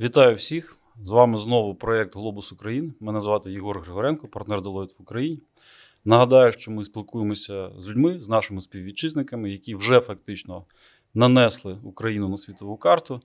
Вітаю 0.00 0.36
всіх! 0.36 0.78
З 1.02 1.10
вами 1.10 1.38
знову 1.38 1.74
проєкт 1.74 2.16
Глобус 2.16 2.52
України. 2.52 2.92
Мене 3.00 3.20
звати 3.20 3.52
Єгор 3.52 3.80
Григоренко, 3.80 4.28
партнер 4.28 4.60
Deloitte 4.60 4.98
в 4.98 5.02
Україні. 5.02 5.42
Нагадаю, 6.04 6.52
що 6.52 6.70
ми 6.70 6.84
спілкуємося 6.84 7.70
з 7.78 7.88
людьми, 7.88 8.20
з 8.20 8.28
нашими 8.28 8.60
співвітчизниками, 8.60 9.50
які 9.50 9.74
вже 9.74 10.00
фактично 10.00 10.64
нанесли 11.14 11.78
Україну 11.82 12.28
на 12.28 12.36
світову 12.36 12.76
карту, 12.76 13.20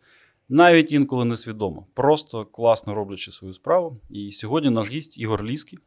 навіть 0.50 0.92
інколи 0.92 1.26
несвідомо, 1.26 1.86
просто 1.94 2.46
класно 2.46 2.94
роблячи 2.94 3.32
свою 3.32 3.54
справу. 3.54 3.98
І 4.10 4.32
сьогодні 4.32 4.70
наш 4.70 4.90
гість 4.90 5.18
Ігор 5.18 5.44
Ліський. 5.44 5.80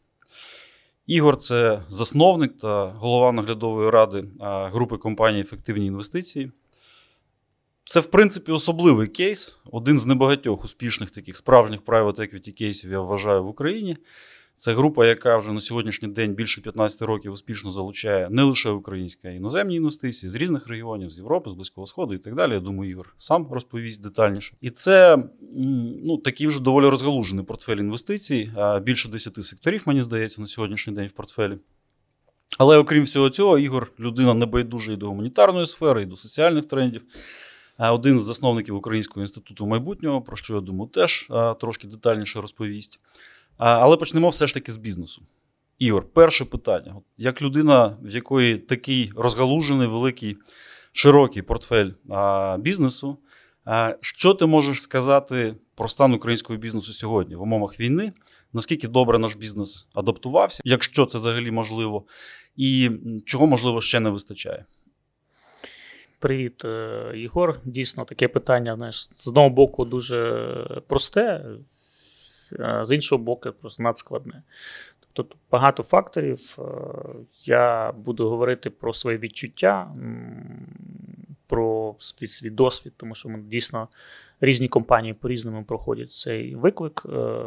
Ігор 1.07 1.37
це 1.37 1.83
засновник 1.89 2.59
та 2.59 2.87
голова 2.87 3.33
наглядової 3.33 3.91
ради 3.91 4.25
групи 4.41 4.97
компанії 4.97 5.43
Ефективні 5.43 5.87
інвестиції. 5.87 6.53
Це, 7.89 8.01
в 8.01 8.07
принципі, 8.07 8.53
особливий 8.53 9.07
кейс. 9.07 9.59
Один 9.73 9.99
з 9.99 10.07
небагатьох 10.07 10.65
успішних 10.65 11.11
таких 11.11 11.37
справжніх 11.37 11.81
private 11.83 12.21
equity 12.21 12.53
кейсів, 12.53 12.91
я 12.91 13.01
вважаю, 13.01 13.45
в 13.45 13.49
Україні. 13.49 13.97
Це 14.55 14.73
група, 14.73 15.07
яка 15.07 15.37
вже 15.37 15.53
на 15.53 15.61
сьогоднішній 15.61 16.09
день 16.09 16.35
більше 16.35 16.61
15 16.61 17.03
років 17.03 17.33
успішно 17.33 17.71
залучає 17.71 18.29
не 18.31 18.43
лише 18.43 18.71
українські, 18.71 19.29
а 19.29 19.31
й 19.31 19.37
іноземні 19.37 19.77
інвестиції 19.77 20.31
з 20.31 20.35
різних 20.35 20.69
регіонів, 20.69 21.11
з 21.11 21.19
Європи, 21.19 21.51
з 21.51 21.53
Близького 21.53 21.87
Сходу 21.87 22.15
і 22.15 22.19
так 22.19 22.35
далі. 22.35 22.53
Я 22.53 22.61
думаю, 22.61 22.91
Ігор 22.91 23.15
сам 23.19 23.49
розповість 23.53 24.03
детальніше. 24.03 24.55
І 24.61 24.71
це 24.71 25.25
ну, 26.05 26.17
такий 26.17 26.47
вже 26.47 26.61
доволі 26.61 26.89
розгалужений 26.89 27.45
портфель 27.45 27.77
інвестицій. 27.77 28.51
Більше 28.83 29.09
10 29.09 29.45
секторів, 29.45 29.83
мені 29.87 30.03
здається, 30.03 30.41
на 30.41 30.47
сьогоднішній 30.47 30.93
день 30.93 31.07
в 31.07 31.13
портфелі. 31.13 31.59
Але 32.59 32.79
окрім 32.79 33.03
всього 33.03 33.31
цього, 33.31 33.59
Ігор 33.59 33.93
людина 34.01 34.35
небайдужа 34.35 34.93
і 34.93 34.97
до 34.97 35.07
гуманітарної 35.07 35.67
сфери, 35.67 36.03
і 36.03 36.07
до 36.07 36.17
соціальних 36.17 36.65
трендів 36.65 37.03
один 37.79 38.21
з 38.21 38.23
засновників 38.23 38.77
Українського 38.77 39.21
інституту 39.21 39.67
майбутнього, 39.67 40.23
про 40.23 40.37
що 40.37 40.55
я 40.55 40.61
думаю, 40.61 40.91
теж 40.91 41.29
трошки 41.61 41.87
детальніше 41.87 42.41
розповість. 42.41 43.01
Але 43.57 43.97
почнемо 43.97 44.29
все 44.29 44.47
ж 44.47 44.55
таки 44.55 44.73
з 44.73 44.77
бізнесу. 44.77 45.23
Ігор, 45.79 46.07
перше 46.13 46.45
питання: 46.45 46.97
як 47.17 47.43
людина, 47.43 47.97
в 48.03 48.15
якої 48.15 48.59
такий 48.59 49.13
розгалужений, 49.17 49.89
великий, 49.89 50.37
широкий 50.93 51.43
портфель 51.43 51.91
бізнесу, 52.59 53.19
що 54.01 54.35
ти 54.35 54.47
можеш 54.47 54.83
сказати 54.83 55.55
про 55.75 55.89
стан 55.89 56.13
українського 56.15 56.59
бізнесу 56.59 56.93
сьогодні 56.93 57.37
в 57.37 57.43
умовах 57.43 57.81
війни? 57.81 58.13
Наскільки 58.53 58.89
добре 58.89 59.19
наш 59.19 59.35
бізнес 59.35 59.89
адаптувався, 59.95 60.63
якщо 60.65 61.07
це 61.07 61.19
взагалі 61.19 61.51
можливо, 61.51 62.05
і 62.57 62.91
чого 63.25 63.47
можливо 63.47 63.81
ще 63.81 64.01
не 64.01 64.11
вистачає? 64.11 64.65
Привіт, 66.19 66.65
е, 66.65 67.13
Єгор. 67.15 67.61
Дійсно, 67.65 68.05
таке 68.05 68.29
питання 68.29 68.77
знаєш, 68.77 68.97
з 68.97 69.29
одного 69.29 69.51
боку 69.51 69.85
дуже 69.85 70.83
просте, 70.87 71.45
з 72.83 72.95
іншого 72.95 73.23
боку, 73.23 73.53
просто 73.61 73.83
надскладне. 73.83 74.43
Тобто 75.17 75.37
багато 75.51 75.83
факторів. 75.83 76.59
Е, 76.59 76.63
я 77.45 77.93
буду 77.93 78.29
говорити 78.29 78.71
про 78.71 78.93
своє 78.93 79.19
відчуття, 79.19 79.95
про 81.47 81.95
свій, 81.99 82.29
свій 82.29 82.51
досвід, 82.51 82.93
тому 82.97 83.15
що 83.15 83.29
ми 83.29 83.39
дійсно 83.41 83.89
різні 84.41 84.69
компанії 84.69 85.15
по-різному 85.15 85.65
проходять 85.65 86.11
цей 86.11 86.55
виклик. 86.55 87.03
Е, 87.07 87.45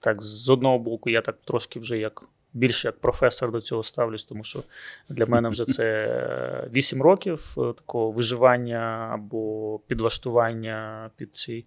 так, 0.00 0.22
з 0.22 0.50
одного 0.50 0.78
боку, 0.78 1.10
я 1.10 1.20
так 1.20 1.38
трошки 1.44 1.80
вже 1.80 1.98
як 1.98 2.22
більше 2.52 2.88
як 2.88 3.00
професор 3.00 3.52
до 3.52 3.60
цього 3.60 3.82
ставлюсь, 3.82 4.24
тому 4.24 4.44
що 4.44 4.62
для 5.08 5.26
мене 5.26 5.48
вже 5.48 5.64
це 5.64 6.68
8 6.72 7.02
років 7.02 7.54
е, 7.58 7.60
такого 7.60 8.10
виживання 8.10 9.10
або 9.12 9.78
підлаштування 9.86 11.10
під 11.16 11.36
цей 11.36 11.66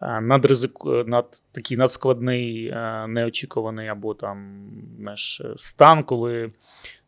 е, 0.00 0.20
надризик, 0.20 0.78
е, 0.86 1.04
над 1.06 1.42
такий 1.52 1.76
надскладний, 1.76 2.74
неочікуваний, 3.08 3.88
або 3.88 4.14
там 4.14 4.68
знаєш, 5.00 5.42
стан, 5.56 6.04
коли. 6.04 6.50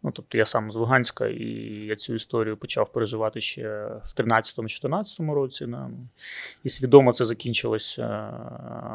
Ну, 0.02 0.12
тобто 0.12 0.38
я 0.38 0.44
сам 0.44 0.70
з 0.70 0.74
Луганська, 0.74 1.26
і 1.26 1.44
я 1.86 1.96
цю 1.96 2.14
історію 2.14 2.56
почав 2.56 2.92
переживати 2.92 3.40
ще 3.40 3.68
в 4.04 4.14
13-14 4.16 5.32
році. 5.32 5.66
Да. 5.66 5.90
І 6.64 6.68
свідомо 6.68 7.12
це 7.12 7.24
закінчилось 7.24 8.00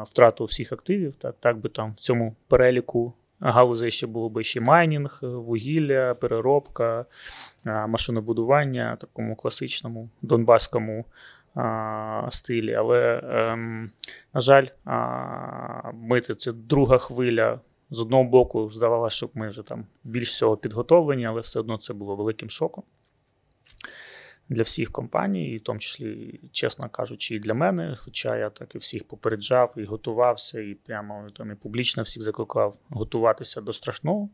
втратою 0.06 0.46
всіх 0.46 0.72
активів. 0.72 1.16
Так, 1.16 1.34
так 1.40 1.58
би 1.58 1.68
там 1.68 1.92
в 1.92 2.00
цьому 2.00 2.36
переліку 2.48 3.14
галузей 3.42 3.90
ще 3.90 4.06
було 4.06 4.28
би 4.28 4.44
ще 4.44 4.60
майнінг, 4.60 5.18
вугілля, 5.22 6.14
переробка, 6.14 7.06
машинобудування, 7.64 8.96
такому 8.96 9.36
класичному 9.36 10.08
донбаському 10.22 11.04
стилі. 12.28 12.74
Але, 12.74 13.22
ем, 13.24 13.90
на 14.34 14.40
жаль, 14.40 14.66
ми 15.94 16.20
це 16.20 16.52
друга 16.52 16.98
хвиля. 16.98 17.60
З 17.90 18.00
одного 18.00 18.24
боку, 18.24 18.70
здавалося, 18.70 19.16
що 19.16 19.28
ми 19.34 19.48
вже 19.48 19.62
там 19.62 19.84
більш 20.04 20.30
всього 20.30 20.56
підготовлені, 20.56 21.26
але 21.26 21.40
все 21.40 21.60
одно 21.60 21.78
це 21.78 21.92
було 21.92 22.16
великим 22.16 22.50
шоком 22.50 22.84
для 24.48 24.62
всіх 24.62 24.92
компаній, 24.92 25.50
і 25.50 25.56
в 25.56 25.60
тому 25.60 25.78
числі, 25.78 26.40
чесно 26.52 26.88
кажучи, 26.88 27.34
і 27.34 27.38
для 27.38 27.54
мене. 27.54 27.96
Хоча 27.98 28.36
я 28.36 28.50
так 28.50 28.74
і 28.74 28.78
всіх 28.78 29.04
попереджав 29.04 29.74
і 29.76 29.84
готувався, 29.84 30.60
і 30.60 30.74
прямо 30.74 31.26
там 31.36 31.50
і 31.50 31.54
публічно 31.54 32.02
всіх 32.02 32.22
закликав 32.22 32.76
готуватися 32.90 33.60
до 33.60 33.72
страшного. 33.72 34.28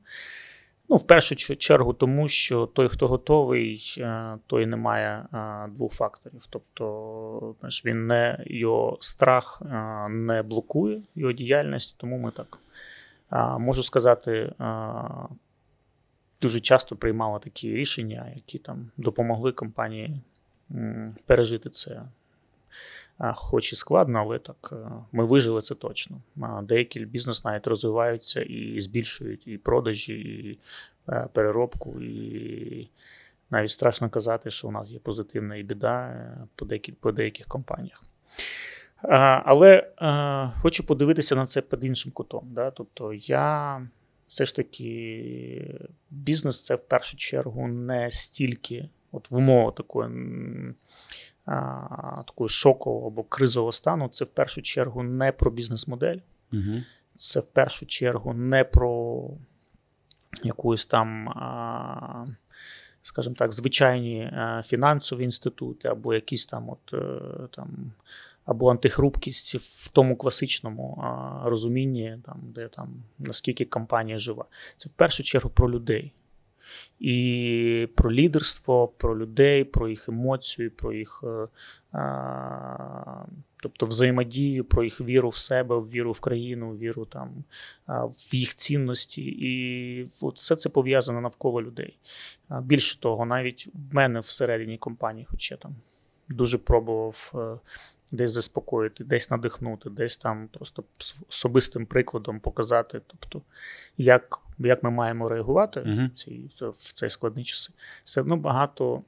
Ну, 0.91 0.96
в 0.96 1.06
першу 1.06 1.36
чергу, 1.36 1.92
тому 1.92 2.28
що 2.28 2.66
той, 2.66 2.88
хто 2.88 3.08
готовий, 3.08 3.94
е, 3.98 4.36
той 4.46 4.66
не 4.66 4.76
має 4.76 5.24
е, 5.34 5.69
двох 5.69 5.92
факторів. 5.92 6.46
Тобто, 6.50 7.54
знаєш, 7.60 7.84
він 7.84 8.06
не 8.06 8.44
його 8.46 8.96
страх 9.00 9.62
е, 9.62 10.08
не 10.08 10.42
блокує 10.42 11.02
його 11.14 11.32
діяльність, 11.32 11.94
тому 11.98 12.19
ми 12.19 12.30
так 12.30 12.58
можу 13.58 13.82
сказати 13.82 14.52
дуже 16.43 16.60
часто 16.60 16.97
приймала 16.97 17.38
такі 17.38 17.75
рішення, 17.75 18.32
які 18.34 18.59
там 18.59 18.91
допомогли 18.97 19.53
компанії 19.53 20.21
пережити 21.26 21.71
це. 21.71 22.03
Хоч 23.34 23.72
і 23.72 23.76
складно, 23.76 24.19
але 24.19 24.38
так 24.38 24.72
е, 24.72 24.91
ми 25.12 25.25
вижили 25.25 25.60
це 25.60 25.75
точно. 25.75 26.21
Деякі 26.62 27.00
бізнес 27.00 27.44
навіть 27.44 27.66
розвиваються 27.66 28.43
і 28.43 28.81
збільшують 28.81 29.47
і 29.47 29.59
продажі, 29.59 30.15
і 30.15 30.59
е, 31.09 31.28
переробку, 31.32 32.00
і 32.00 32.88
навіть 33.50 33.70
страшно 33.70 34.10
казати, 34.10 34.50
що 34.50 34.69
у 34.69 34.70
нас 34.70 34.91
є 34.91 34.99
позитивна 34.99 35.56
і 35.56 35.62
біда 35.62 36.06
е, 36.06 36.47
по 36.55 36.65
деяких, 36.65 36.94
по 36.97 37.12
деяких 37.12 37.47
компаніях. 37.47 38.05
Але 39.44 39.93
хочу 40.62 40.87
подивитися 40.87 41.37
на 41.37 41.47
це 41.47 41.60
під 41.60 41.84
іншим 41.84 42.12
кутом. 42.12 42.49
Да? 42.53 42.70
Тобто 42.70 43.12
я 43.15 43.81
все 44.28 44.44
ж 44.44 44.56
таки 44.56 45.80
бізнес 46.10 46.64
це 46.64 46.74
в 46.74 46.80
першу 46.80 47.16
чергу 47.16 47.68
не 47.68 48.10
стільки, 48.10 48.88
от 49.12 49.30
в 49.30 49.36
умовах 49.36 49.74
такої 49.74 50.10
а, 51.44 52.22
такої 52.26 52.48
шокового 52.48 53.06
або 53.06 53.22
кризового 53.22 53.72
стану, 53.72 54.08
це 54.08 54.24
в 54.24 54.28
першу 54.28 54.62
чергу 54.62 55.02
не 55.02 55.32
про 55.32 55.50
бізнес-модель, 55.50 56.18
угу. 56.52 56.82
це 57.14 57.40
в 57.40 57.46
першу 57.46 57.86
чергу 57.86 58.34
не 58.34 58.64
про 58.64 59.22
якусь 60.42 60.86
там. 60.86 61.28
А, 61.28 62.26
Скажімо 63.02 63.34
так, 63.38 63.52
звичайні 63.52 64.32
фінансові 64.64 65.24
інститути, 65.24 65.88
або 65.88 66.14
якісь 66.14 66.46
там 66.46 66.70
от 66.70 66.94
е, 66.94 67.20
там 67.50 67.92
або 68.48 68.70
антихрупкість 68.70 69.54
в 69.54 69.88
тому 69.88 70.16
класичному 70.16 71.03
а, 71.03 71.48
розумінні, 71.48 72.19
там, 72.26 72.41
де 72.42 72.69
там 72.69 72.88
наскільки 73.19 73.64
компанія 73.64 74.19
жива. 74.19 74.44
Це 74.76 74.88
в 74.88 74.92
першу 74.92 75.22
чергу 75.22 75.50
про 75.50 75.70
людей. 75.70 76.12
І 77.00 77.88
про 77.94 78.12
лідерство, 78.12 78.88
про 78.88 79.19
людей, 79.19 79.64
про 79.64 79.88
їх 79.88 80.08
емоції, 80.08 80.69
про 80.69 80.93
їх 80.93 81.25
е, 81.25 81.49
а, 81.99 83.25
тобто 83.62 83.87
взаємодію, 83.87 84.64
про 84.64 84.84
їх 84.84 85.00
віру 85.00 85.28
в 85.28 85.37
себе, 85.37 85.76
віру 85.76 86.12
в 86.12 86.20
країну, 86.20 86.76
віру 86.76 87.05
там, 87.05 87.44
в 87.88 88.34
їх 88.34 88.55
цінності. 88.55 89.22
І 89.22 90.05
от 90.22 90.37
все 90.37 90.56
це 90.56 90.69
пов'язано 90.69 91.20
навколо 91.20 91.62
людей. 91.62 91.99
Більше 92.62 93.00
того, 93.00 93.26
навіть 93.26 93.69
в 93.90 93.94
мене 93.94 94.20
всередині 94.20 94.78
компанії, 94.78 95.26
хоча 95.31 95.56
там 95.56 95.76
дуже 96.28 96.58
пробував 96.58 97.32
е, 97.34 97.58
десь 98.10 98.31
заспокоїти, 98.31 99.05
десь 99.05 99.31
надихнути, 99.31 99.90
десь 99.90 100.16
там 100.16 100.49
просто 100.49 100.84
особистим 101.28 101.87
прикладом 101.87 102.40
показати, 102.40 103.00
тобто, 103.06 103.43
як 103.99 104.40
як 104.58 104.82
ми 104.82 104.90
маємо 104.90 105.28
реагувати 105.28 105.81
uh-huh. 105.81 106.10
в, 106.10 106.14
цій, 106.14 106.50
в 106.60 106.93
цей 106.93 107.10
складний 107.10 107.44
часи. 107.44 107.72
Все 108.05 108.20
одно 108.20 108.37
багато 108.37 109.02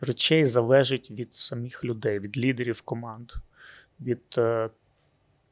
речей 0.00 0.44
залежить 0.44 1.10
від 1.10 1.34
самих 1.34 1.84
людей, 1.84 2.18
від 2.18 2.38
лідерів 2.38 2.80
команд, 2.80 3.32
від 4.00 4.22
е, 4.38 4.70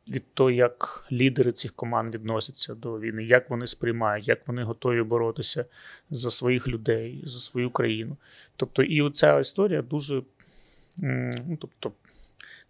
від 0.09 0.35
того, 0.35 0.51
як 0.51 1.07
лідери 1.13 1.53
цих 1.53 1.73
команд 1.73 2.15
відносяться 2.15 2.75
до 2.75 3.01
війни, 3.01 3.25
як 3.25 3.51
вони 3.51 3.67
сприймають, 3.67 4.29
як 4.29 4.49
вони 4.49 4.63
готові 4.63 5.03
боротися 5.03 5.65
за 6.11 6.31
своїх 6.31 6.69
людей, 6.69 7.23
за 7.25 7.39
свою 7.39 7.71
країну. 7.71 8.17
Тобто, 8.57 8.83
і 8.83 9.03
оця 9.03 9.41
історія 9.41 9.83
дуже 9.83 10.23
ну, 10.97 11.57
тобто, 11.61 11.93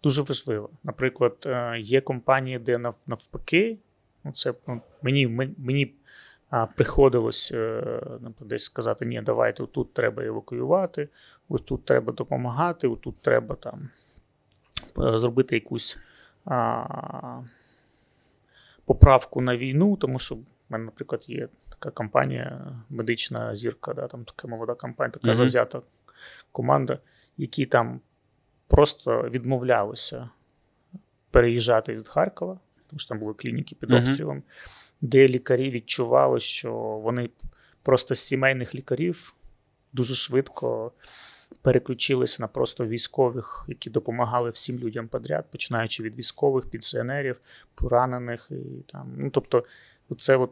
дуже 0.03 0.21
важливо. 0.21 0.69
Наприклад, 0.83 1.35
е, 1.45 1.79
є 1.79 2.01
компанії, 2.01 2.59
де 2.59 2.77
навпаки, 3.07 3.77
ну 4.23 4.31
це 4.31 4.53
ну, 4.67 4.81
мені, 5.01 5.27
мені 5.57 5.93
приходилось 6.75 7.51
е, 7.51 7.83
десь 8.39 8.63
сказати: 8.63 9.05
ні, 9.05 9.21
давайте 9.21 9.65
тут 9.65 9.93
треба 9.93 10.23
евакуювати, 10.23 11.09
ось 11.49 11.61
тут 11.61 11.85
треба 11.85 12.13
допомагати, 12.13 12.87
ось 12.87 12.99
тут 12.99 13.21
треба 13.21 13.55
там 13.55 13.89
е, 14.99 15.17
зробити 15.17 15.55
якусь 15.55 15.99
а, 16.45 17.41
поправку 18.85 19.41
на 19.41 19.57
війну, 19.57 19.97
тому 19.97 20.19
що 20.19 20.35
в 20.35 20.39
мене, 20.69 20.85
наприклад, 20.85 21.25
є 21.27 21.47
така 21.69 21.91
компанія, 21.91 22.75
медична 22.89 23.55
зірка, 23.55 23.93
да, 23.93 24.07
там 24.07 24.23
така 24.23 24.47
молода 24.47 24.73
компанія, 24.73 25.11
така 25.11 25.27
Мгм. 25.27 25.37
завзята 25.37 25.81
команда, 26.51 26.99
які 27.37 27.65
там 27.65 27.99
просто 28.71 29.29
відмовлялися 29.29 30.29
переїжджати 31.31 31.93
від 31.95 32.07
Харкова, 32.07 32.59
тому 32.89 32.99
що 32.99 33.09
там 33.09 33.19
були 33.19 33.33
клініки 33.33 33.75
під 33.75 33.93
обстрілом, 33.93 34.43
де 35.01 35.27
лікарі 35.27 35.69
відчували, 35.69 36.39
що 36.39 36.73
вони 36.73 37.29
просто 37.83 38.15
з 38.15 38.19
сімейних 38.19 38.75
лікарів 38.75 39.33
дуже 39.93 40.15
швидко 40.15 40.91
переключилися 41.61 42.37
на 42.43 42.47
просто 42.47 42.85
військових, 42.85 43.65
які 43.67 43.89
допомагали 43.89 44.49
всім 44.49 44.79
людям 44.79 45.07
подряд, 45.07 45.45
починаючи 45.51 46.03
від 46.03 46.15
військових, 46.15 46.69
пенсіонерів, 46.69 47.41
поранених 47.75 48.51
і 48.51 48.91
там. 48.91 49.13
Ну, 49.17 49.29
тобто, 49.29 49.65
це 50.17 50.37
от 50.37 50.51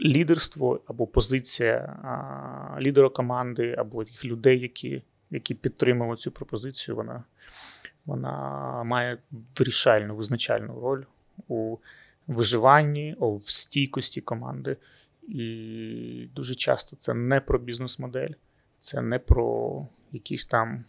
лідерство 0.00 0.80
або 0.86 1.06
позиція 1.06 1.76
а, 2.02 2.80
лідера 2.80 3.08
команди, 3.08 3.74
або 3.78 4.04
тих 4.04 4.24
людей, 4.24 4.60
які, 4.60 5.02
які 5.30 5.54
підтримали 5.54 6.16
цю 6.16 6.30
пропозицію, 6.30 6.96
вона, 6.96 7.24
вона 8.06 8.32
має 8.84 9.18
вирішальну, 9.58 10.16
визначальну 10.16 10.80
роль 10.80 11.02
у 11.48 11.76
виживанні, 12.26 13.16
в 13.20 13.40
стійкості 13.42 14.20
команди. 14.20 14.76
І 15.28 16.28
дуже 16.34 16.54
часто 16.54 16.96
це 16.96 17.14
не 17.14 17.40
про 17.40 17.58
бізнес-модель, 17.58 18.30
це 18.78 19.00
не 19.00 19.18
про 19.18 19.86
якісь 20.12 20.46
там 20.46 20.84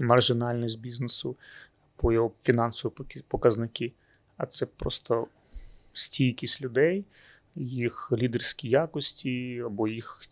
маржинальність 0.00 0.80
бізнесу, 0.80 1.36
по 1.96 2.12
його 2.12 2.32
фінансові 2.42 2.92
показники, 3.28 3.92
а 4.36 4.46
це 4.46 4.66
просто 4.66 5.26
стійкість 5.92 6.62
людей, 6.62 7.04
їх 7.54 8.12
лідерські 8.12 8.68
якості 8.68 9.62
або 9.66 9.88
їх 9.88 10.22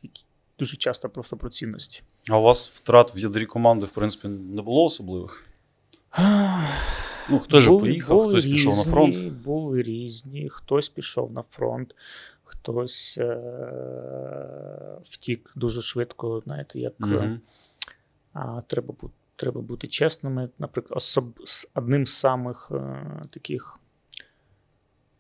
дуже 0.59 0.77
часто 0.77 1.09
просто 1.09 1.37
про 1.37 1.51
цінності. 1.51 2.03
А 2.31 2.39
у 2.39 2.43
вас 2.43 2.69
втрат 2.69 3.17
в 3.17 3.19
ядрі 3.19 3.47
команди, 3.47 3.87
в 3.87 3.91
принципі, 3.91 4.29
не 4.29 4.63
було 4.63 4.85
особливих? 4.85 5.45
Ну, 7.31 7.41
же 7.61 7.69
Були- 7.69 7.81
поїхав, 7.81 8.17
були 8.17 8.29
хтось 8.31 8.47
пішов 8.47 8.77
на 8.77 8.83
фронт. 8.85 9.33
Були 9.33 9.83
різні, 9.83 10.49
хтось 10.49 10.89
пішов 10.89 11.33
на 11.33 11.43
фронт, 11.43 11.95
хтось 12.45 13.19
е- 13.21 14.99
втік 15.03 15.53
дуже 15.57 15.83
швидко, 15.83 16.41
знаєте, 16.45 16.81
як 16.81 16.95
Мгм. 16.99 17.41
а, 18.33 18.61
треба, 18.67 18.95
бу- 19.01 19.11
треба 19.37 19.61
бути 19.61 19.87
чесними. 19.87 20.49
Наприклад, 20.59 20.97
особ, 20.97 21.25
з 21.45 21.69
одним 21.75 22.07
з 22.07 22.13
самих 22.15 22.71
е, 22.75 23.03
таких 23.31 23.79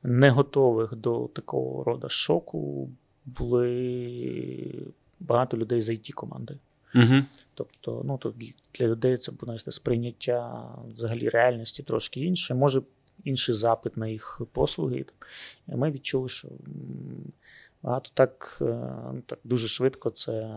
не 0.02 0.30
готових 0.30 0.94
до 0.96 1.28
такого 1.34 1.84
роду 1.84 2.08
шоку 2.08 2.90
були 3.24 4.92
багато 5.20 5.56
людей 5.56 5.80
з 5.80 5.90
it 5.90 6.12
команди. 6.12 6.56
Мгм. 6.94 7.24
Тобто, 7.54 8.02
ну 8.04 8.18
тут 8.18 8.34
для 8.74 8.86
людей 8.86 9.16
це 9.16 9.32
буде 9.32 9.58
сприйняття 9.58 10.68
взагалі 10.90 11.28
реальності 11.28 11.82
трошки 11.82 12.20
інше. 12.20 12.54
Може, 12.54 12.82
інший 13.24 13.54
запит 13.54 13.96
на 13.96 14.08
їх 14.08 14.40
послуги. 14.52 15.04
Ми 15.66 15.90
відчули, 15.90 16.28
що 16.28 16.48
багато 17.82 18.10
так, 18.14 18.58
е, 18.60 18.64
ну, 19.12 19.22
так 19.26 19.38
дуже 19.44 19.68
швидко 19.68 20.10
це 20.10 20.50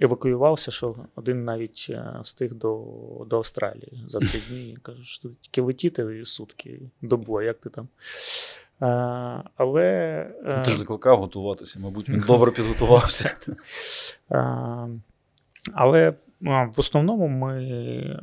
евакуювався, 0.00 0.70
що 0.70 0.96
один 1.14 1.44
навіть 1.44 1.86
е, 1.90 2.20
встиг 2.22 2.54
до, 2.54 2.86
до 3.26 3.36
Австралії 3.36 4.04
за 4.06 4.18
три 4.18 4.40
дні. 4.48 4.78
Кажуть, 4.82 5.04
що 5.04 5.28
тільки 5.40 5.60
летіти 5.60 6.24
сутки 6.24 6.80
добу, 7.02 7.36
а 7.36 7.42
як 7.42 7.58
ти 7.58 7.70
там. 7.70 7.88
Е, 8.82 9.50
Але 9.56 10.62
Ти 10.64 10.70
ж 10.70 10.78
закликав 10.78 11.20
готуватися, 11.20 11.78
мабуть, 11.80 12.08
він 12.08 12.24
добре 12.26 12.50
підготувався. 12.50 13.36
А, 14.28 14.86
Але 15.72 16.14
в 16.50 16.74
основному 16.76 17.28
ми 17.28 18.20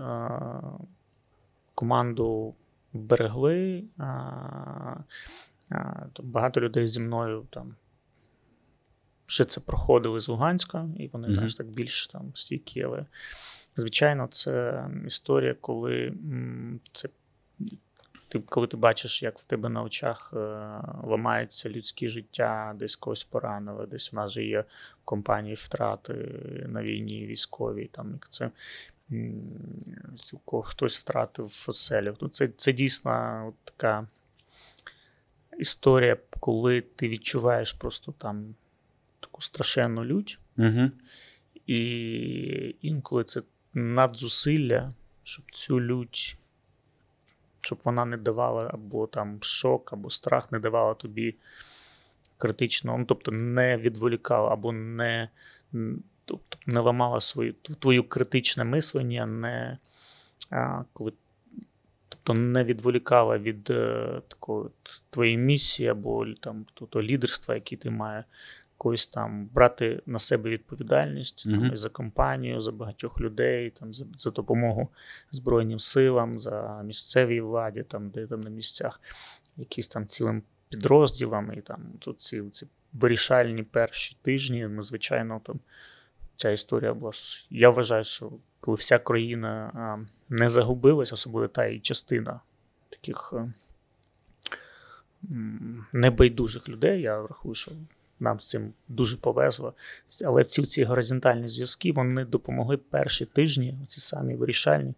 команду 1.76 2.56
вберегли. 2.94 3.84
Багато 6.24 6.62
людей 6.62 6.88
зі 6.88 7.00
мною 7.00 7.46
там 7.50 7.76
ще 9.26 9.46
це 9.46 9.62
проходили 9.62 10.20
з 10.20 10.28
Луганська, 10.30 10.88
і 10.98 11.08
вони 11.08 11.28
Мгм. 11.28 11.34
знаєш, 11.36 11.56
так 11.56 11.68
більш 11.68 12.08
там 12.08 12.32
стійкі. 12.34 12.82
Але, 12.84 13.06
звичайно, 13.78 14.28
це 14.28 14.86
історія, 15.06 15.56
коли 15.62 16.14
це. 16.92 17.10
Ти, 18.32 18.40
коли 18.40 18.68
ти 18.68 18.78
бачиш, 18.78 19.24
як 19.24 19.40
в 19.40 19.44
тебе 19.44 19.70
на 19.70 19.84
очах 19.84 20.34
е, 20.34 20.38
ламаються 21.04 21.70
людські 21.70 22.08
життя, 22.08 22.76
десь 22.76 22.96
когось 22.96 23.24
поранили, 23.24 23.86
десь 23.86 24.14
у 24.14 24.16
нас 24.16 24.32
же 24.32 24.44
є 24.44 24.64
компанії 25.06 25.56
втрати 25.56 26.14
на 26.68 26.84
війні 26.84 27.26
військові, 27.26 27.90
там 27.92 28.12
як 28.12 28.30
це 28.30 28.52
хтось 30.64 31.00
втратив 31.00 31.66
оселю. 31.68 32.18
Ну, 32.22 32.30
це, 32.30 32.48
це 32.48 32.74
дійсно 32.74 33.46
от 33.48 33.56
така 33.76 34.08
історія, 35.58 36.18
коли 36.40 36.82
ти 36.82 37.10
відчуваєш 37.10 37.74
просто 37.74 38.14
там 38.18 38.56
таку 39.20 39.42
страшенну 39.42 40.06
лють, 40.06 40.40
Мгм. 40.58 40.92
і 41.68 42.76
інколи 42.82 43.24
це 43.24 43.42
надзусилля, 43.74 44.94
щоб 45.24 45.46
цю 45.52 45.82
лють, 45.82 46.38
щоб 47.62 47.80
вона 47.84 48.06
не 48.06 48.18
давала 48.18 48.70
або 48.74 49.08
там 49.08 49.38
шок, 49.42 49.94
або 49.94 50.10
страх 50.10 50.52
не 50.52 50.60
давала 50.60 50.94
тобі 50.94 51.36
критично, 52.38 52.98
ну, 52.98 53.06
тобто 53.06 53.32
не 53.32 53.78
відволікала, 53.78 54.54
або 54.54 54.72
не, 54.72 55.30
тобто 56.26 56.58
не 56.66 56.80
ламала 56.80 57.22
свою, 57.22 57.54
твою 57.54 58.04
критичне 58.04 58.64
мислення, 58.64 59.26
не 59.26 59.78
а, 60.50 60.84
коли. 60.94 61.14
Тобто 62.10 62.42
не 62.42 62.64
відволікала 62.64 63.38
від 63.38 63.70
е, 63.70 64.22
такої 64.28 64.70
твоєї 65.10 65.38
місії 65.38 65.90
або 65.90 66.26
там 66.40 66.66
тобто, 66.74 67.04
лідерства, 67.04 67.56
яке 67.56 67.76
ти 67.76 67.90
має 67.90 68.24
якось 68.82 69.08
там 69.08 69.50
брати 69.54 70.02
на 70.06 70.20
себе 70.20 70.50
відповідальність 70.50 71.48
Мгм. 71.48 71.60
там, 71.60 71.74
і 71.74 71.76
за 71.76 71.90
компанію, 71.90 72.60
за 72.60 72.72
багатьох 72.72 73.22
людей, 73.22 73.70
там, 73.70 73.94
за, 73.94 74.06
за 74.16 74.32
допомогу 74.32 74.90
Збройним 75.32 75.80
силам, 75.80 76.40
за 76.40 76.82
місцевій 76.84 77.42
владі, 77.42 77.84
там, 77.84 78.10
де 78.10 78.28
там 78.28 78.42
на 78.42 78.50
місцях, 78.50 79.02
якісь 79.58 79.88
там 79.88 80.08
цілим 80.08 80.44
підрозділам, 80.70 81.54
і 81.54 81.62
там 81.62 81.80
тут 82.00 82.20
ці, 82.20 82.44
ці 82.52 82.68
вирішальні 82.94 83.64
перші 83.64 84.18
тижні. 84.22 84.68
Ми, 84.68 84.84
звичайно, 84.84 85.42
там 85.44 85.60
ця 86.36 86.52
історія 86.52 86.94
була. 86.94 87.12
Я 87.50 87.70
вважаю, 87.70 88.04
що 88.04 88.32
коли 88.60 88.76
вся 88.76 89.00
країна 89.00 89.72
а, 89.74 89.98
не 90.30 90.50
загубилась, 90.50 91.14
особливо 91.14 91.48
та 91.48 91.68
її 91.68 91.80
частина 91.80 92.40
таких 92.90 93.34
е, 93.34 93.54
небайдужих 95.94 96.70
людей, 96.70 97.02
я 97.02 97.22
рахую, 97.22 97.56
що 97.56 97.72
нам 98.22 98.40
з 98.40 98.50
цим 98.50 98.74
дуже 98.88 99.18
повезло. 99.18 99.74
Але 100.26 100.44
ці, 100.44 100.66
ці 100.66 100.84
горизонтальні 100.84 101.48
зв'язки 101.48 101.92
вони 101.92 102.26
допомогли 102.26 102.78
перші 102.78 103.26
тижні, 103.26 103.78
ці 103.88 104.00
самі 104.00 104.36
вирішальні, 104.36 104.94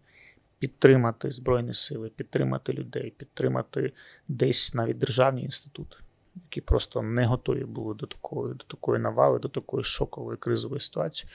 підтримати 0.58 1.30
Збройні 1.30 1.74
сили, 1.74 2.08
підтримати 2.08 2.72
людей, 2.72 3.14
підтримати 3.16 3.92
десь 4.28 4.74
навіть 4.74 4.98
державні 4.98 5.42
інститути, 5.42 5.96
які 6.34 6.60
просто 6.60 7.02
не 7.02 7.26
готові 7.26 7.64
були 7.64 7.94
до 7.94 8.06
такої, 8.06 8.54
до 8.54 8.64
такої 8.64 9.00
навали, 9.00 9.38
до 9.38 9.48
такої 9.48 9.84
шокової 9.84 10.38
кризової 10.38 10.80
ситуації. 10.80 11.30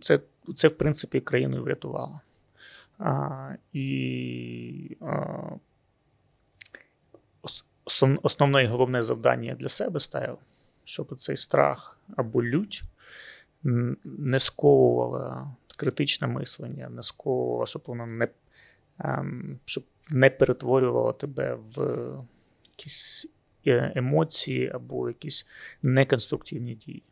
Це, 0.00 0.20
це 0.54 0.68
в 0.68 0.78
принципі, 0.78 1.20
країну 1.20 1.62
врятувало. 1.62 2.20
А, 2.98 3.54
і 3.72 4.96
а, 5.00 5.14
основ- 7.86 8.18
основне 8.22 8.64
і 8.64 8.66
головне 8.66 9.02
завдання 9.02 9.54
для 9.54 9.68
себе 9.68 10.00
ставив, 10.00 10.38
щоб 10.84 11.20
цей 11.20 11.36
страх 11.36 11.98
або 12.16 12.42
лють 12.42 12.82
не 14.04 14.38
сковувала 14.38 15.50
критичне 15.76 16.26
мислення, 16.26 16.88
не 16.88 17.02
сковувала, 17.02 17.66
щоб 17.66 17.82
воно 17.86 18.06
не, 18.06 18.28
ем, 18.98 19.58
щоб 19.64 19.84
не 20.10 20.30
перетворювало 20.30 21.12
тебе 21.12 21.54
в 21.54 22.08
якісь 22.70 23.26
е, 23.66 23.92
емоції 23.94 24.70
або 24.74 25.08
якісь 25.08 25.46
неконструктивні 25.82 26.74
дії. 26.74 27.02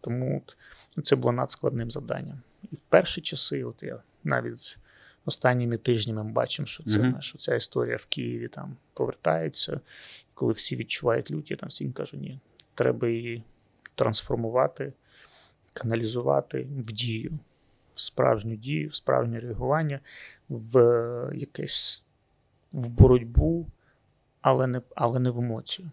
Тому 0.00 0.42
от, 0.46 0.56
це 1.04 1.16
було 1.16 1.32
надскладним 1.32 1.90
завданням. 1.90 2.40
І 2.72 2.76
в 2.76 2.80
перші 2.80 3.20
часи, 3.20 3.64
от 3.64 3.82
я 3.82 4.02
навіть 4.24 4.78
останніми 5.24 5.78
тижнями 5.78 6.24
ми 6.24 6.32
бачимо, 6.32 6.66
що 6.66 6.84
це 6.84 6.98
Мгм. 6.98 7.08
знаєш, 7.08 7.36
ця 7.38 7.54
історія 7.54 7.96
в 7.96 8.06
Києві 8.06 8.48
там 8.48 8.76
повертається. 8.94 9.80
Коли 10.34 10.52
всі 10.52 10.76
відчувають 10.76 11.30
люті, 11.30 11.56
там 11.56 11.68
всі 11.68 11.88
кажуть, 11.88 12.20
ні, 12.20 12.40
треба 12.80 13.08
її 13.08 13.42
трансформувати, 13.94 14.92
каналізувати 15.72 16.66
в 16.78 16.92
дію, 16.92 17.38
в 17.94 18.00
справжню 18.00 18.56
дію, 18.56 18.88
в 18.88 18.94
справжнє 18.94 19.40
реагування, 19.40 20.00
в 20.48 20.78
е, 20.78 21.32
якесь 21.34 22.06
в 22.72 22.88
боротьбу, 22.88 23.66
але 24.40 24.66
не, 24.66 24.80
але 24.94 25.20
не 25.20 25.30
в 25.30 25.38
емоцію. 25.38 25.90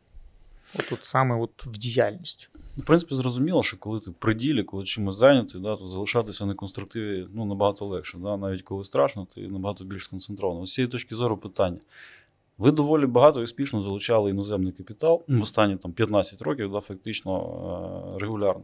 От, 0.91 1.03
саме 1.03 1.35
от 1.35 1.65
в 1.65 1.77
діяльність. 1.77 2.49
В 2.77 2.83
принципі, 2.83 3.15
зрозуміло, 3.15 3.63
що 3.63 3.77
коли 3.77 3.99
ти 3.99 4.11
при 4.11 4.33
ділі, 4.33 4.63
коли 4.63 4.83
чимось 4.83 5.17
зайнятий, 5.17 5.61
да, 5.61 5.75
то 5.75 5.87
залишатися 5.87 6.45
на 6.45 6.53
конструктиві 6.53 7.27
ну, 7.33 7.45
набагато 7.45 7.85
легше. 7.85 8.17
Да? 8.17 8.37
Навіть 8.37 8.61
коли 8.61 8.83
страшно, 8.83 9.27
ти 9.35 9.47
набагато 9.47 9.83
більш 9.83 10.03
сконцентровано. 10.03 10.65
З 10.65 10.73
цієї 10.73 10.91
точки 10.91 11.15
зору 11.15 11.37
питання. 11.37 11.79
Ви 12.57 12.71
доволі 12.71 13.05
багато 13.05 13.41
і 13.41 13.43
успішно 13.43 13.81
залучали 13.81 14.29
іноземний 14.29 14.71
капітал 14.71 15.23
в 15.27 15.41
останні 15.41 15.77
там, 15.77 15.91
15 15.91 16.41
років, 16.41 16.71
да, 16.71 16.79
фактично 16.79 18.13
е, 18.15 18.19
регулярно. 18.19 18.63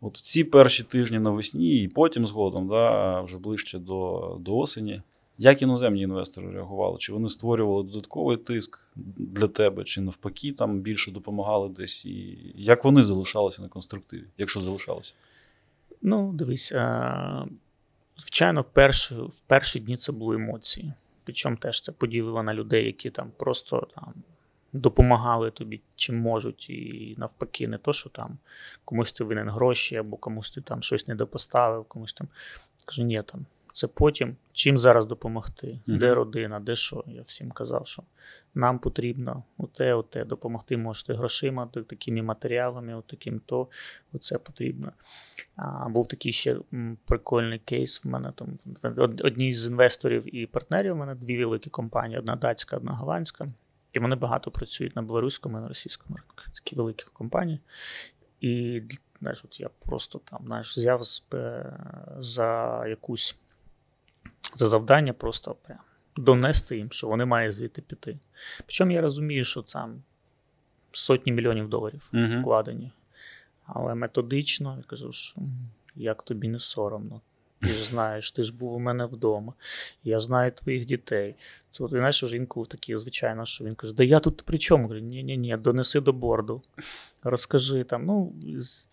От 0.00 0.16
ці 0.16 0.44
перші 0.44 0.82
тижні 0.82 1.18
навесні 1.18 1.82
і 1.82 1.88
потім 1.88 2.26
згодом, 2.26 2.68
да, 2.68 3.20
вже 3.20 3.38
ближче 3.38 3.78
до, 3.78 4.36
до 4.40 4.56
осені. 4.56 5.02
Як 5.38 5.62
іноземні 5.62 6.02
інвестори 6.02 6.50
реагували? 6.50 6.98
Чи 6.98 7.12
вони 7.12 7.28
створювали 7.28 7.82
додатковий 7.82 8.36
тиск 8.36 8.80
для 9.16 9.48
тебе, 9.48 9.84
чи 9.84 10.00
навпаки 10.00 10.52
там 10.52 10.80
більше 10.80 11.10
допомагали 11.10 11.68
десь? 11.68 12.04
І 12.04 12.38
як 12.54 12.84
вони 12.84 13.02
залишалися 13.02 13.62
на 13.62 13.68
конструктиві, 13.68 14.24
якщо 14.38 14.60
залишалися? 14.60 15.14
Ну, 16.02 16.32
дивись, 16.32 16.72
е, 16.72 17.44
звичайно, 18.16 18.60
в 18.60 18.64
перші, 18.72 19.14
в 19.14 19.40
перші 19.46 19.80
дні 19.80 19.96
це 19.96 20.12
були 20.12 20.36
емоції. 20.36 20.92
Причому 21.24 21.56
теж 21.56 21.80
це 21.80 21.92
поділило 21.92 22.42
на 22.42 22.54
людей, 22.54 22.86
які 22.86 23.10
там 23.10 23.30
просто 23.36 23.88
там 23.94 24.14
допомагали 24.72 25.50
тобі 25.50 25.80
чим 25.96 26.18
можуть, 26.18 26.70
і 26.70 27.14
навпаки, 27.18 27.68
не 27.68 27.78
то, 27.78 27.92
що 27.92 28.10
там 28.10 28.38
комусь 28.84 29.12
ти 29.12 29.24
винен 29.24 29.50
гроші, 29.50 29.96
або 29.96 30.16
комусь 30.16 30.50
ти 30.50 30.60
там 30.60 30.82
щось 30.82 31.08
не 31.08 31.14
допоставив, 31.14 31.84
комусь 31.84 32.12
там. 32.12 32.28
Кажу, 32.84 33.02
ні, 33.02 33.22
там 33.22 33.46
це 33.72 33.86
потім. 33.86 34.36
Чим 34.52 34.78
зараз 34.78 35.06
допомогти? 35.06 35.78
Мгм. 35.86 35.98
Де 35.98 36.14
родина, 36.14 36.60
де 36.60 36.76
що? 36.76 37.04
Я 37.06 37.22
всім 37.22 37.50
казав, 37.50 37.86
що 37.86 38.02
нам 38.54 38.78
потрібно 38.78 39.42
оте, 39.58 39.94
оте, 39.94 40.24
допомогти 40.24 40.76
можете 40.76 41.14
грошима, 41.14 41.66
такими 41.66 42.22
матеріалами, 42.22 42.94
от 42.94 43.06
таким 43.06 43.40
то, 43.46 43.68
оце 44.12 44.38
потрібно. 44.38 44.92
А, 45.56 45.88
був 45.88 46.08
такий 46.08 46.32
ще 46.32 46.56
прикольний 47.04 47.58
кейс. 47.58 48.04
В 48.04 48.08
мене 48.08 48.32
там 48.36 48.58
од- 48.98 49.20
одні 49.24 49.52
з 49.52 49.68
інвесторів 49.68 50.36
і 50.36 50.46
партнерів. 50.46 50.92
У 50.92 50.96
мене 50.96 51.14
дві 51.14 51.44
великі 51.44 51.70
компанії: 51.70 52.18
одна 52.18 52.36
датська, 52.36 52.76
одна 52.76 52.92
голландська. 52.92 53.48
І 53.92 53.98
вони 53.98 54.16
багато 54.16 54.50
працюють 54.50 54.96
на 54.96 55.02
білоруському 55.02 55.58
і 55.58 55.60
на 55.60 55.68
російському 55.68 56.16
ринку. 56.16 56.34
Такі 56.54 56.76
великі 56.76 57.04
компанії. 57.12 57.60
І 58.40 58.82
знаєш, 59.20 59.44
от 59.44 59.60
я 59.60 59.68
просто 59.68 60.20
там 60.30 60.40
знаєш, 60.46 60.76
взяв 60.76 61.02
е, 61.34 61.76
за 62.18 62.82
якусь 62.86 63.36
за 64.54 64.66
завдання 64.66 65.12
просто 65.12 65.56
прям 65.62 65.78
донести 66.16 66.76
їм, 66.76 66.92
що 66.92 67.06
вони 67.06 67.24
мають 67.24 67.54
звідти 67.54 67.82
піти. 67.82 68.18
Причому 68.58 68.90
я 68.90 69.00
розумію, 69.00 69.44
що 69.44 69.62
там 69.62 70.02
сотні 70.92 71.32
мільйонів 71.32 71.68
доларів 71.68 72.10
вкладені. 72.40 72.92
Але 73.66 73.94
методично 73.94 74.76
я 74.76 74.82
кажу, 74.82 75.12
що 75.12 75.40
як 75.94 76.22
тобі 76.22 76.48
не 76.48 76.58
соромно. 76.58 77.20
Ти 77.62 77.68
ж 77.68 77.84
знаєш, 77.84 78.32
ти 78.32 78.42
ж 78.42 78.54
був 78.54 78.74
у 78.74 78.78
мене 78.78 79.06
вдома, 79.06 79.52
я 80.04 80.18
знаю 80.18 80.52
твоїх 80.52 80.84
дітей. 80.84 81.34
Це 81.72 81.84
от, 81.84 81.90
знаєш, 81.90 82.22
вже 82.22 82.36
інколи 82.36 82.66
такі, 82.66 82.98
звичайно, 82.98 83.46
що 83.46 83.64
він 83.64 83.74
каже, 83.74 83.94
да 83.94 84.04
я 84.04 84.20
тут 84.20 84.42
при 84.42 84.58
чому? 84.58 84.82
Говорю, 84.82 85.00
ні, 85.00 85.22
ні, 85.22 85.36
ні, 85.36 85.56
донеси 85.56 86.00
до 86.00 86.12
борду, 86.12 86.62
розкажи 87.22 87.84
там. 87.84 88.06
Ну, 88.06 88.32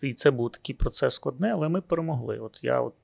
і 0.02 0.14
це 0.14 0.30
був 0.30 0.52
такий 0.52 0.74
процес 0.74 1.14
складний, 1.14 1.50
але 1.50 1.68
ми 1.68 1.80
перемогли. 1.80 2.38
От 2.38 2.60
я 2.62 2.80
от 2.80 2.94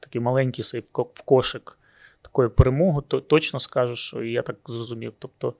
такий 0.00 0.20
маленький 0.20 0.64
сей 0.64 0.84
в 0.92 1.22
кошик 1.24 1.78
такої 2.22 2.48
перемоги, 2.48 3.02
то 3.08 3.20
точно 3.20 3.60
скажу, 3.60 3.96
що 3.96 4.22
я 4.22 4.42
так 4.42 4.56
зрозумів. 4.66 5.12
Тобто, 5.18 5.54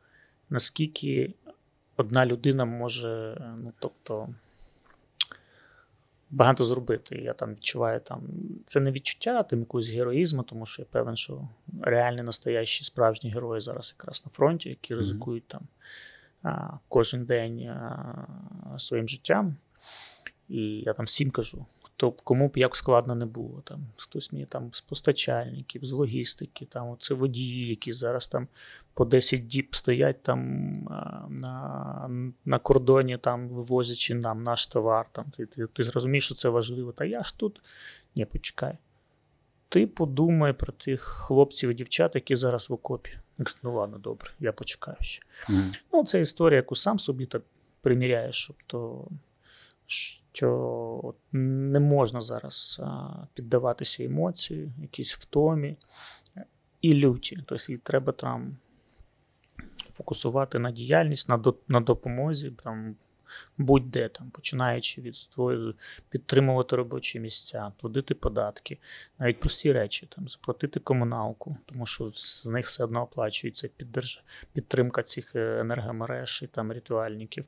наскільки 0.51 1.35
одна 1.97 2.27
людина 2.27 2.65
може, 2.65 3.43
ну 3.63 3.73
тобто. 3.79 4.29
Багато 6.31 6.65
зробити. 6.65 7.17
Я 7.17 7.33
там 7.33 7.53
відчуваю 7.53 8.01
там. 8.01 8.23
Це 8.67 8.81
не 8.81 8.93
відчуття 8.93 9.37
а 9.41 9.43
там 9.43 9.59
якогось 9.61 9.89
героїзму, 9.91 10.43
тому 10.43 10.67
що 10.67 10.83
я 10.83 10.87
певен, 10.91 11.17
що 11.17 11.49
реальні 11.83 12.23
настоящі 12.23 12.85
справжні 12.85 13.31
герої 13.31 13.61
зараз 13.61 13.95
якраз 13.99 14.23
на 14.27 14.31
фронті, 14.35 14.69
які 14.69 14.95
Мгм. 14.95 15.01
ризикують 15.03 15.49
там 15.49 15.63
а, 16.43 16.69
кожен 16.89 17.25
день 17.25 17.63
а, 17.67 18.27
своїм 18.77 19.09
життям. 19.09 19.57
І 20.49 20.63
я 20.63 20.93
там 20.93 21.07
всім 21.07 21.31
кажу, 21.31 21.67
хто 22.01 22.11
б- 22.11 22.21
кому 22.25 22.49
б 22.49 22.57
як 22.57 22.77
складно 22.77 23.15
не 23.15 23.27
було. 23.27 23.63
Там 23.65 23.87
хтось 23.97 24.33
мені 24.33 24.47
там 24.47 24.73
з 24.73 24.81
постачальників, 24.81 25.85
з 25.85 25.93
логістики, 25.93 26.65
там 26.65 26.89
оце 26.89 27.15
водії, 27.15 27.69
які 27.69 27.93
зараз 27.93 28.29
там 28.29 28.49
по 28.95 29.05
10 29.05 29.47
діб 29.47 29.69
стоять 29.77 30.23
там 30.23 30.73
на, 31.29 32.11
на 32.45 32.59
кордоні, 32.59 33.19
там 33.19 33.49
вивозячи 33.49 34.15
нам 34.15 34.43
наш 34.43 34.67
товар. 34.67 35.07
Там 35.13 35.25
ти, 35.37 35.47
ти, 35.47 35.67
ти 35.67 35.85
зрозумієш, 35.85 36.25
що 36.25 36.35
це 36.35 36.49
важливо. 36.49 36.93
Та 36.93 37.05
я 37.05 37.23
ж 37.23 37.39
тут. 37.39 37.61
Ні, 38.15 38.25
почекай. 38.25 38.79
Ти 39.69 39.87
подумай 39.87 40.53
про 40.53 40.73
тих 40.73 41.01
хлопців 41.01 41.71
і 41.71 41.75
дівчат, 41.75 42.15
які 42.15 42.37
зараз 42.37 42.71
в 42.71 42.73
окопі. 42.73 43.11
Ну 43.63 43.75
ладно, 43.75 43.99
добре, 43.99 44.31
я 44.41 44.53
почекаю 44.53 44.97
ще. 45.01 45.23
Угу. 45.49 45.59
Ну, 45.93 46.05
це 46.05 46.21
історія, 46.21 46.57
яку 46.57 46.75
сам 46.75 46.99
собі 46.99 47.27
так 47.27 47.43
приміряєш, 47.81 48.51
тобто, 48.67 49.09
що 50.33 51.15
не 51.33 51.81
можна 51.81 52.21
зараз 52.21 52.83
піддаватися 53.35 54.05
емоції, 54.05 54.73
якісь 54.83 55.15
втомі 55.15 55.77
і 56.81 56.95
люті. 56.95 57.39
Тобто, 57.47 57.75
треба 57.83 58.13
там 58.13 58.57
фокусувати 59.93 60.59
на 60.59 60.71
діяльність, 60.71 61.29
на, 61.29 61.43
на 61.69 61.81
допомозі, 61.81 62.51
там, 62.51 62.97
будь-де, 63.59 64.09
там, 64.09 64.31
починаючи 64.31 65.01
від 65.01 65.17
ствою, 65.17 65.75
підтримувати 66.09 66.77
робочі 66.77 67.21
місця, 67.21 67.73
платити 67.81 68.15
податки, 68.15 68.79
навіть 69.19 69.41
прості 69.41 69.73
речі, 69.73 70.09
там, 70.17 70.29
заплатити 70.29 70.81
комуналку, 70.81 71.57
тому 71.67 71.87
що 71.87 72.11
з 72.15 72.47
них 72.47 72.67
все 72.67 72.85
одно 72.85 73.03
оплачується 73.03 73.69
піддерж... 73.69 74.23
підтримка 74.53 75.03
цих 75.03 75.37
е, 75.37 75.61
енергомереж 75.61 76.43
і 76.43 76.47
там 76.47 76.73
ритуальників. 76.73 77.45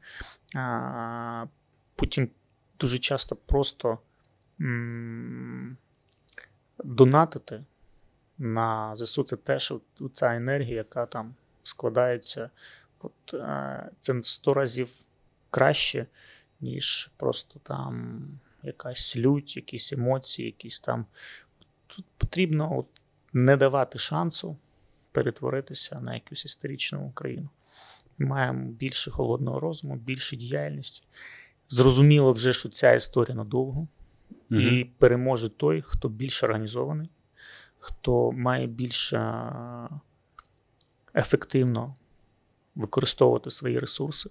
А, 0.56 1.46
потім 1.96 2.30
дуже 2.82 2.98
часто 2.98 3.36
просто 3.36 3.98
м- 4.60 5.76
донатити 6.84 7.64
на 8.38 8.96
ЗСУ 8.96 9.22
це 9.22 9.36
теж 9.36 9.74
ця 10.12 10.34
енергія, 10.34 10.76
яка 10.76 11.06
там 11.06 11.34
складається. 11.62 12.50
От, 13.00 13.34
е, 13.34 13.90
це 14.00 14.22
100 14.22 14.54
разів 14.54 14.90
краще, 15.50 16.06
ніж 16.60 17.10
просто 17.16 17.60
там 17.62 18.24
якась 18.62 19.16
лють, 19.16 19.56
якісь 19.56 19.92
емоції, 19.92 20.46
якісь 20.46 20.80
там. 20.80 21.06
Тут 21.86 22.04
потрібно 22.18 22.78
от, 22.78 22.86
не 23.32 23.56
давати 23.56 23.98
шансу 23.98 24.56
перетворитися 25.12 26.00
на 26.00 26.14
якусь 26.14 26.44
історичну 26.44 27.06
Україну. 27.06 27.48
Маємо 28.18 28.70
більше 28.70 29.10
холодного 29.10 29.60
розуму, 29.60 29.96
більше 29.96 30.36
діяльності. 30.36 31.02
Зрозуміло 31.72 32.32
вже, 32.32 32.52
що 32.52 32.68
ця 32.68 32.92
історія 32.92 33.34
надовго. 33.34 33.86
І 34.50 34.86
переможе 34.98 35.48
той, 35.48 35.82
хто 35.86 36.08
більш 36.08 36.42
організований, 36.42 37.10
хто 37.78 38.32
має 38.32 38.66
більш 38.66 39.12
е, 39.12 39.42
ефективно 41.14 41.94
використовувати 42.74 43.50
свої 43.50 43.78
ресурси 43.78 44.30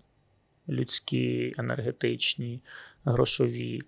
людські, 0.70 1.54
енергетичні, 1.58 2.62
грошові. 3.06 3.82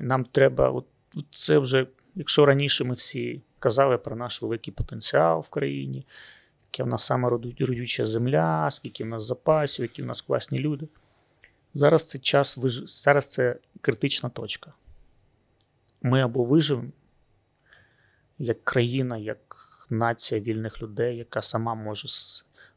Нам 0.00 0.26
треба, 0.32 0.70
от 0.70 0.86
це 1.30 1.58
вже, 1.58 1.86
якщо 2.14 2.44
раніше 2.44 2.84
ми 2.84 2.94
всі 2.94 3.42
казали 3.58 3.98
про 3.98 4.16
наш 4.16 4.42
великий 4.42 4.74
потенціал 4.74 5.40
в 5.40 5.48
країні, 5.48 6.06
яка 6.72 6.84
в 6.84 6.92
нас 6.92 7.06
саме 7.06 7.28
родюча 7.28 8.06
земля, 8.06 8.70
скільки 8.70 9.04
в 9.04 9.06
нас 9.06 9.24
запасів, 9.24 9.82
які 9.82 10.02
в 10.02 10.06
нас 10.06 10.22
класні 10.22 10.58
люди. 10.58 10.88
Зараз 11.74 12.08
це 12.08 12.18
час 12.18 12.56
виж... 12.56 12.82
зараз 12.86 13.26
це 13.26 13.56
критична 13.80 14.28
точка. 14.28 14.72
Ми 16.02 16.22
або 16.22 16.44
виживемо 16.44 16.90
як 18.38 18.64
країна, 18.64 19.18
як 19.18 19.56
нація 19.90 20.40
вільних 20.40 20.82
людей, 20.82 21.16
яка 21.16 21.42
сама 21.42 21.74
може 21.74 22.08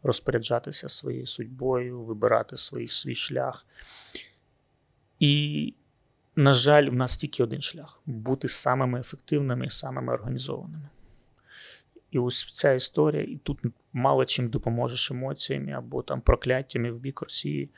розпоряджатися 0.03 0.89
своєю 0.89 1.25
судьбою, 1.25 2.01
вибирати 2.01 2.57
свій, 2.57 2.87
свій 2.87 3.15
шлях. 3.15 3.65
І, 5.19 5.73
на 6.35 6.53
жаль, 6.53 6.89
в 6.89 6.93
нас 6.93 7.17
тільки 7.17 7.43
один 7.43 7.61
шлях 7.61 7.99
бути 8.05 8.47
самими 8.47 8.99
ефективними 8.99 9.65
і 9.65 9.69
самими 9.69 10.13
організованими. 10.13 10.89
І 12.11 12.19
ось 12.19 12.51
ця 12.53 12.73
історія, 12.73 13.23
і 13.23 13.35
тут 13.43 13.59
мало 13.93 14.25
чим 14.25 14.49
допоможеш 14.49 15.11
емоціями, 15.11 15.71
або 15.71 16.03
там 16.03 16.21
прокляттями 16.21 16.91
в 16.91 16.99
бік 16.99 17.21
Росії, 17.21 17.69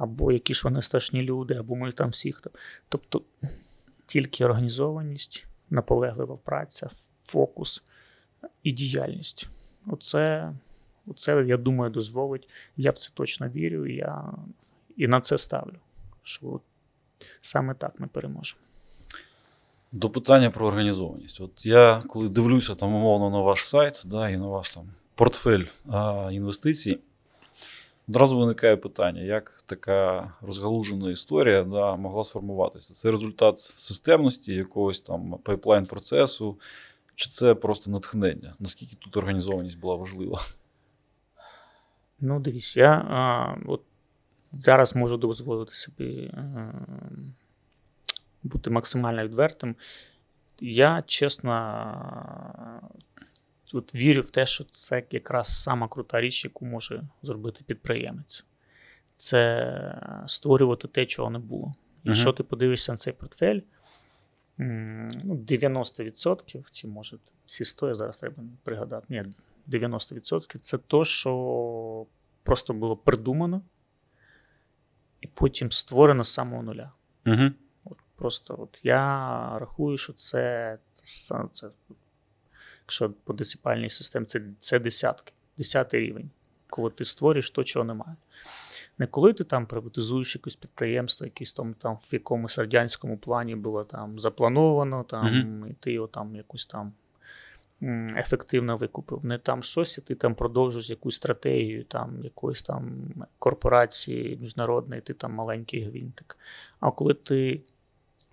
або 0.00 0.32
які 0.32 0.54
ж 0.54 0.60
вони 0.64 0.82
страшні 0.82 1.22
люди, 1.22 1.54
або 1.54 1.76
ми 1.76 1.92
там 1.92 2.10
всіх. 2.10 2.40
там. 2.40 2.52
Тобто 2.88 3.22
тільки 4.06 4.44
організованість, 4.44 5.46
наполеглива 5.70 6.36
праця, 6.36 6.90
фокус 7.26 7.82
і 8.62 8.72
діяльність. 8.72 9.48
Оце, 9.86 10.52
оце, 11.06 11.44
я 11.46 11.56
думаю, 11.56 11.90
дозволить. 11.90 12.48
Я 12.76 12.90
в 12.90 12.98
це 12.98 13.10
точно 13.14 13.48
вірю, 13.48 13.86
я 13.86 14.32
і 14.96 15.08
на 15.08 15.20
це 15.20 15.38
ставлю. 15.38 15.76
Що 16.22 16.60
саме 17.40 17.74
так 17.74 18.00
ми 18.00 18.06
переможемо. 18.06 18.60
До 19.92 20.10
питання 20.10 20.50
про 20.50 20.66
організованість. 20.66 21.40
От 21.40 21.66
я 21.66 22.02
коли 22.08 22.28
дивлюся 22.28 22.74
там 22.74 22.94
умовно 22.94 23.30
на 23.30 23.38
ваш 23.38 23.66
сайт, 23.66 24.02
да, 24.06 24.30
і 24.30 24.36
на 24.36 24.46
ваш 24.46 24.70
там 24.70 24.90
портфель 25.14 25.64
а, 25.88 26.30
інвестицій, 26.32 26.98
одразу 28.08 28.38
виникає 28.38 28.76
питання, 28.76 29.22
як 29.22 29.62
така 29.66 30.32
розгалужена 30.40 31.10
історія 31.10 31.64
да, 31.64 31.96
могла 31.96 32.24
сформуватися. 32.24 32.94
Це 32.94 33.10
результат 33.10 33.58
системності, 33.58 34.54
якогось 34.54 35.02
там 35.02 35.38
пайплайн 35.42 35.86
процесу, 35.86 36.58
чи 37.14 37.30
це 37.30 37.54
просто 37.54 37.90
натхнення? 37.90 38.54
Наскільки 38.58 38.96
тут 38.96 39.16
організованість 39.16 39.80
була 39.80 39.94
важлива? 39.94 40.38
Ну, 42.20 42.40
дивись, 42.40 42.76
я 42.76 42.92
а, 42.92 43.54
от 43.66 43.82
зараз 44.52 44.96
можу 44.96 45.16
дозволити 45.16 45.74
собі 45.74 46.30
а, 46.34 46.72
бути 48.42 48.70
максимально 48.70 49.24
відвертим. 49.24 49.76
Я 50.60 51.02
чесно 51.06 51.50
от 53.74 53.94
вірю 53.94 54.20
в 54.20 54.30
те, 54.30 54.46
що 54.46 54.64
це 54.64 55.04
якраз 55.10 55.62
сама 55.62 55.88
крута 55.88 56.20
річ, 56.20 56.44
яку 56.44 56.66
може 56.66 57.02
зробити 57.22 57.64
підприємець. 57.66 58.44
Це 59.16 60.22
створювати 60.26 60.88
те, 60.88 61.06
чого 61.06 61.30
не 61.30 61.38
було. 61.38 61.72
Якщо 62.04 62.32
ти 62.32 62.42
подивишся 62.42 62.92
на 62.92 62.98
цей 62.98 63.12
портфель, 63.12 63.60
ну, 64.58 65.34
90% 65.34 66.64
чи 66.70 66.88
може 66.88 67.18
всі 67.46 67.64
100, 67.64 67.88
я 67.88 67.94
зараз 67.94 68.18
треба 68.18 68.42
пригадати. 68.62 69.06
Ні, 69.08 69.24
90% 69.68 70.58
це 70.58 70.78
то, 70.78 71.04
що 71.04 72.06
просто 72.42 72.74
було 72.74 72.96
придумано 72.96 73.62
і 75.20 75.26
потім 75.26 75.70
створено 75.70 76.24
з 76.24 76.32
самого 76.32 76.62
нуля. 76.62 76.92
Угу. 77.26 77.50
От 77.84 77.98
просто 78.16 78.56
от 78.58 78.80
я 78.82 78.98
рахую, 79.58 79.96
що 79.96 80.12
це, 80.12 80.78
це, 80.92 81.44
це 81.52 81.70
якщо 82.90 83.10
по 83.24 83.32
десипальній 83.32 83.90
системі, 83.90 84.26
це, 84.26 84.40
це 84.60 84.78
десятки, 84.78 85.32
десятий 85.58 86.00
рівень, 86.00 86.30
коли 86.70 86.90
ти 86.90 87.04
створюєш 87.04 87.50
то, 87.50 87.64
чого 87.64 87.84
немає. 87.84 88.16
Не 88.98 89.06
коли 89.06 89.32
ти 89.32 89.44
там 89.44 89.66
приватизуєш 89.66 90.36
якесь 90.36 90.56
підприємство, 90.56 91.26
якесь 91.26 91.52
там, 91.52 91.74
там 91.74 91.98
в 92.02 92.14
якомусь 92.14 92.58
радянському 92.58 93.18
плані 93.18 93.56
було 93.56 93.84
там 93.84 94.20
заплановано, 94.20 95.04
там, 95.04 95.26
Мгм. 95.26 95.70
і 95.70 95.74
ти 95.80 95.92
його 95.92 96.06
там 96.06 96.36
якусь 96.36 96.66
там 96.66 96.92
ефективно 98.16 98.76
викупив. 98.76 99.24
Не 99.24 99.38
там 99.38 99.62
щось, 99.62 99.98
і 99.98 100.00
ти 100.00 100.14
там 100.14 100.34
продовжуєш 100.34 100.90
якусь 100.90 101.14
стратегію 101.14 101.84
там 101.84 102.24
якоїсь 102.24 102.62
там 102.62 103.08
корпорації 103.38 104.36
міжнародної, 104.36 105.00
ти 105.00 105.14
там 105.14 105.32
маленький 105.32 105.82
гвинтик. 105.84 106.38
А 106.80 106.90
коли 106.90 107.14
ти 107.14 107.60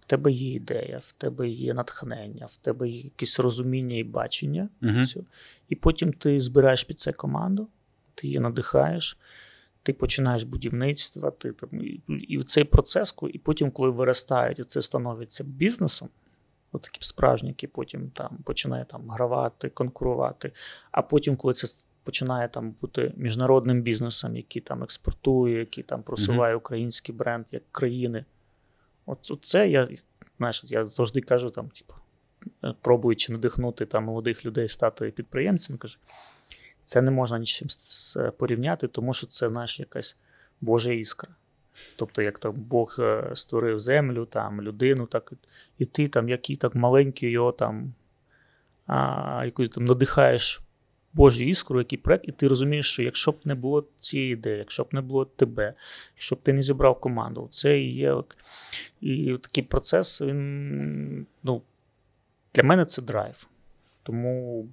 тебе 0.07 0.31
є 0.31 0.53
ідея, 0.53 0.99
в 1.01 1.11
тебе 1.11 1.49
є 1.49 1.73
натхнення, 1.73 2.45
в 2.45 2.57
тебе 2.57 2.89
є 2.89 3.01
якесь 3.01 3.39
розуміння 3.39 3.97
і 3.97 4.03
бачення, 4.03 4.69
цю, 5.05 5.25
і 5.69 5.75
потім 5.75 6.13
ти 6.13 6.41
збираєш 6.41 6.83
під 6.83 6.99
це 6.99 7.11
команду, 7.11 7.67
ти 8.15 8.27
її 8.27 8.39
надихаєш, 8.39 9.17
ти 9.83 9.93
починаєш 9.93 10.43
будівництво, 10.43 11.31
ти 11.31 11.51
там, 11.51 11.69
і, 11.81 12.01
і 12.07 12.43
цей 12.43 12.63
процес, 12.63 13.15
і 13.33 13.39
потім, 13.39 13.71
коли 13.71 13.89
виростають, 13.89 14.59
і 14.59 14.63
це 14.63 14.81
становиться 14.81 15.43
бізнесом, 15.43 16.09
от 16.71 16.81
такі 16.81 16.99
справжні, 17.01 17.49
які 17.49 17.67
потім 17.67 18.09
там 18.09 18.37
починає 18.43 18.85
там 18.85 19.09
гравати, 19.09 19.69
конкурувати. 19.69 20.51
А 20.91 21.01
потім, 21.01 21.35
коли 21.35 21.53
це 21.53 21.67
починає 22.03 22.47
там 22.47 22.75
бути 22.81 23.13
міжнародним 23.17 23.81
бізнесом, 23.81 24.35
який 24.35 24.61
там 24.61 24.83
експортує, 24.83 25.59
який 25.59 25.83
там 25.83 26.03
просуває 26.03 26.55
український 26.55 27.15
бренд 27.15 27.45
як 27.51 27.63
країни. 27.71 28.25
От, 29.07 29.39
це 29.41 29.69
я, 29.69 29.89
знаєш, 30.37 30.63
я 30.67 30.85
завжди 30.85 31.21
кажу, 31.21 31.49
там, 31.49 31.69
типу, 31.69 31.93
е, 32.63 32.73
пробуючи 32.81 33.33
надихнути 33.33 33.85
там 33.85 34.03
молодих 34.03 34.45
людей 34.45 34.67
стати 34.67 35.11
підприємцями, 35.11 35.79
кажу, 35.79 35.97
це 36.83 37.01
не 37.01 37.11
можна 37.11 37.39
нічим 37.39 37.67
порівняти, 38.37 38.87
тому 38.87 39.13
що 39.13 39.27
це 39.27 39.49
знаєш, 39.49 39.79
якась 39.79 40.17
Божа 40.61 40.93
іскра. 40.93 41.29
Тобто, 41.95 42.21
як 42.21 42.39
там 42.39 42.53
Бог 42.55 42.95
е, 42.99 43.31
створив 43.33 43.79
землю, 43.79 44.25
там 44.25 44.61
людину, 44.61 45.05
так 45.05 45.33
і 45.77 45.85
ти 45.85 46.07
там, 46.07 46.29
який 46.29 46.55
так 46.55 46.75
маленький 46.75 47.31
його 47.31 47.51
там, 47.51 47.93
а, 48.87 49.41
якусь 49.45 49.69
там 49.69 49.85
надихаєш 49.85 50.61
Божу 51.13 51.43
іскру, 51.43 51.79
який 51.79 51.97
проект, 51.97 52.27
і 52.27 52.31
ти 52.31 52.47
розумієш, 52.47 52.91
що 52.91 53.03
якщо 53.03 53.31
б 53.31 53.35
не 53.45 53.55
було 53.55 53.85
цієї 53.99 54.33
ідеї, 54.33 54.57
якщо 54.57 54.83
б 54.83 54.87
не 54.91 55.01
було 55.01 55.25
тебе, 55.25 55.73
якщо 56.15 56.35
б 56.35 56.39
ти 56.43 56.53
не 56.53 56.61
зібрав 56.61 56.99
команду, 56.99 57.47
це 57.51 57.79
і 57.79 57.93
є. 57.93 58.11
от- 58.11 58.37
І 59.01 59.35
такий 59.41 59.63
процес, 59.63 60.21
він, 60.21 61.25
ну, 61.43 61.61
для 62.55 62.63
мене 62.63 62.85
це 62.85 63.01
драйв. 63.01 63.47
Тому 64.03 64.67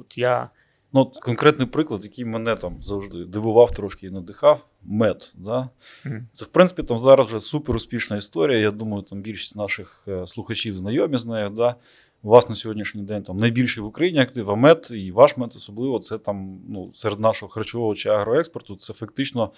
от 0.00 0.18
я. 0.18 0.50
Ну, 0.92 1.00
от 1.00 1.16
конкретний 1.20 1.66
приклад, 1.68 2.02
який 2.04 2.24
мене 2.24 2.56
там 2.56 2.82
завжди 2.82 3.24
дивував 3.24 3.70
трошки 3.70 4.06
і 4.06 4.10
надихав, 4.10 4.66
мед. 4.82 5.32
Да? 5.36 5.68
Мгм. 6.04 6.26
Це, 6.32 6.44
в 6.44 6.48
принципі, 6.48 6.82
там 6.82 6.98
зараз 6.98 7.26
вже 7.26 7.40
супер 7.40 7.76
успішна 7.76 8.16
історія. 8.16 8.58
Я 8.58 8.70
думаю, 8.70 9.02
там 9.02 9.20
більшість 9.20 9.56
наших 9.56 10.02
е, 10.08 10.26
слухачів 10.26 10.76
знайомі 10.76 11.16
з 11.18 11.26
нею. 11.26 11.50
Да? 11.50 11.74
У 12.24 12.28
вас 12.28 12.48
на 12.48 12.54
сьогоднішній 12.54 13.02
день 13.02 13.22
там 13.22 13.38
найбільший 13.38 13.82
в 13.82 13.86
Україні 13.86 14.18
актив, 14.18 14.50
а 14.50 14.54
мед 14.54 14.88
і 14.90 15.12
ваш 15.12 15.36
мед 15.36 15.52
особливо 15.56 15.98
це 15.98 16.18
там 16.18 16.58
ну, 16.68 16.90
серед 16.92 17.20
нашого 17.20 17.50
харчового 17.50 17.94
чи 17.94 18.08
агроекспорту. 18.08 18.76
Це 18.76 18.92
фактично 18.92 19.52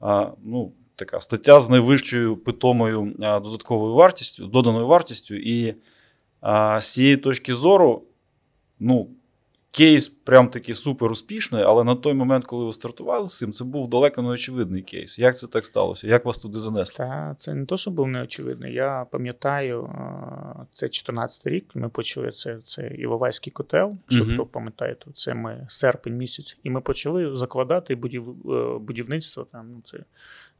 а, 0.00 0.30
ну, 0.44 0.72
така 0.96 1.20
стаття 1.20 1.60
з 1.60 1.70
найвищою 1.70 2.36
питомою 2.36 3.14
а, 3.22 3.40
додатковою 3.40 3.94
вартістю, 3.94 4.46
доданою 4.46 4.86
вартістю. 4.86 5.34
І 5.34 5.74
а, 6.40 6.80
з 6.80 6.92
цієї 6.92 7.16
точки 7.16 7.54
зору, 7.54 8.02
ну, 8.78 9.08
кейс 9.76 10.08
прям 10.08 10.48
таки 10.48 10.74
супер 10.74 11.12
успішний, 11.12 11.62
але 11.62 11.84
на 11.84 11.94
той 11.94 12.14
момент, 12.14 12.44
коли 12.44 12.64
ви 12.64 12.72
стартували 12.72 13.28
з 13.28 13.38
цим, 13.38 13.52
це 13.52 13.64
був 13.64 13.88
далеко 13.88 14.22
не 14.22 14.28
очевидний 14.28 14.82
кейс. 14.82 15.18
Як 15.18 15.38
це 15.38 15.46
так 15.46 15.66
сталося? 15.66 16.06
Як 16.06 16.24
вас 16.24 16.38
туди 16.38 16.58
занесли? 16.58 16.96
Та 17.04 17.34
це 17.38 17.54
не 17.54 17.66
то, 17.66 17.76
що 17.76 17.90
був 17.90 18.08
неочевидний. 18.08 18.74
Я 18.74 19.06
пам'ятаю, 19.10 19.90
це 20.72 20.88
14 20.88 21.46
рік. 21.46 21.70
Ми 21.74 21.88
почали 21.88 22.30
це, 22.30 22.58
це 22.64 22.86
Іловайський 22.88 23.52
котел. 23.52 23.96
Якщо 24.08 24.24
Мгм. 24.24 24.34
хто 24.34 24.46
пам'ятає, 24.46 24.94
то 24.94 25.10
це 25.10 25.34
ми 25.34 25.66
серпень 25.68 26.16
місяць. 26.16 26.58
І 26.62 26.70
ми 26.70 26.80
почали 26.80 27.36
закладати 27.36 27.94
будів, 27.94 28.28
е, 28.52 28.78
будівництво 28.78 29.46
там, 29.52 29.66
ну, 29.72 29.80
це 29.84 29.98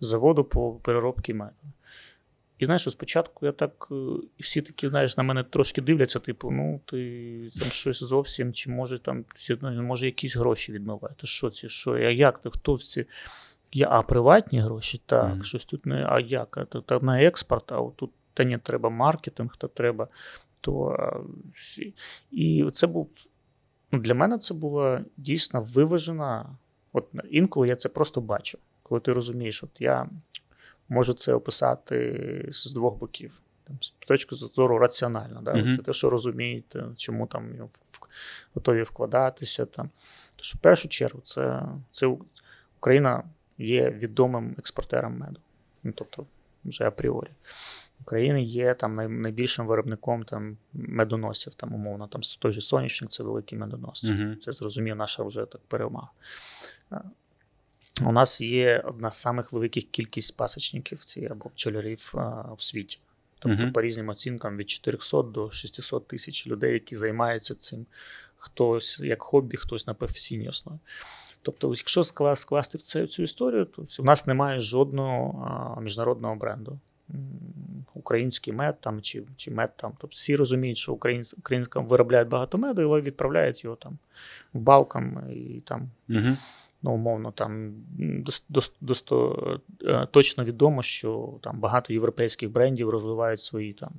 заводу 0.00 0.44
по 0.44 0.72
переробці 0.72 1.34
меду. 1.34 1.52
І 2.58 2.64
знаєш, 2.64 2.90
спочатку 2.90 3.46
я 3.46 3.52
так, 3.52 3.88
е, 3.90 3.94
і 4.38 4.42
всі 4.42 4.62
такі, 4.62 4.88
знаєш, 4.88 5.16
на 5.16 5.22
мене 5.22 5.44
трошки 5.44 5.82
дивляться, 5.82 6.18
типу, 6.18 6.50
ну, 6.50 6.80
ти 6.84 7.50
там 7.60 7.68
щось 7.68 8.02
зовсім, 8.02 8.52
чи 8.52 8.70
може 8.70 8.98
там 8.98 9.24
може 9.62 10.06
якісь 10.06 10.36
гроші 10.36 10.72
відмиваєте. 10.72 11.26
Що 11.26 11.50
це? 11.50 11.68
Що? 11.68 11.92
А 11.92 11.98
як 11.98 12.38
ти? 12.38 12.50
Хто 12.50 12.74
в 12.74 12.82
ці? 12.82 13.06
Я, 13.72 13.88
а 13.90 14.02
приватні 14.02 14.60
гроші? 14.60 15.00
Так, 15.06 15.34
Мгм. 15.34 15.42
щось 15.44 15.64
тут 15.64 15.86
не. 15.86 16.06
А 16.08 16.20
як? 16.20 16.58
А 16.58 16.64
то, 16.64 16.80
та 16.80 17.00
на 17.00 17.22
експорт, 17.22 17.72
а 17.72 17.90
тут 17.96 18.10
та 18.34 18.44
ні, 18.44 18.58
треба 18.58 18.90
маркетинг, 18.90 19.56
то 19.56 19.68
треба. 19.68 20.08
То, 20.60 20.86
а, 20.88 21.20
всі. 21.54 21.94
І 22.30 22.66
це 22.72 22.86
був. 22.86 23.10
Ну, 23.92 23.98
для 23.98 24.14
мене 24.14 24.38
це 24.38 24.54
була 24.54 25.04
дійсно 25.16 25.60
виважена. 25.60 26.56
От 26.92 27.08
інколи 27.30 27.68
я 27.68 27.76
це 27.76 27.88
просто 27.88 28.20
бачу. 28.20 28.58
Коли 28.82 29.00
ти 29.00 29.12
розумієш, 29.12 29.62
от 29.62 29.70
я 29.80 30.08
можу 30.88 31.12
це 31.12 31.34
описати 31.34 32.44
з 32.48 32.72
двох 32.72 32.98
боків. 32.98 33.40
Там, 33.64 33.76
з 33.80 33.90
точки 33.90 34.34
зору 34.34 34.78
раціонально, 34.78 35.40
да? 35.42 35.54
Мгм. 35.54 35.76
Це 35.76 35.82
те, 35.82 35.92
що 35.92 36.10
розумієте, 36.10 36.84
чому 36.96 37.26
там 37.26 37.54
готові 38.54 38.82
вкладатися. 38.82 39.66
Там. 39.66 39.90
Тож, 40.36 40.54
в 40.54 40.58
першу 40.58 40.88
чергу, 40.88 41.20
це, 41.20 41.62
це 41.90 42.16
Україна 42.78 43.22
є 43.58 43.90
відомим 43.90 44.54
експортером 44.58 45.18
меду. 45.18 45.40
Ну, 45.82 45.92
тобто, 45.96 46.26
вже 46.64 46.84
апріорі. 46.84 47.30
Україна 48.00 48.38
є 48.38 48.74
там 48.74 49.20
найбільшим 49.20 49.66
виробником 49.66 50.24
там, 50.24 50.56
медоносів, 50.72 51.54
там, 51.54 51.74
умовно, 51.74 52.06
там 52.06 52.20
той 52.38 52.52
же 52.52 52.60
соняшник 52.60 53.10
це 53.10 53.22
великий 53.22 53.58
медонос. 53.58 54.04
Мгм. 54.04 54.36
Це 54.40 54.52
зрозумів 54.52 54.96
наша 54.96 55.22
вже 55.22 55.46
так 55.46 55.60
перемога. 55.68 56.08
У 58.04 58.12
нас 58.12 58.40
є 58.40 58.82
одна 58.86 59.10
з 59.10 59.20
самих 59.20 59.52
великих 59.52 59.84
кількість 59.84 60.36
пасічників 60.36 61.04
ці, 61.04 61.28
або 61.30 61.50
пчолярів 61.50 62.12
а, 62.14 62.52
в 62.52 62.62
світі. 62.62 62.98
Тобто, 63.38 63.62
Мгм. 63.62 63.72
по 63.72 63.82
різним 63.82 64.08
оцінкам 64.08 64.56
від 64.56 64.70
400 64.70 65.22
до 65.22 65.50
600 65.50 66.08
тисяч 66.08 66.46
людей, 66.46 66.72
які 66.72 66.96
займаються 66.96 67.54
цим 67.54 67.86
хтось 68.36 69.00
як 69.00 69.22
хобі, 69.22 69.56
хтось 69.56 69.86
на 69.86 69.94
професійній 69.94 70.48
основі. 70.48 70.78
Тобто, 71.42 71.68
якщо 71.68 72.04
скласти 72.04 72.78
в 72.78 72.82
це, 72.82 73.06
цю 73.06 73.22
історію, 73.22 73.64
то 73.64 73.82
в 74.02 74.04
нас 74.04 74.26
немає 74.26 74.60
жодного 74.60 75.44
а, 75.46 75.80
міжнародного 75.80 76.34
бренду. 76.34 76.78
Український 77.94 78.52
мед 78.52 78.80
там 78.80 79.00
чи, 79.00 79.22
чи 79.36 79.50
мед 79.50 79.70
там. 79.76 79.92
Тобто 79.98 80.14
всі 80.14 80.36
розуміють, 80.36 80.78
що 80.78 80.92
українсь, 80.92 81.34
українська 81.38 81.80
виробляють 81.80 82.28
багато 82.28 82.58
меду, 82.58 82.82
але 82.82 83.00
відправляють 83.00 83.64
його 83.64 83.76
там 83.76 83.98
в 84.52 84.58
балкам 84.58 85.30
і 85.32 85.60
там 85.60 85.90
Угу. 86.08 86.36
Ну, 86.86 86.92
умовно, 86.94 87.32
там 87.32 87.74
дос- 87.98 88.42
дос- 88.50 88.72
досто- 88.82 89.60
е, 89.84 90.06
точно 90.10 90.44
відомо, 90.44 90.82
що 90.82 91.38
там 91.42 91.60
багато 91.60 91.92
європейських 91.92 92.50
брендів 92.50 92.88
розвивають 92.90 93.40
свої 93.40 93.72
там, 93.72 93.92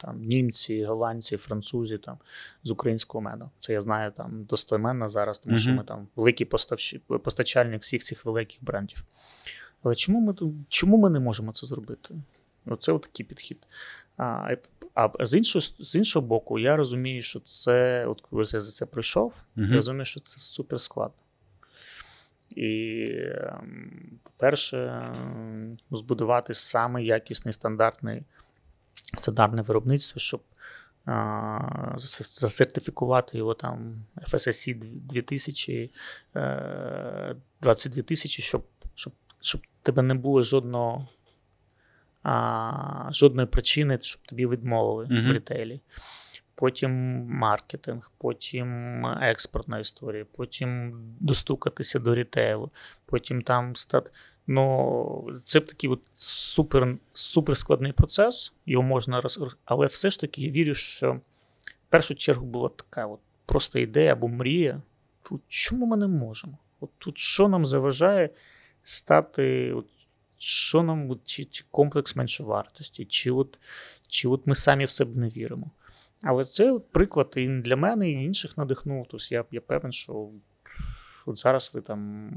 там 0.00 0.22
німці, 0.24 0.84
голландці, 0.84 1.36
французи 1.36 1.98
там, 1.98 2.18
з 2.62 2.70
українського 2.70 3.22
меду. 3.22 3.50
Це 3.58 3.72
я 3.72 3.80
знаю 3.80 4.12
там 4.16 4.44
достеменно 4.44 5.08
зараз, 5.08 5.38
тому 5.38 5.58
що 5.58 5.70
Мгм. 5.70 5.78
ми 5.78 5.84
там 5.84 6.08
великий 6.16 6.46
поставщик, 6.46 7.02
постачальник 7.22 7.82
всіх 7.82 8.02
цих 8.02 8.24
великих 8.24 8.64
брендів. 8.64 9.04
Але 9.82 9.94
чому 9.94 10.20
ми, 10.20 10.52
чому 10.68 10.96
ми 10.96 11.10
не 11.10 11.20
можемо 11.20 11.52
це 11.52 11.66
зробити? 11.66 12.14
Оце 12.66 12.98
такий 12.98 13.26
підхід. 13.26 13.58
А, 14.16 14.56
а 14.94 15.26
з, 15.26 15.34
іншого, 15.34 15.60
з 15.60 15.94
іншого 15.94 16.26
боку, 16.26 16.58
я 16.58 16.76
розумію, 16.76 17.20
що 17.22 17.40
це, 17.40 18.06
от 18.06 18.20
коли 18.20 18.40
я 18.52 18.60
за 18.60 18.72
це 18.72 18.86
пройшов, 18.86 19.42
Угу. 19.56 19.66
я 19.66 19.74
розумію, 19.74 20.04
що 20.04 20.20
це 20.20 20.40
супер 20.40 20.80
складно. 20.80 21.14
І, 22.56 23.06
ем, 23.20 24.18
по-перше, 24.22 24.78
ем, 24.78 25.78
збудувати 25.90 26.54
саме 26.54 27.02
якісний 27.02 27.54
стандартний 27.54 28.22
стандартне 29.18 29.62
виробництво, 29.62 30.20
щоб 30.20 30.42
а, 31.04 31.94
засертифікувати 31.96 33.38
його 33.38 33.54
там 33.54 34.04
FSSC 34.16 34.74
2000, 34.80 35.90
е, 36.36 37.36
22 37.62 38.02
тисячі, 38.02 38.42
щоб, 38.42 38.64
щоб, 38.94 39.12
щоб 39.40 39.60
тебе 39.82 40.02
не 40.02 40.14
було 40.14 40.42
жодного, 40.42 41.06
а, 42.22 43.08
жодної 43.12 43.48
причини, 43.48 43.98
щоб 44.02 44.22
тобі 44.22 44.46
відмовили 44.46 45.06
Мгм. 45.10 45.28
в 45.28 45.32
ретейлі. 45.32 45.80
Потім 46.60 46.90
маркетинг, 47.26 48.10
потім 48.18 49.06
експортна 49.06 49.78
історія, 49.78 50.26
потім 50.36 50.92
достукатися 51.20 51.98
до 51.98 52.14
рітейлу, 52.14 52.70
потім 53.06 53.42
там 53.42 53.76
стати. 53.76 54.10
Ну, 54.46 55.40
це 55.44 55.60
такий 55.60 55.90
от 55.90 56.00
супер, 56.14 56.96
супер 57.12 57.56
складний 57.56 57.92
процес, 57.92 58.52
його 58.66 58.82
можна 58.82 59.20
роз... 59.20 59.56
Але 59.64 59.86
все 59.86 60.10
ж 60.10 60.20
таки 60.20 60.42
я 60.42 60.50
вірю, 60.50 60.74
що 60.74 61.12
в 61.64 61.90
першу 61.90 62.14
чергу 62.14 62.46
була 62.46 62.68
така 62.68 63.06
от 63.06 63.20
просто 63.46 63.78
ідея 63.78 64.12
або 64.12 64.28
мрія. 64.28 64.82
Чому 65.48 65.86
ми 65.86 65.96
не 65.96 66.06
можемо? 66.06 66.58
От 66.80 66.90
тут 66.98 67.18
що 67.18 67.48
нам 67.48 67.66
заважає 67.66 68.30
стати, 68.82 69.72
от, 69.72 69.86
що 70.38 70.82
нам, 70.82 71.20
чи, 71.24 71.44
чи 71.44 71.64
комплекс 71.70 72.16
меншовартості, 72.16 73.04
чи 73.04 73.30
от, 73.30 73.58
чи 74.08 74.28
от 74.28 74.46
ми 74.46 74.54
самі 74.54 74.84
в 74.84 74.90
себе 74.90 75.20
не 75.20 75.28
віримо. 75.28 75.70
Але 76.22 76.44
це 76.44 76.78
приклад 76.92 77.32
і 77.36 77.48
для 77.48 77.76
мене, 77.76 78.10
і 78.10 78.24
інших 78.24 78.58
надихнув. 78.58 79.06
Тобто 79.10 79.26
я, 79.30 79.44
я 79.50 79.60
певен, 79.60 79.92
що 79.92 80.28
от 81.26 81.38
зараз 81.38 81.70
ви 81.74 81.80
там, 81.80 82.30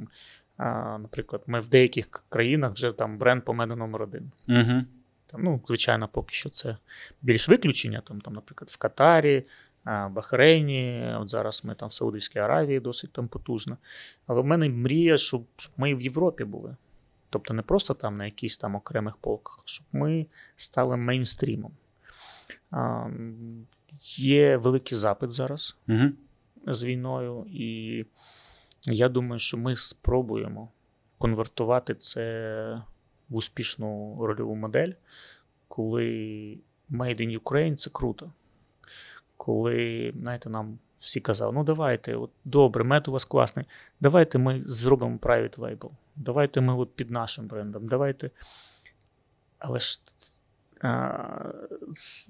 а, 0.58 0.98
наприклад, 0.98 1.44
ми 1.48 1.60
в 1.60 1.70
деяких 1.70 2.10
країнах 2.30 2.74
вже 2.74 2.92
там 2.92 3.18
бренд 3.18 3.44
по 3.44 3.54
мене 3.54 3.76
номер 3.76 4.02
один. 4.02 4.32
Угу. 4.50 4.84
Там, 5.28 5.44
ну, 5.44 5.62
звичайно, 5.68 6.08
поки 6.08 6.34
що 6.34 6.50
це 6.50 6.78
більш 7.22 7.50
виключення. 7.50 8.02
Там, 8.02 8.22
там, 8.22 8.34
наприклад, 8.34 8.70
в 8.70 8.78
Катарі, 8.78 9.44
Бахрейні, 9.86 11.14
от 11.20 11.30
зараз 11.30 11.66
ми 11.66 11.76
там 11.76 11.90
в 11.90 11.94
Саудівській 11.94 12.40
Аравії 12.40 12.80
досить 12.80 13.14
там 13.14 13.28
потужно. 13.28 13.78
Але 14.28 14.42
в 14.42 14.46
мене 14.46 14.70
мрія, 14.70 15.18
щоб, 15.18 15.46
щоб 15.58 15.74
ми 15.78 15.96
в 15.96 16.02
Європі 16.02 16.44
були. 16.44 16.76
Тобто 17.30 17.54
не 17.54 17.62
просто 17.62 17.94
там 17.94 18.18
на 18.18 18.26
якихось 18.26 18.58
там 18.58 18.76
окремих 18.76 19.18
полках, 19.18 19.62
щоб 19.66 19.88
ми 19.92 20.26
стали 20.56 20.98
мейнстрімом. 20.98 21.72
А, 22.74 23.10
є 24.18 24.58
великий 24.58 24.98
запит 24.98 25.32
зараз 25.32 25.78
Угу. 25.88 26.10
з 26.68 26.84
війною, 26.84 27.46
і 27.50 28.06
я 28.86 29.10
думаю, 29.10 29.40
що 29.40 29.58
ми 29.58 29.76
спробуємо 29.76 30.70
конвертувати 31.18 31.96
це 31.96 32.84
в 33.30 33.36
успішну 33.36 34.18
рольову 34.20 34.56
модель, 34.56 34.92
коли 35.68 36.04
Made 36.92 37.22
in 37.22 37.40
Ukraine 37.40 37.76
це 37.76 37.90
круто. 37.90 38.32
Коли, 39.38 40.14
знаєте, 40.20 40.50
нам 40.50 40.80
всі 40.98 41.20
казали, 41.20 41.54
ну 41.54 41.64
давайте, 41.64 42.16
от 42.16 42.32
добре, 42.46 42.84
мед 42.84 43.08
у 43.08 43.12
вас 43.12 43.26
класний, 43.26 43.66
давайте 44.00 44.38
ми 44.38 44.62
зробимо 44.66 45.18
private 45.18 45.58
label, 45.60 45.90
давайте 46.16 46.62
ми 46.62 46.76
от 46.76 46.96
під 46.96 47.12
нашим 47.12 47.48
брендом, 47.48 47.88
давайте. 47.88 48.30
Але 49.60 49.80
ж 49.80 50.02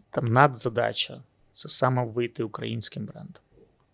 там 0.09 0.27
надзадача 0.27 1.23
це 1.53 1.69
саме 1.69 2.05
вийти 2.05 2.43
українським 2.43 3.05
брендом. 3.05 3.41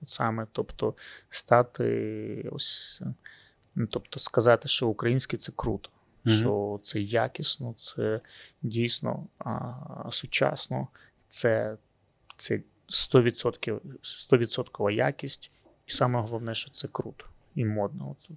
От 0.02 0.10
саме, 0.10 0.48
тобто, 0.52 0.93
стати 1.30 2.50
ось, 2.52 3.02
ну, 3.76 3.88
тобто 3.88 4.19
сказати, 4.19 4.67
що 4.67 4.88
українське 4.88 5.38
це 5.38 5.52
круто, 5.56 5.89
Мгм. 6.24 6.38
що 6.38 6.80
це 6.84 7.00
якісно, 7.00 7.74
це 7.78 8.22
дійсно 8.62 9.28
а, 9.39 9.74
сучасно, 10.12 10.88
це, 11.28 11.78
це 12.36 12.62
100%, 12.89 13.80
100% 14.02 14.91
якість, 14.91 15.52
і 15.88 15.91
саме 15.91 16.22
головне, 16.22 16.56
що 16.56 16.72
це 16.72 16.88
круто 16.88 17.26
і 17.56 17.65
модно. 17.65 18.10
От, 18.12 18.30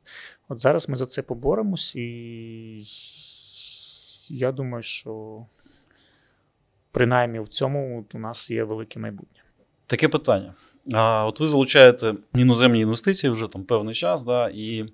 от 0.49 0.61
зараз 0.61 0.89
ми 0.89 0.97
за 0.97 1.07
це 1.07 1.23
поборемось, 1.23 1.97
і 1.97 2.83
я 4.29 4.53
думаю, 4.53 4.83
що 4.83 5.45
принаймні 6.93 7.41
в 7.41 7.49
цьому 7.49 8.05
у 8.15 8.19
нас 8.19 8.51
є 8.51 8.65
велике 8.65 9.01
майбутнє. 9.01 9.41
Таке 9.87 10.09
питання. 10.09 10.55
А, 10.93 11.27
от 11.27 11.41
ви 11.41 11.47
залучаєте 11.47 12.15
іноземні 12.35 12.81
інвестиції 12.81 13.31
вже 13.31 13.49
там 13.49 13.65
певний 13.65 13.95
час, 13.95 14.23
да, 14.23 14.51
і, 14.55 14.87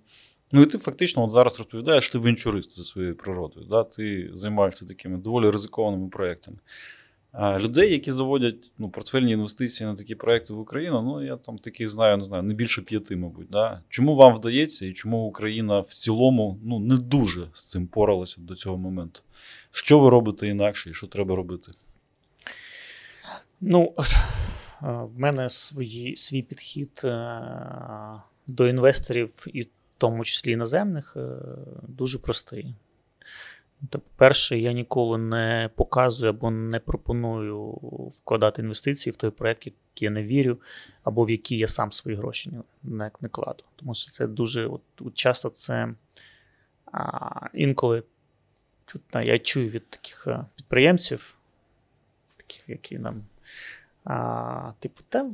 ну, 0.53 0.63
і 0.63 0.67
ти 0.67 0.79
фактично 0.79 1.25
от 1.25 1.31
зараз 1.31 1.59
розповідаєш, 1.59 2.09
ти 2.09 2.19
венчурист 2.19 2.77
за 2.77 2.85
своєю 2.85 3.17
природою. 3.17 3.67
Да, 3.71 3.85
ти 3.85 4.31
займаєшся 4.35 4.87
такими 4.87 5.19
доволі 5.19 5.51
ризикованими 5.51 6.09
проектами. 6.09 6.59
А, 7.33 7.59
людей, 7.59 7.93
які 7.93 8.11
заводять 8.11 8.73
ну, 8.79 8.91
портфельні 8.91 9.33
інвестиції 9.33 9.87
на 9.87 9.97
такі 9.97 10.15
проекти 10.15 10.55
в 10.55 10.59
Україну, 10.59 11.03
ну 11.03 11.25
я 11.25 11.37
там 11.37 11.59
таких 11.59 11.89
знаю, 11.89 12.17
не 12.17 12.25
знаю, 12.25 12.43
не 12.43 12.55
більше 12.55 12.83
п'яти, 12.83 13.17
мабуть. 13.17 13.51
Да? 13.51 13.81
Чому 13.89 14.17
вам 14.17 14.35
вдається 14.37 14.87
і 14.87 14.93
чому 14.93 15.27
Україна 15.27 15.81
в 15.81 15.87
цілому 15.87 16.59
ну, 16.65 16.79
не 16.79 16.97
дуже 16.97 17.49
з 17.53 17.65
цим 17.65 17.87
поралася 17.87 18.41
до 18.41 18.55
цього 18.55 18.77
моменту? 18.77 19.21
Що 19.71 19.99
ви 19.99 20.11
робите 20.11 20.49
інакше 20.49 20.91
і 20.91 20.95
що 20.95 21.07
треба 21.07 21.37
робити? 21.37 21.73
Ну, 23.61 23.95
е, 23.99 24.87
в 24.87 25.19
мене 25.19 25.51
свої, 25.51 26.17
свій 26.17 26.43
підхід 26.43 27.01
е, 27.05 27.43
до 28.47 28.69
інвесторів, 28.69 29.47
і 29.47 29.63
в 29.63 29.69
тому 29.99 30.25
числі 30.25 30.51
іноземних, 30.51 31.17
е, 31.17 31.39
дуже 31.89 32.19
простий. 32.19 32.75
Тобто, 33.91 34.09
перше, 34.17 34.59
я 34.59 34.73
ніколи 34.73 35.19
не 35.19 35.71
показую 35.75 36.31
або 36.31 36.51
не 36.51 36.81
пропоную 36.81 37.67
вкладати 38.13 38.63
інвестиції 38.63 39.13
в 39.13 39.17
той 39.17 39.31
проект, 39.31 39.67
який 39.67 40.07
я 40.07 40.11
не 40.11 40.23
вірю, 40.23 40.61
або 41.03 41.25
в 41.25 41.31
який 41.31 41.59
я 41.59 41.67
сам 41.67 41.93
свої 41.93 42.17
гроші 42.17 42.51
не, 42.83 43.11
не, 43.21 43.29
кладу. 43.29 43.65
Тому 43.77 43.95
що 43.95 44.11
це 44.11 44.27
дуже 44.27 44.67
от, 44.67 44.83
от 45.01 45.15
часто 45.15 45.51
це 45.51 45.95
а, 46.93 47.47
інколи 47.55 48.03
тут, 48.85 49.03
я 49.15 49.39
чую 49.39 49.69
від 49.69 49.91
таких 49.91 50.29
підприємців, 50.57 51.37
таких, 52.37 52.69
які 52.69 52.99
нам 52.99 53.23
а, 54.05 54.73
типу, 54.79 55.03
та, 55.09 55.31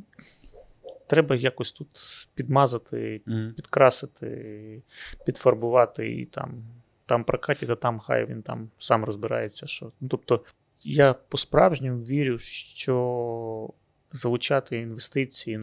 треба 1.07 1.37
якось 1.37 1.73
тут 1.73 1.89
підмазати, 2.35 3.21
Мгм. 3.27 3.53
підкрасити, 3.57 4.83
підфарбувати 5.27 6.13
і 6.13 6.27
там, 6.27 6.65
там 7.07 7.25
прокатить, 7.25 7.71
а 7.71 7.77
там 7.77 7.99
хай 7.99 8.25
він 8.25 8.43
там 8.43 8.71
сам 8.79 9.05
розбирається. 9.05 9.67
Що. 9.67 9.93
Ну, 10.01 10.09
тобто 10.09 10.45
я 10.83 11.13
по-справжньому 11.15 12.05
вірю, 12.05 12.39
що 12.39 13.71
залучати 14.13 14.79
інвестиції 14.79 15.61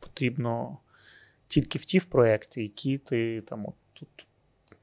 потрібно 0.00 0.78
тільки 1.46 1.78
в 1.78 1.84
ті 1.84 1.98
в 1.98 2.04
проекти, 2.04 2.62
які 2.62 2.98
ти 2.98 3.40
там 3.40 3.66
от, 3.66 3.74
тут, 3.92 4.26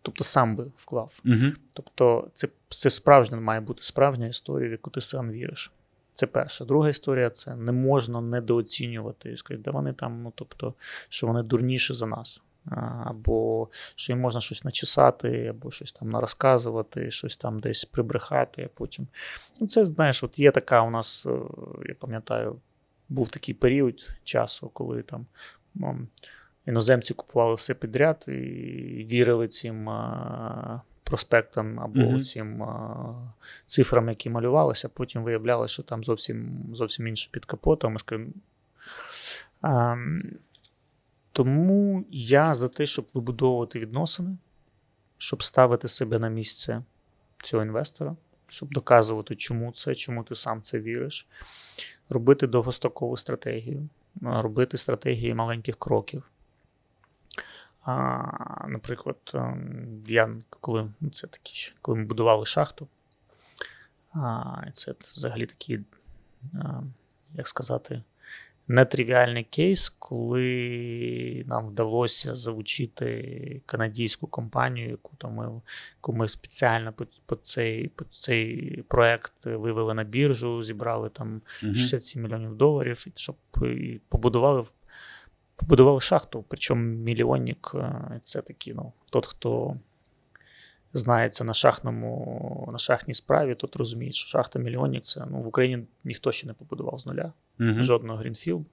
тобто 0.02 0.24
сам 0.24 0.56
би 0.56 0.72
вклав. 0.76 1.20
Мгм. 1.24 1.54
Тобто, 1.74 2.30
це, 2.34 2.48
це 2.70 2.90
справжня 2.90 3.38
має 3.38 3.62
бути 3.62 3.84
справжня 3.84 4.28
історія, 4.28 4.70
в 4.70 4.72
яку 4.72 4.90
ти 4.90 5.02
сам 5.02 5.32
віриш. 5.32 5.72
Це 6.16 6.28
перша. 6.28 6.66
Друга 6.66 6.90
історія 6.90 7.30
це 7.30 7.56
не 7.56 7.72
можна 7.72 8.22
недооцінювати 8.22 9.32
і 9.32 9.38
сказати, 9.38 9.64
да 9.64 9.72
вони 9.72 9.94
там, 9.94 10.24
ну 10.24 10.34
тобто, 10.36 10.74
що 11.10 11.28
вони 11.28 11.44
дурніші 11.44 11.94
за 11.94 12.06
нас. 12.06 12.42
Або 13.06 13.68
що 13.96 14.14
їм 14.14 14.20
можна 14.20 14.42
щось 14.42 14.64
начесати, 14.64 15.48
або 15.48 15.72
щось 15.72 15.92
там 15.92 16.10
нарозказувати, 16.10 17.12
щось 17.12 17.38
там 17.38 17.60
десь 17.60 17.86
прибрехати, 17.86 18.64
а 18.64 18.78
потім. 18.78 19.08
Ну, 19.60 19.68
це, 19.68 19.86
знаєш, 19.86 20.24
от 20.24 20.40
є 20.40 20.52
така 20.52 20.82
у 20.82 20.90
нас, 20.90 21.26
е, 21.26 21.40
я 21.88 21.96
пам'ятаю, 22.00 22.56
був 23.10 23.30
такий 23.30 23.54
період 23.54 24.10
часу, 24.24 24.70
коли 24.74 25.02
там 25.02 25.26
іноземці 26.66 27.14
купували 27.14 27.56
все 27.56 27.74
підряд 27.74 28.26
і 28.28 28.32
вірили 29.12 29.48
цим 29.48 29.90
а, 29.90 30.82
проспектам 31.06 31.80
або 31.80 32.00
Мгм. 32.00 32.24
цим 32.24 32.64
а, 32.64 33.34
цифрам, 33.66 34.10
які 34.10 34.30
малювалися. 34.30 34.90
Потім 34.90 35.24
виявлялося, 35.24 35.74
що 35.74 35.84
там 35.84 36.04
зовсім, 36.04 36.66
зовсім 36.74 37.08
інше 37.08 37.30
під 37.32 37.46
капотом. 37.46 37.98
А, 39.62 39.96
тому 41.32 42.06
я 42.12 42.54
за 42.54 42.68
те, 42.68 42.86
щоб 42.86 43.06
вибудовувати 43.14 43.80
відносини, 43.80 44.38
щоб 45.18 45.44
ставити 45.44 45.88
себе 45.88 46.20
на 46.20 46.30
місце 46.30 46.84
цього 47.44 47.64
інвестора, 47.64 48.16
щоб 48.48 48.70
доказувати, 48.70 49.36
чому 49.36 49.72
це, 49.72 49.96
чому 49.96 50.24
ти 50.24 50.36
сам 50.36 50.62
це 50.62 50.80
віриш, 50.80 51.28
робити 52.10 52.48
довгострокову 52.48 53.18
стратегію, 53.18 53.90
робити 54.22 54.78
стратегії 54.78 55.34
маленьких 55.34 55.76
кроків. 55.76 56.24
А, 57.86 58.68
наприклад, 58.68 59.18
ем, 59.34 60.04
я 60.08 60.36
коли 60.50 60.92
ну, 61.02 61.10
це 61.10 61.28
такі 61.28 61.74
коли 61.82 61.98
ми 61.98 62.06
будували 62.06 62.46
шахту, 62.46 62.88
а, 64.14 64.62
це 64.74 64.94
взагалі 65.16 65.46
такий, 65.46 65.80
а, 66.54 66.82
як 67.34 67.48
сказати, 67.48 68.02
нетривіальний 68.68 69.44
кейс, 69.44 69.90
коли 69.90 71.44
нам 71.48 71.68
вдалося 71.68 72.36
залучити 72.36 73.62
канадійську 73.66 74.28
компанію, 74.28 74.90
яку 74.90 75.12
там 75.18 75.34
ми, 75.34 75.62
яку 75.98 76.14
ми 76.14 76.28
спеціально 76.28 76.94
по, 76.94 77.06
по, 77.26 77.36
цей, 77.36 77.88
по 77.88 78.06
цей 78.06 78.84
проект 78.88 79.34
вивели 79.44 79.94
на 79.94 80.04
біржу, 80.04 80.64
зібрали 80.64 81.10
там 81.10 81.42
Мгм. 81.64 81.76
67 81.76 82.24
мільйонів 82.24 82.56
доларів, 82.56 83.06
щоб 83.16 83.36
і 83.62 84.00
побудували, 84.10 84.64
побудували 85.56 86.00
шахту. 86.00 86.46
Причому 86.48 86.82
мільйонник 86.82 87.72
е, 87.76 88.20
це 88.22 88.42
такий, 88.42 88.74
ну, 88.74 88.94
тот, 89.10 89.26
хто 89.26 89.78
знається 90.94 91.44
на 91.44 91.54
шахтному, 91.54 92.70
на 92.72 92.78
шахтній 92.78 93.14
справі, 93.14 93.56
тот 93.56 93.76
розуміє, 93.76 94.12
що 94.12 94.28
шахта 94.28 94.60
мільйонник 94.60 95.04
це 95.04 95.26
ну, 95.32 95.42
в 95.42 95.48
Україні 95.48 95.86
ніхто 96.04 96.32
ще 96.32 96.48
не 96.48 96.54
побудував 96.54 97.00
з 97.00 97.06
нуля 97.06 97.34
Мгм. 97.58 97.84
жодного 97.84 98.20
грінфілду. 98.20 98.66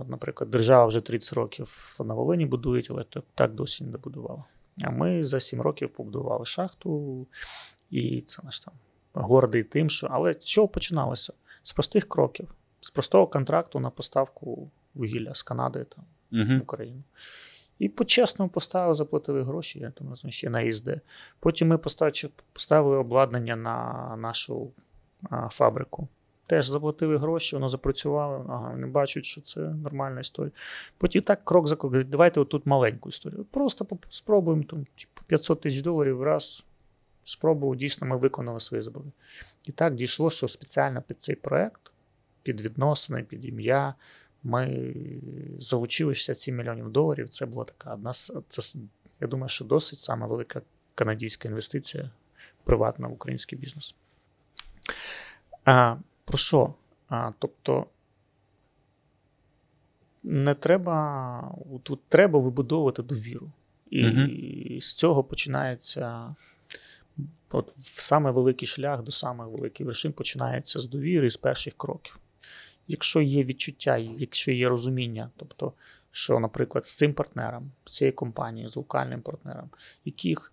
От, 0.00 0.08
наприклад, 0.08 0.50
держава 0.50 0.86
вже 0.86 1.00
30 1.00 1.34
років 1.34 1.96
на 2.04 2.14
Волині 2.14 2.46
будує, 2.46 2.82
але 2.90 3.04
так, 3.04 3.24
так 3.34 3.54
досі 3.54 3.84
не 3.84 3.90
добудувала. 3.90 4.44
А 4.82 4.90
ми 4.90 5.24
за 5.24 5.40
7 5.40 5.60
років 5.60 5.92
побудували 5.92 6.44
шахту, 6.44 7.26
і 7.90 8.20
це 8.20 8.42
наш 8.44 8.60
там 8.60 8.74
гордий 9.12 9.64
тим, 9.64 9.90
що. 9.90 10.08
Але 10.10 10.32
з 10.32 10.44
чого 10.44 10.68
починалося? 10.68 11.32
З 11.62 11.72
простих 11.72 12.08
кроків, 12.08 12.54
з 12.80 12.90
простого 12.90 13.26
контракту 13.26 13.80
на 13.80 13.90
поставку 13.90 14.70
вугілля 14.96 15.34
з 15.34 15.42
Канади 15.42 15.86
там, 15.94 16.04
в 16.58 16.62
Україну. 16.62 17.02
І 17.78 17.88
по-чесному 17.88 18.50
поставили, 18.50 18.94
заплатили 18.94 19.42
гроші, 19.42 19.78
я 19.78 19.90
там 19.90 20.08
розумію, 20.08 20.32
ще 20.32 20.50
на 20.50 20.60
ІСД. 20.60 21.00
Потім 21.40 21.68
ми 21.68 21.78
поставили, 21.78 22.30
поставили 22.52 22.96
обладнання 22.96 23.56
на 23.56 24.16
нашу 24.16 24.72
а, 25.30 25.48
фабрику. 25.48 26.08
Теж 26.46 26.68
заплатили 26.68 27.16
гроші, 27.16 27.56
воно 27.56 27.68
запрацювало. 27.68 28.46
Ага, 28.48 28.70
вони 28.70 28.86
бачать, 28.86 29.24
що 29.24 29.40
це 29.40 29.60
нормальна 29.60 30.20
історія. 30.20 30.52
Потім 30.98 31.22
так 31.22 31.44
крок 31.44 31.68
за 31.68 31.76
кроком. 31.76 32.04
Давайте 32.10 32.40
отут 32.40 32.66
маленьку 32.66 33.08
історію. 33.08 33.44
Просто 33.44 33.86
спробуємо 34.08 34.62
там, 34.62 34.84
типу, 34.84 35.22
500 35.26 35.60
тисяч 35.60 35.82
доларів 35.82 36.22
раз. 36.22 36.64
Спробував, 37.24 37.76
дійсно, 37.76 38.06
ми 38.06 38.16
виконали 38.16 38.60
свої 38.60 38.82
зобов'язання. 38.82 39.12
І 39.64 39.72
так 39.72 39.94
дійшло, 39.94 40.30
що 40.30 40.48
спеціально 40.48 41.02
під 41.02 41.22
цей 41.22 41.34
проект, 41.34 41.92
під 42.42 42.60
відносини, 42.60 43.22
під 43.22 43.44
ім'я, 43.44 43.94
ми 44.46 44.94
залучили 45.58 46.14
67 46.14 46.56
мільйонів 46.56 46.90
доларів. 46.90 47.28
Це 47.28 47.46
була 47.46 47.64
така 47.64 47.94
одна 47.94 48.12
це, 48.12 48.78
я 49.20 49.26
думаю, 49.26 49.48
що 49.48 49.64
досить 49.64 49.98
сама 49.98 50.26
велика 50.26 50.62
канадська 50.94 51.48
інвестиція 51.48 52.10
приватна 52.64 53.08
в 53.08 53.12
український 53.12 53.58
бізнес. 53.58 53.94
А, 55.64 55.96
про 56.24 56.38
що? 56.38 56.74
А, 57.08 57.32
тобто 57.38 57.86
не 60.22 60.54
треба, 60.54 61.54
тут 61.82 62.00
треба 62.08 62.38
вибудовувати 62.38 63.02
довіру. 63.02 63.50
І 63.90 64.04
Мгм. 64.04 64.30
з 64.80 64.94
цього 64.94 65.24
починається 65.24 66.34
от 67.50 67.72
саме 67.76 68.30
великий 68.30 68.68
шлях 68.68 69.02
до 69.02 69.10
самих 69.10 69.46
великих 69.48 69.86
вершин 69.86 70.12
починається 70.12 70.78
з 70.78 70.88
довіри, 70.88 71.30
з 71.30 71.36
перших 71.36 71.74
кроків. 71.76 72.18
Якщо 72.88 73.20
є 73.20 73.44
відчуття, 73.44 73.96
якщо 73.96 74.52
є 74.52 74.68
розуміння, 74.68 75.30
тобто, 75.36 75.72
що, 76.10 76.40
наприклад, 76.40 76.86
з 76.86 76.94
цим 76.94 77.14
партнером, 77.14 77.70
з 77.84 77.92
цією 77.92 78.14
компанією, 78.16 78.70
з 78.70 78.76
локальним 78.76 79.20
партнером, 79.20 79.70
яких, 80.04 80.52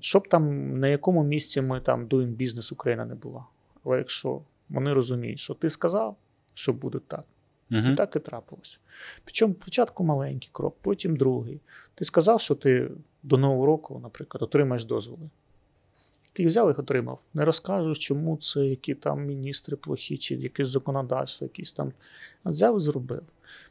щоб 0.00 0.28
там 0.28 0.74
на 0.78 0.88
якому 0.88 1.24
місці 1.24 1.62
ми 1.62 1.80
там 1.80 2.06
doing 2.06 2.26
бізнес 2.26 2.72
Україна 2.72 3.04
не 3.04 3.14
була. 3.14 3.44
Але 3.84 3.98
якщо 3.98 4.40
вони 4.68 4.92
розуміють, 4.92 5.38
що 5.38 5.54
ти 5.54 5.70
сказав, 5.70 6.16
що 6.54 6.72
буде 6.72 6.98
так, 7.08 7.24
Мгм. 7.70 7.92
і 7.92 7.96
так 7.96 8.16
і 8.16 8.18
трапилось. 8.18 8.80
Причому 9.24 9.54
спочатку 9.60 10.04
маленький 10.04 10.48
крок, 10.52 10.76
потім 10.80 11.16
другий. 11.16 11.60
Ти 11.94 12.04
сказав, 12.04 12.40
що 12.40 12.54
ти 12.54 12.90
до 13.22 13.38
Нового 13.38 13.66
року, 13.66 14.00
наприклад, 14.02 14.42
отримаєш 14.42 14.84
дозволи. 14.84 15.30
Ти 16.32 16.46
взяв 16.46 16.68
їх 16.68 16.78
отримав. 16.78 17.20
Не 17.34 17.44
розкажеш, 17.44 17.98
чому 17.98 18.36
це, 18.36 18.66
які 18.66 18.94
там 18.94 19.24
міністри 19.26 19.76
плохі, 19.76 20.18
чи 20.18 20.34
якесь 20.34 20.68
законодавство, 20.68 21.44
якісь 21.44 21.72
там. 21.72 21.92
А 22.44 22.50
взяв 22.50 22.76
і 22.76 22.80
зробив. 22.80 23.22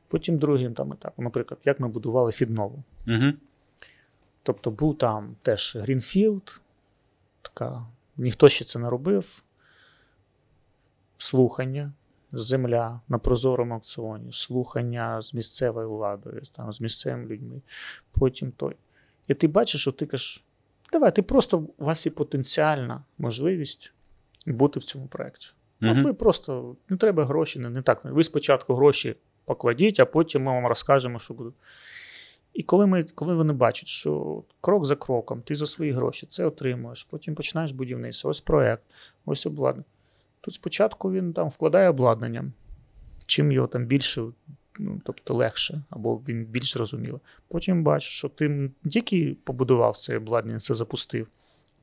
Потім 0.08 0.38
другим 0.38 0.74
там 0.74 0.94
етапом, 0.94 1.26
наприклад, 1.26 1.60
як 1.66 1.80
ми 1.80 1.88
будували 1.88 2.32
Фіднову. 2.32 2.84
Мгм. 3.06 3.34
Тобто 4.44 4.72
був 4.72 4.98
там 4.98 5.36
теж 5.42 5.76
greenfield, 5.76 6.62
така, 7.42 7.86
ніхто 8.18 8.50
ще 8.50 8.66
це 8.66 8.80
не 8.80 8.90
робив. 8.90 9.44
Слухання, 11.18 11.94
земля 12.32 13.02
на 13.10 13.18
прозорому 13.18 13.74
аукціоні, 13.74 14.32
слухання 14.34 15.22
з 15.22 15.34
місцевою 15.34 15.90
владою, 15.90 16.42
там, 16.52 16.74
з 16.74 16.82
місцевими 16.82 17.26
людьми. 17.26 17.62
Потім 18.12 18.52
той. 18.52 18.76
І 19.28 19.34
ти 19.34 19.48
бачиш, 19.48 19.82
що 19.82 19.92
ти 19.92 20.06
кажеш, 20.06 20.44
давай, 20.92 21.16
ти 21.16 21.22
просто 21.22 21.58
у 21.58 21.86
вас 21.86 22.06
є 22.06 22.12
потенціальна 22.12 23.04
можливість 23.18 23.94
бути 24.46 24.80
в 24.80 24.84
цьому 24.84 25.08
проєкті. 25.08 25.48
От 25.82 25.98
ви 26.04 26.14
просто 26.14 26.76
не 26.90 26.98
треба 26.98 27.26
гроші, 27.26 27.60
не, 27.60 27.70
не 27.70 27.82
так. 27.82 28.06
Ви 28.06 28.24
спочатку 28.24 28.76
гроші 28.76 29.16
покладіть, 29.46 30.00
а 30.00 30.06
потім 30.06 30.44
ми 30.44 30.52
вам 30.52 30.68
розкажемо, 30.68 31.20
що 31.20 31.34
буде. 31.34 31.50
І 32.54 32.64
коли, 32.64 32.86
ми, 32.86 33.04
коли 33.04 33.36
вони 33.36 33.54
бачать, 33.54 33.88
що 33.88 34.44
крок 34.62 34.86
за 34.86 34.96
кроком, 34.96 35.42
ти 35.42 35.56
за 35.56 35.66
свої 35.66 35.92
гроші 35.92 36.28
це 36.30 36.46
отримуєш, 36.46 37.04
потім 37.04 37.36
починаєш 37.36 37.72
будівництво, 37.72 38.30
ось 38.30 38.42
проект, 38.42 38.84
ось 39.26 39.46
обладнання. 39.46 39.86
Тут 40.42 40.54
спочатку 40.54 41.12
він 41.12 41.34
там 41.34 41.50
вкладає 41.50 41.90
обладнання, 41.90 42.52
чим 43.26 43.52
його 43.52 43.68
там 43.68 43.86
більше, 43.86 44.24
ну, 44.80 45.02
тобто 45.06 45.34
легше, 45.34 45.82
або 45.90 46.22
він 46.28 46.46
більш 46.46 46.74
зрозуміло. 46.74 47.20
Потім 47.48 47.84
бачиш, 47.84 48.10
що 48.10 48.30
ти 48.30 48.72
тільки 48.90 49.38
побудував 49.44 49.98
це 49.98 50.18
обладнання, 50.18 50.60
це 50.60 50.74
запустив, 50.74 51.28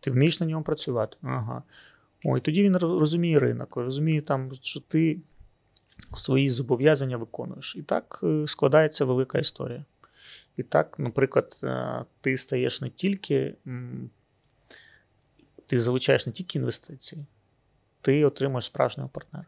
ти 0.00 0.10
вмієш 0.10 0.40
на 0.40 0.46
ньому 0.46 0.64
працювати. 0.64 1.16
Ага. 1.22 1.62
Ой, 2.24 2.40
тоді 2.40 2.62
він 2.62 2.76
розуміє 2.76 3.38
ринок, 3.38 3.76
розуміє, 3.76 4.22
там, 4.22 4.50
що 4.54 4.80
ти 4.80 5.18
свої 6.14 6.50
зобов'язання 6.50 7.16
виконуєш. 7.16 7.76
І 7.76 7.82
так 7.82 8.20
е, 8.22 8.46
складається 8.46 9.04
велика 9.04 9.38
історія. 9.38 9.84
І 10.56 10.62
так, 10.62 10.98
наприклад, 10.98 11.60
е, 11.62 12.04
ти 12.20 12.36
стаєш 12.36 12.80
не 12.80 12.90
тільки, 12.90 13.54
ти 15.66 15.80
залучаєш 15.80 16.26
не 16.26 16.32
тільки 16.32 16.58
інвестиції, 16.58 17.26
ти 18.00 18.24
отримуєш 18.24 18.64
справжнього 18.64 19.08
партнера. 19.08 19.46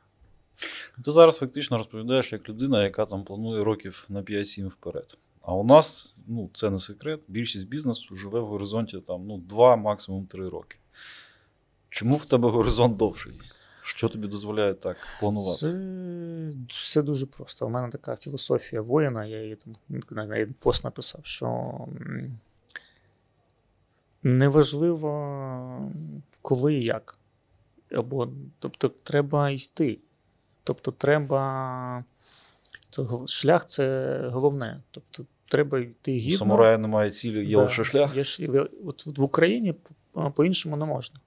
Ти 1.04 1.12
зараз 1.12 1.38
фактично 1.38 1.78
розповідаєш 1.78 2.32
як 2.32 2.48
людина, 2.48 2.82
яка 2.82 3.06
там 3.06 3.24
планує 3.24 3.64
років 3.64 4.06
на 4.08 4.22
5-7 4.22 4.68
вперед. 4.68 5.18
А 5.42 5.54
у 5.54 5.64
нас, 5.64 6.14
ну 6.26 6.50
це 6.52 6.70
не 6.70 6.78
секрет, 6.78 7.20
більшість 7.28 7.68
бізнесу 7.68 8.16
живе 8.16 8.40
в 8.40 8.46
горизонті 8.46 9.00
там, 9.00 9.26
ну, 9.26 9.38
2, 9.38 9.76
максимум 9.76 10.26
3 10.26 10.48
роки. 10.48 10.76
Чому 11.88 12.16
в 12.16 12.24
тебе 12.24 12.50
горизонт 12.50 12.96
довший? 12.96 13.32
Що 13.82 14.08
тобі 14.08 14.28
дозволяє 14.28 14.74
так 14.74 14.96
планувати? 15.20 15.58
Це 15.58 16.52
все 16.68 17.02
дуже 17.02 17.26
просто. 17.26 17.66
У 17.66 17.70
мене 17.70 17.90
така 17.90 18.16
філософія 18.16 18.82
воїна, 18.82 19.26
я 19.26 19.42
її 19.42 19.56
там 19.56 19.76
пост 20.58 20.84
написав, 20.84 21.20
що 21.24 21.78
неважливо, 24.22 25.92
коли 26.42 26.74
і 26.74 26.84
як. 26.84 27.18
Або, 27.92 28.28
тобто, 28.58 28.88
треба 28.88 29.50
йти. 29.50 29.98
Тобто, 30.64 30.90
треба. 30.92 32.04
То 32.90 33.24
шлях 33.26 33.66
це 33.66 34.18
головне. 34.32 34.80
Тобто, 34.90 35.24
треба 35.48 35.78
йти 35.78 36.12
гідно. 36.12 36.38
самурая 36.38 36.78
немає 36.78 37.10
цілі, 37.10 37.46
є 37.46 37.56
Да, 37.56 37.62
лише 37.62 37.84
шлях. 37.84 38.38
Є 38.38 38.50
от 38.86 39.18
в 39.18 39.22
Україні 39.22 39.74
по- 40.12 40.30
по-іншому 40.30 40.76
не 40.76 40.84
можна. 40.84 41.20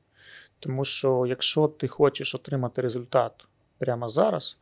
Тому 0.60 0.86
що 0.86 1.26
якщо 1.28 1.67
ти 1.67 1.88
хочеш 1.88 2.36
отримати 2.36 2.82
результат 2.82 3.46
прямо 3.78 4.08
зараз, 4.08 4.58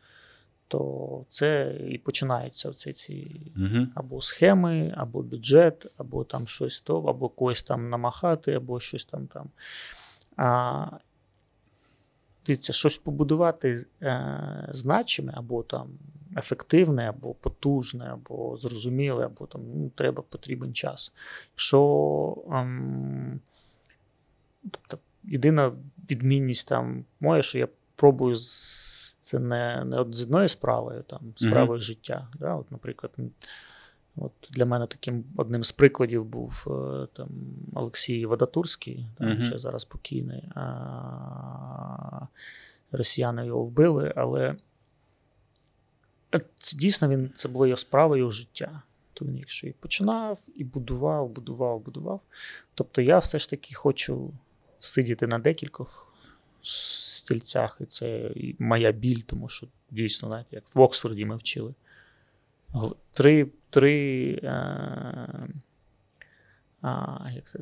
Тобто 0.68 1.26
це 1.28 1.76
і 1.90 1.98
починаються 1.98 2.70
оці 2.70 2.94
ці 2.94 3.42
Угу. 3.58 3.88
або 3.96 4.22
схеми, 4.22 4.94
або 4.98 5.22
бюджет, 5.22 5.86
або 5.98 6.24
там 6.24 6.48
щось 6.48 6.82
то, 6.82 7.02
або 7.02 7.30
когось 7.30 7.64
там 7.64 7.90
намахати, 7.90 8.54
або 8.54 8.80
щось 8.80 9.06
там 9.06 9.28
там. 9.28 9.50
А, 10.38 10.86
дивіться, 12.46 12.74
щось 12.74 12.98
побудувати 12.98 13.86
е, 14.02 14.68
значиме, 14.70 15.34
або 15.36 15.64
там 15.64 15.88
ефективне, 16.38 17.10
або 17.10 17.34
потужне, 17.34 18.06
або 18.06 18.58
зрозуміле, 18.58 19.26
або 19.26 19.46
там 19.46 19.62
ну, 19.76 19.92
треба 19.96 20.24
потрібен 20.30 20.74
час. 20.74 21.14
Якщо 21.54 22.38
ем, 22.52 23.40
тобто, 24.72 24.98
єдина 25.24 25.74
відмінність 26.12 26.68
там 26.68 27.06
моя, 27.20 27.42
що 27.42 27.60
я 27.60 27.68
пробую 27.96 28.36
з 28.36 29.18
це 29.22 29.40
не, 29.40 29.84
не 29.86 30.00
от 30.00 30.16
з 30.16 30.22
одною 30.22 30.48
справою, 30.48 31.04
там, 31.04 31.20
справою 31.36 31.80
життя. 31.80 32.28
Да? 32.40 32.56
От, 32.56 32.72
наприклад, 32.72 33.12
от 34.15 34.32
для 34.52 34.65
мене 34.65 34.88
таким 34.88 35.24
одним 35.38 35.63
з 35.63 35.71
прикладів 35.71 36.26
був 36.26 36.65
е, 36.67 37.08
там, 37.13 37.30
Олексій 37.74 38.26
Вадатурський, 38.26 39.08
там, 39.17 39.30
Мгм. 39.30 39.41
ще 39.41 39.60
зараз 39.60 39.86
покійний. 39.86 40.43
А, 40.56 42.28
росіяни 42.91 43.45
його 43.45 43.63
вбили, 43.63 44.13
але 44.15 44.56
це 46.58 46.78
дійсно 46.78 47.08
він, 47.10 47.32
це 47.36 47.50
було 47.50 47.67
його 47.67 47.78
справа, 47.78 48.17
його 48.17 48.32
життя. 48.32 48.82
То 49.13 49.26
він 49.26 49.38
якщо 49.38 49.67
і 49.67 49.71
починав, 49.71 50.39
і 50.56 50.63
будував, 50.63 51.30
будував, 51.30 51.80
будував. 51.80 52.21
Тобто 52.74 53.02
я 53.02 53.17
все 53.17 53.39
ж 53.39 53.50
таки 53.50 53.76
хочу 53.76 54.34
сидіти 54.80 55.28
на 55.28 55.39
декількох 55.39 56.13
стільцях, 56.62 57.78
і 57.82 57.86
це 57.86 58.32
моя 58.60 58.91
біль, 58.91 59.21
тому 59.26 59.50
що 59.50 59.67
дійсно, 59.91 60.28
знаєте, 60.30 60.56
як 60.56 60.63
в 60.76 60.80
Оксфорді 60.80 61.26
ми 61.26 61.36
вчили. 61.36 61.74
Три, 63.14 63.48
три, 63.70 64.40
е, 64.44 65.48
а, 66.82 67.30
як 67.34 67.48
це? 67.48 67.60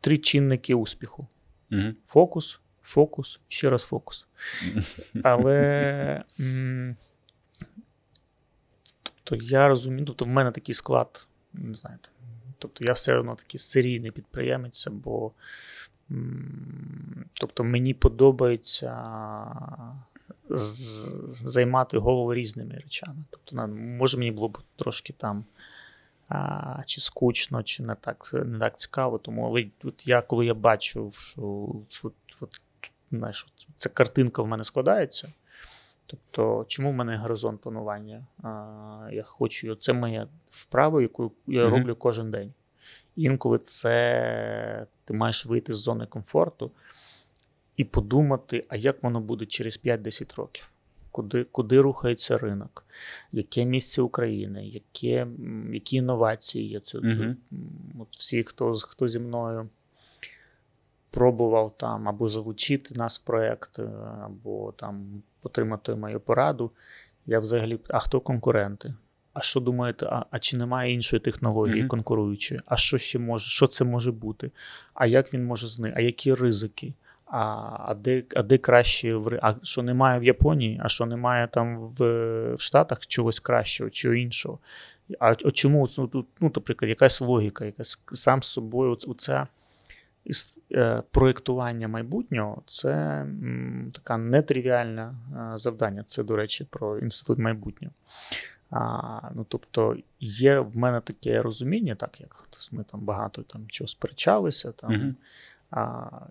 три 0.00 0.18
чинники 0.18 0.74
успіху: 0.74 1.26
Угу. 1.72 1.82
фокус, 2.06 2.60
фокус, 2.82 3.40
ще 3.48 3.70
раз 3.70 3.82
фокус. 3.82 4.26
Але 5.22 6.24
м, 6.40 6.96
тобто 9.02 9.36
я 9.44 9.68
розумію, 9.68 10.06
тобто 10.06 10.24
в 10.24 10.28
мене 10.28 10.50
такий 10.50 10.74
склад, 10.74 11.26
не 11.52 11.74
знаю, 11.74 11.98
тобто 12.58 12.84
я 12.84 12.92
все 12.92 13.14
одно 13.18 13.34
такий 13.34 13.58
серійний 13.58 14.10
підприємець, 14.10 14.86
бо 14.88 15.32
м, 16.10 17.24
тобто 17.32 17.64
мені 17.64 17.94
подобається 17.94 18.92
займати 20.48 21.98
голову 21.98 22.34
різними 22.34 22.74
речами. 22.74 23.24
Тобто, 23.30 23.66
може, 23.68 24.18
мені 24.18 24.30
було 24.30 24.48
б 24.48 24.58
трошки 24.76 25.12
там. 25.12 25.44
А, 26.28 26.82
чи 26.86 27.00
скучно, 27.00 27.62
чи 27.62 27.82
не 27.82 27.94
так, 27.94 28.30
не 28.32 28.58
так 28.58 28.78
цікаво. 28.78 29.18
Тому 29.18 29.46
але 29.46 29.64
тут 29.78 30.06
я, 30.06 30.22
коли 30.22 30.46
я 30.46 30.54
бачу, 30.54 31.12
що 31.16 31.68
от, 32.02 32.42
от, 32.42 32.60
знаєш, 33.12 33.46
от 33.48 33.66
ця 33.76 33.88
картинка 33.88 34.42
в 34.42 34.46
мене 34.46 34.64
складається. 34.64 35.32
Тобто, 36.06 36.64
чому 36.68 36.90
в 36.90 36.94
мене 36.94 37.16
горизонт 37.16 37.60
планування? 37.60 38.26
А, 38.42 39.08
я 39.12 39.22
хочу, 39.22 39.74
це 39.74 39.92
моя 39.92 40.28
вправа, 40.50 41.02
яку 41.02 41.32
я 41.46 41.70
роблю 41.70 41.96
кожен 41.96 42.30
день. 42.30 42.52
Інколи 43.16 43.58
це 43.58 44.86
ти 45.04 45.14
маєш 45.14 45.46
вийти 45.46 45.74
з 45.74 45.78
зони 45.78 46.06
комфорту 46.06 46.70
і 47.76 47.84
подумати, 47.84 48.64
а 48.68 48.76
як 48.76 49.02
воно 49.02 49.20
буде 49.20 49.46
через 49.46 49.80
5-10 49.84 50.36
років. 50.36 50.70
Куди, 51.10 51.44
куди 51.44 51.80
рухається 51.80 52.38
ринок, 52.38 52.84
яке 53.32 53.64
місце 53.64 54.02
України, 54.02 54.66
яке, 54.66 55.26
які 55.72 55.96
інновації 55.96 56.68
є. 56.68 56.80
Це, 56.80 56.98
м, 56.98 57.36
от 57.98 58.08
всі, 58.10 58.42
хто, 58.44 58.72
хто 58.72 59.08
зі 59.08 59.18
мною 59.18 59.68
пробував 61.10 61.76
там 61.76 62.08
або 62.08 62.28
залучити 62.28 62.94
нас 62.94 63.20
в 63.20 63.24
проект, 63.24 63.78
е, 63.78 63.88
або 64.24 64.72
там 64.76 65.22
отримати 65.42 65.94
мою 65.94 66.20
пораду. 66.20 66.70
Я 67.26 67.38
взагалі, 67.38 67.78
а 67.88 67.98
хто 67.98 68.20
конкуренти? 68.20 68.94
А 69.32 69.40
що 69.40 69.60
думаєте, 69.60 70.06
а, 70.06 70.26
а 70.30 70.38
чи 70.38 70.56
немає 70.56 70.92
іншої 70.92 71.20
технології 71.20 71.80
Мгм. 71.80 71.88
конкуруючої? 71.88 72.60
А 72.66 72.76
що 72.76 72.98
ще 72.98 73.18
може? 73.18 73.48
Що 73.50 73.66
це 73.66 73.84
може 73.84 74.12
бути? 74.12 74.50
А 74.94 75.06
як 75.06 75.34
він 75.34 75.44
може 75.44 75.66
зни? 75.66 75.92
А 75.96 76.00
які 76.00 76.34
ризики? 76.34 76.94
А, 77.26 77.38
а, 77.86 77.94
де, 77.94 78.22
а 78.36 78.42
де 78.42 78.58
краще 78.58 79.14
в 79.14 79.38
А 79.42 79.54
що 79.62 79.82
немає 79.82 80.20
в 80.20 80.24
Японії, 80.24 80.80
а 80.84 80.88
що 80.88 81.06
немає 81.06 81.48
там 81.52 81.78
в, 81.78 81.98
в 82.54 82.60
Штатах 82.60 83.06
чогось 83.06 83.40
кращого, 83.40 83.90
чого 83.90 84.14
іншого? 84.14 84.58
А 85.18 85.30
от 85.30 85.52
чому 85.52 85.88
ну, 85.98 86.06
тут, 86.06 86.26
ну, 86.40 86.52
наприклад, 86.54 86.88
якась 86.88 87.20
логіка, 87.20 87.64
якась 87.64 88.02
сам 88.12 88.42
з 88.42 88.46
собою 88.46 88.92
оц- 88.92 89.10
оця 89.10 89.46
е, 90.72 91.02
проєктування 91.10 91.88
майбутнього 91.88 92.62
це 92.66 92.92
м, 92.92 93.90
така 93.94 94.16
нетривіальне 94.16 95.14
завдання. 95.54 96.02
Це, 96.02 96.22
до 96.22 96.36
речі, 96.36 96.66
про 96.70 96.98
інститут 96.98 97.38
майбутнього. 97.38 97.94
А, 98.70 99.20
ну, 99.34 99.46
тобто, 99.48 99.96
є 100.20 100.58
в 100.60 100.76
мене 100.76 101.00
таке 101.00 101.42
розуміння, 101.42 101.94
так 101.94 102.20
як 102.20 102.48
ми 102.72 102.84
там 102.84 103.00
багато 103.00 103.42
там 103.42 103.64
чого 103.68 103.88
сперечалися, 103.88 104.72
там, 104.72 104.92
Мгм. 104.92 105.16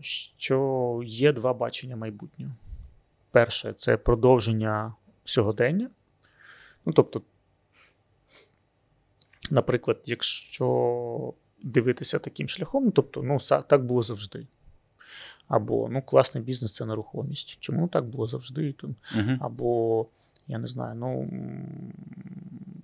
Що 0.01 1.01
є 1.05 1.31
два 1.31 1.53
бачення 1.53 1.95
майбутнього. 1.95 2.53
Перше 3.31 3.73
це 3.73 3.97
продовження 3.97 4.93
сьогодення. 5.25 5.89
Ну, 6.85 6.93
тобто, 6.93 7.21
наприклад, 9.49 10.01
якщо 10.05 11.33
дивитися 11.63 12.19
таким 12.19 12.47
шляхом, 12.47 12.85
ну, 12.85 12.91
тобто, 12.91 13.23
ну, 13.23 13.37
так 13.67 13.85
було 13.85 14.01
завжди. 14.01 14.47
Або 15.47 15.87
ну, 15.89 16.01
класний 16.01 16.43
бізнес 16.43 16.73
це 16.73 16.85
нерухомість. 16.85 17.57
Чому 17.59 17.87
так 17.87 18.05
було 18.05 18.27
завжди? 18.27 18.73
Там, 18.73 18.95
або 19.39 20.07
я 20.47 20.57
не 20.57 20.67
знаю, 20.67 20.95
ну 20.95 21.29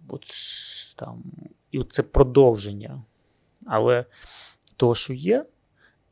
от 0.08 0.26
там, 0.96 1.24
і 1.72 1.80
от 1.80 1.92
це 1.92 2.04
продовження. 2.04 3.02
Але 3.66 4.06
того, 4.78 4.96
що 4.96 5.14
є, 5.14 5.46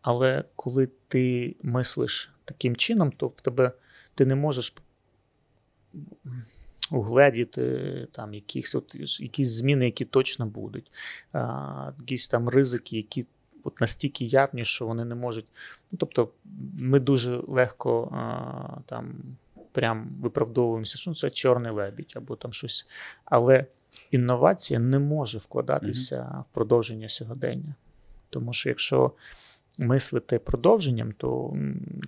але 0.01 0.43
коли 0.55 0.89
ти 1.07 1.55
мислиш 1.63 2.31
таким 2.45 2.75
чином, 2.75 3.11
то 3.11 3.27
в 3.27 3.41
тебе 3.41 3.71
ти 4.15 4.25
не 4.25 4.35
можеш 4.35 4.73
угледіти 6.91 8.07
там 8.11 8.33
якісь, 8.33 8.75
от, 8.75 8.95
якісь 9.19 9.49
зміни, 9.49 9.85
які 9.85 10.05
точно 10.05 10.45
будуть, 10.45 10.91
а, 11.33 11.91
якісь 11.99 12.27
там 12.27 12.49
ризики, 12.49 12.97
які 12.97 13.25
от 13.63 13.81
настільки 13.81 14.25
явні, 14.25 14.63
що 14.63 14.87
вони 14.87 15.05
не 15.05 15.15
можуть. 15.15 15.45
Ну, 15.91 15.97
тобто, 15.97 16.29
ми 16.79 16.99
дуже 16.99 17.41
легко 17.47 18.11
а, 18.11 18.81
там 18.85 19.15
прям 19.71 20.09
виправдовуємося, 20.21 20.97
що 20.97 21.13
це 21.13 21.29
чорний 21.29 21.71
лебідь 21.71 22.13
або 22.15 22.35
там 22.35 22.53
щось. 22.53 22.87
Але 23.25 23.65
інновація 24.11 24.79
не 24.79 24.99
може 24.99 25.37
вкладатися 25.37 26.43
в 26.51 26.53
продовження 26.53 27.09
сьогодення. 27.09 27.75
Тому 28.29 28.53
що 28.53 28.69
якщо 28.69 29.11
мислити 29.77 30.39
продовженням, 30.39 31.11
то 31.11 31.57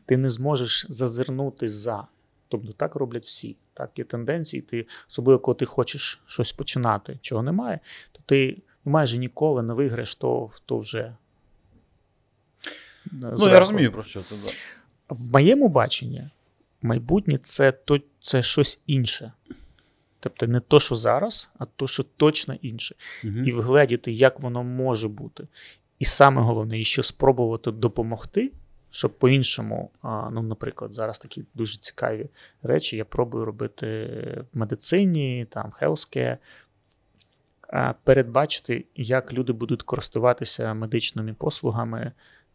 ти 0.05 0.17
не 0.17 0.29
зможеш 0.29 0.85
зазирнути 0.89 1.69
за. 1.69 2.07
Тобто 2.47 2.73
так 2.73 2.95
роблять 2.95 3.25
всі. 3.25 3.55
Так, 3.73 3.91
є 3.95 4.03
тенденції, 4.03 4.61
ти, 4.61 4.87
особливо 5.09 5.39
коли 5.39 5.55
ти 5.55 5.65
хочеш 5.65 6.21
щось 6.25 6.51
починати, 6.51 7.19
чого 7.21 7.43
немає, 7.43 7.79
то 8.11 8.19
ти 8.25 8.57
майже 8.85 9.17
ніколи 9.17 9.63
не 9.63 9.73
виграєш 9.73 10.15
то, 10.15 10.51
то 10.65 10.77
вже. 10.77 11.15
Ну, 13.11 13.49
я 13.49 13.59
розумію, 13.59 13.91
про 13.91 14.03
що. 14.03 14.21
Да. 14.29 14.51
В 15.09 15.31
моєму 15.31 15.67
баченні 15.67 16.29
майбутнє 16.81 17.39
це, 17.41 17.71
то, 17.71 17.99
це 18.19 18.41
щось 18.41 18.81
інше. 18.87 19.31
Тобто 20.19 20.47
не 20.47 20.59
то, 20.59 20.79
що 20.79 20.95
зараз, 20.95 21.49
а 21.57 21.65
то, 21.65 21.87
що 21.87 22.03
точно 22.03 22.53
інше. 22.61 22.95
Мгм. 23.23 23.47
І 23.47 23.51
вгледіти, 23.51 24.11
як 24.11 24.39
воно 24.39 24.63
може 24.63 25.07
бути. 25.07 25.47
І 26.01 26.05
саме 26.05 26.41
головне, 26.41 26.83
ще 26.83 27.03
спробувати 27.03 27.71
допомогти, 27.71 28.51
щоб 28.89 29.17
по-іншому, 29.17 29.91
ну, 30.03 30.41
наприклад, 30.41 30.93
зараз 30.93 31.19
такі 31.19 31.43
дуже 31.53 31.77
цікаві 31.77 32.29
речі 32.63 32.97
я 32.97 33.05
пробую 33.05 33.45
робити 33.45 33.85
в 34.53 34.57
медицині, 34.57 35.47
там, 35.49 35.69
в 35.69 35.83
healthcare, 35.83 36.37
передбачити, 38.03 38.85
як 38.95 39.33
люди 39.33 39.53
будуть 39.53 39.83
користуватися 39.83 40.73
медичними 40.73 41.33
послугами 41.33 42.11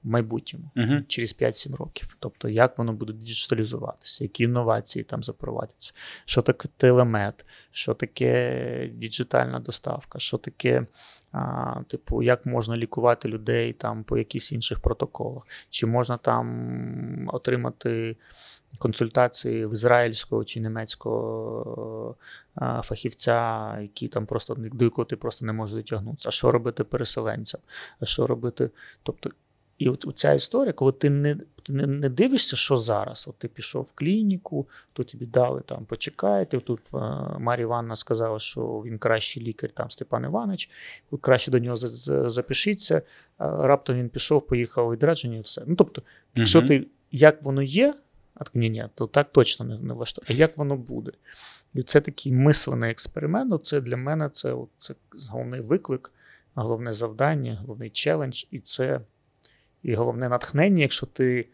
в 0.07 0.09
майбутньому 0.09 0.71
Мгм. 0.75 1.05
через 1.09 1.33
5-7 1.33 1.75
років. 1.75 2.17
Тобто, 2.21 2.49
як 2.49 2.79
воно 2.79 2.93
буде 2.93 3.13
діджиталізуватися, 3.13 4.25
які 4.25 4.45
інновації 4.45 5.05
там 5.05 5.23
запровадяться, 5.23 5.93
що 6.25 6.43
таке 6.43 6.69
телемет, 6.77 7.47
що 7.71 7.95
таке 7.95 8.91
діджитальна 8.95 9.61
доставка, 9.61 10.19
що 10.19 10.39
таке, 10.39 10.87
а, 11.33 11.75
типу, 11.89 12.23
як 12.23 12.47
можна 12.47 12.77
лікувати 12.77 13.29
людей 13.29 13.73
там 13.73 14.05
по 14.05 14.19
якихось 14.19 14.53
інших 14.53 14.81
протоколах, 14.81 15.47
чи 15.71 15.87
можна 15.87 16.17
там 16.17 17.31
отримати 17.33 18.17
консультації 18.79 19.67
в 19.67 19.73
ізраїльського 19.73 20.45
чи 20.45 20.61
німецького 20.61 22.17
а, 22.55 22.83
фахівця, 22.83 23.79
які 23.81 24.09
там 24.09 24.27
просто 24.27 24.55
до 24.55 24.85
якого 24.85 25.05
ти 25.05 25.17
просто 25.17 25.47
не 25.47 25.53
можеш 25.53 25.77
дотягнутися. 25.77 26.29
А 26.29 26.33
що 26.33 26.53
робити 26.53 26.85
переселенцям? 26.85 27.61
А 28.01 28.05
що 28.05 28.27
робити? 28.27 28.71
Тобто, 29.03 29.31
і 29.79 29.89
от 29.89 30.13
ця 30.15 30.33
історія, 30.33 30.73
коли 30.73 30.93
ти 30.93 31.11
не 31.11 31.37
не, 31.69 31.87
не 31.87 32.09
дивишся, 32.09 32.57
що 32.57 32.77
зараз. 32.77 33.27
От 33.29 33.37
ти 33.39 33.49
пішов 33.49 33.83
в 33.83 33.93
клініку, 33.93 34.69
то 34.93 35.03
тобі 35.05 35.27
дали 35.27 35.61
там 35.61 35.85
почекайте. 35.85 36.61
Тут 36.61 36.81
а, 36.93 37.39
Марія 37.39 37.63
Івановна 37.63 37.97
сказала, 37.97 38.39
що 38.39 38.83
він 38.87 38.99
кращий 38.99 39.43
лікар, 39.43 39.71
там 39.71 39.91
Степан 39.91 40.25
Іванович, 40.25 40.71
краще 41.21 41.51
до 41.51 41.59
нього 41.59 41.77
за- 41.77 41.89
за- 41.89 42.31
запишіться. 42.31 43.03
А 43.39 43.67
раптом 43.67 43.97
він 43.97 44.09
пішов, 44.09 44.47
поїхав 44.47 44.89
у 44.89 44.93
відрядження 44.93 45.37
і 45.37 45.41
все. 45.41 45.63
Ну 45.67 45.77
тобто, 45.77 46.03
якщо 46.35 46.59
Мгм. 46.59 46.69
ти 46.69 46.87
як 47.13 47.43
воно 47.43 47.63
є, 47.63 47.95
а 48.35 48.45
ні, 48.55 48.71
ні, 48.71 48.85
то 48.95 49.07
так 49.07 49.33
точно 49.33 49.67
не, 49.67 49.79
не 49.79 49.95
влаштовує. 49.95 50.37
А 50.37 50.41
як 50.41 50.57
воно 50.57 50.77
буде? 50.77 51.13
І 51.75 51.83
це 51.83 52.01
такий 52.01 52.33
мислений 52.33 52.91
експеримент. 52.91 53.65
Це 53.65 53.81
для 53.81 53.97
мене 53.97 54.29
це, 54.29 54.57
це 54.77 54.95
головний 55.31 55.61
виклик, 55.61 56.13
головне 56.55 56.93
завдання, 56.93 57.59
головний 57.61 57.91
челендж, 57.91 58.45
і 58.51 58.59
це 58.59 59.01
і 59.83 59.95
головне 59.95 60.29
натхнення, 60.29 60.83
якщо 60.83 61.07
ти 61.07 61.47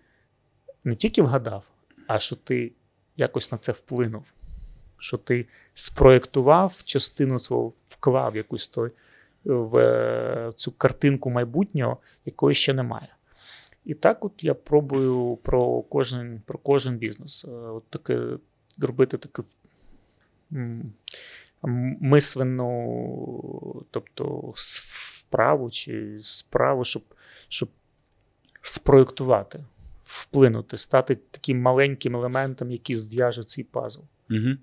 не 0.85 0.95
тільки 0.95 1.23
вгадав, 1.23 1.65
а 2.07 2.19
що 2.19 2.37
ти 2.37 2.73
якось 3.17 3.53
на 3.53 3.59
це 3.59 3.73
вплинув, 3.73 4.25
що 4.99 5.17
ти 5.19 5.47
спроєктував 5.75 6.83
частину 6.85 7.39
свого 7.39 7.73
вклав 7.89 8.37
якусь 8.37 8.69
той 8.69 8.91
в 9.45 9.77
е, 9.79 10.51
цю 10.57 10.73
картинку 10.73 11.31
майбутнього, 11.31 11.97
якої 12.27 12.55
ще 12.55 12.75
немає. 12.75 13.09
І 13.85 13.95
так, 13.95 14.25
от 14.25 14.33
я 14.45 14.55
пробую 14.55 15.37
про 15.43 15.83
кожен, 15.83 16.43
про 16.47 16.59
кожен 16.59 16.97
бізнес. 16.97 17.45
е, 17.45 17.51
От 17.51 17.85
таке 17.91 18.21
робити 18.79 19.19
таку 19.19 19.45
м, 20.53 20.93
м- 21.65 21.97
мисленну, 22.01 23.87
тобто 23.91 24.53
вправу 24.55 25.71
чи 25.71 26.19
справу, 26.23 26.85
щоб, 26.85 27.03
щоб 27.49 27.69
спроєктувати, 28.63 29.65
вплинути, 30.03 30.77
стати 30.77 31.15
таким 31.31 31.61
маленьким 31.61 32.17
елементом, 32.17 32.71
який 32.71 32.97
зв'яже 32.97 33.45
цей 33.45 33.65
пазл. 33.65 34.01
Угу. 34.31 34.57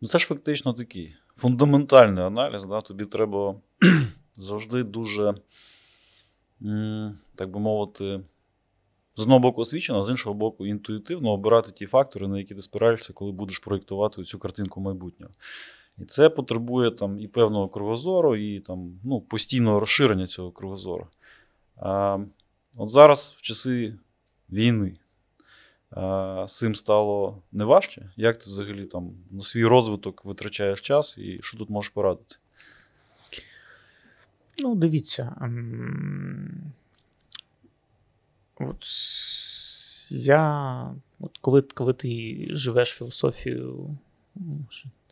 Ну, 0.00 0.08
це 0.08 0.18
ж 0.18 0.26
фактично 0.26 0.72
такий 0.72 1.14
фундаментальний 1.36 2.24
аналіз. 2.24 2.64
Да? 2.64 2.80
Тобі 2.80 3.04
треба 3.04 3.54
завжди 4.36 4.82
дуже, 4.82 5.34
так 7.34 7.50
би 7.50 7.60
мовити, 7.60 8.20
з 9.14 9.20
одного 9.20 9.40
боку 9.40 9.60
освічено, 9.60 10.00
а 10.00 10.02
з 10.02 10.10
іншого 10.10 10.34
боку, 10.34 10.66
інтуїтивно 10.66 11.30
обирати 11.30 11.70
ті 11.72 11.86
фактори, 11.86 12.28
на 12.28 12.38
які 12.38 12.54
ти 12.54 12.60
спираєшся, 12.60 13.12
коли 13.12 13.32
будеш 13.32 13.58
проєктувати 13.58 14.22
цю 14.22 14.38
картинку 14.38 14.80
майбутнього. 14.80 15.32
І 15.98 16.04
це 16.04 16.30
потребує 16.30 16.90
там 16.90 17.20
і 17.20 17.28
певного 17.28 17.68
кругозору, 17.68 18.36
і 18.36 18.60
там, 18.60 19.00
ну, 19.04 19.20
постійного 19.20 19.80
розширення 19.80 20.26
цього 20.26 20.50
кругозору. 20.50 21.06
А, 21.76 22.18
от 22.76 22.88
зараз, 22.88 23.34
в 23.38 23.42
часи 23.42 23.94
війни, 24.50 24.96
з 26.46 26.58
цим 26.58 26.74
стало 26.74 27.42
не 27.52 27.64
важче. 27.64 28.10
Як 28.16 28.38
ти 28.38 28.50
взагалі 28.50 28.84
там 28.84 29.10
на 29.30 29.40
свій 29.40 29.64
розвиток 29.64 30.24
витрачаєш 30.24 30.80
час 30.80 31.18
і 31.18 31.40
що 31.42 31.58
тут 31.58 31.70
можеш 31.70 31.90
порадити? 31.90 32.36
Ну, 34.58 34.74
дивіться. 34.74 35.36
ем, 35.40 36.72
От 38.56 38.84
я, 40.10 40.94
от 41.20 41.38
коли, 41.38 41.62
коли 41.62 41.92
ти 41.92 42.46
живеш 42.50 42.88
філософію, 42.88 43.98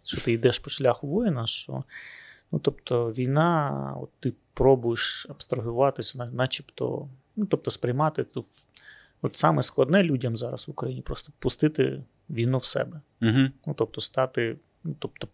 що 0.03 0.21
ти 0.21 0.33
йдеш 0.33 0.59
по 0.59 0.71
шляху 0.71 1.07
воїна, 1.07 1.47
що 1.47 1.85
ну, 2.53 2.59
тобто 2.59 3.13
війна, 3.13 3.95
от 4.03 4.11
ти 4.21 4.33
пробуєш 4.55 5.27
абстрагуватися, 5.31 6.31
начебто, 6.33 7.09
ну, 7.37 7.47
тобто 7.47 7.71
сприймати 7.71 8.25
ту. 8.25 8.45
От 9.23 9.37
саме 9.37 9.63
складне 9.63 10.03
людям 10.03 10.37
зараз 10.37 10.69
в 10.69 10.71
Україні 10.71 11.03
просто 11.03 11.33
пустити 11.39 12.03
війну 12.31 12.59
в 12.59 12.65
себе. 12.65 13.01
Угу. 13.23 13.49
Ну, 13.67 13.75
тобто, 13.75 14.01
стати, 14.01 14.57
ну, 14.85 14.97
тобто, 14.99 15.29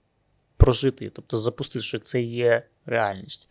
прожити, 0.56 1.10
тобто 1.10 1.36
запустити, 1.36 1.82
що 1.82 1.98
це 1.98 2.22
є 2.22 2.66
реальність. 2.86 3.48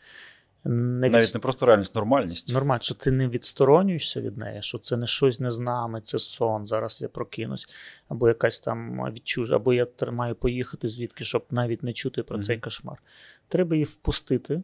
Не 0.68 1.10
Навіть 1.10 1.34
не 1.34 1.40
просто 1.40 1.66
реальність, 1.66 1.96
нормальність. 1.96 2.54
Нормально, 2.54 2.82
що 2.82 2.96
ти 2.96 3.12
не 3.12 3.28
відсторонюєшся 3.28 4.22
від 4.22 4.38
неї, 4.38 4.62
що 4.62 4.78
це 4.78 4.98
не 4.98 5.08
щось 5.08 5.40
не 5.40 5.52
з 5.52 5.60
нами, 5.60 6.02
це 6.02 6.20
сон. 6.20 6.66
Зараз 6.66 7.02
я 7.02 7.08
прокинусь, 7.08 7.68
або 8.08 8.28
якась 8.28 8.60
там 8.60 9.12
відчуж, 9.14 9.52
або 9.52 9.74
я 9.74 9.88
маю 10.12 10.36
поїхати 10.36 10.88
звідки, 10.88 11.24
щоб 11.24 11.46
навіть 11.52 11.84
не 11.84 11.94
чути 11.94 12.24
про 12.24 12.44
цей 12.44 12.58
кошмар. 12.58 13.04
Треба 13.48 13.76
її 13.76 13.84
впустити 13.84 14.64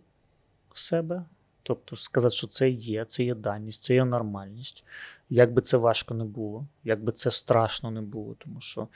в 0.73 0.79
себе, 0.79 1.25
тобто 1.63 1.95
сказати, 1.95 2.35
що 2.35 2.47
це 2.47 2.69
є, 2.69 3.05
це 3.05 3.23
є 3.23 3.35
даність, 3.35 3.83
це 3.83 3.93
є 3.93 4.05
нормальність. 4.05 4.83
Як 5.29 5.53
би 5.53 5.61
це 5.61 5.77
важко 5.77 6.13
не 6.13 6.23
було, 6.23 6.67
як 6.83 7.03
би 7.03 7.11
це 7.11 7.31
страшно 7.31 7.91
не 7.91 8.01
було, 8.01 8.35
тому 8.39 8.61
що. 8.61 8.87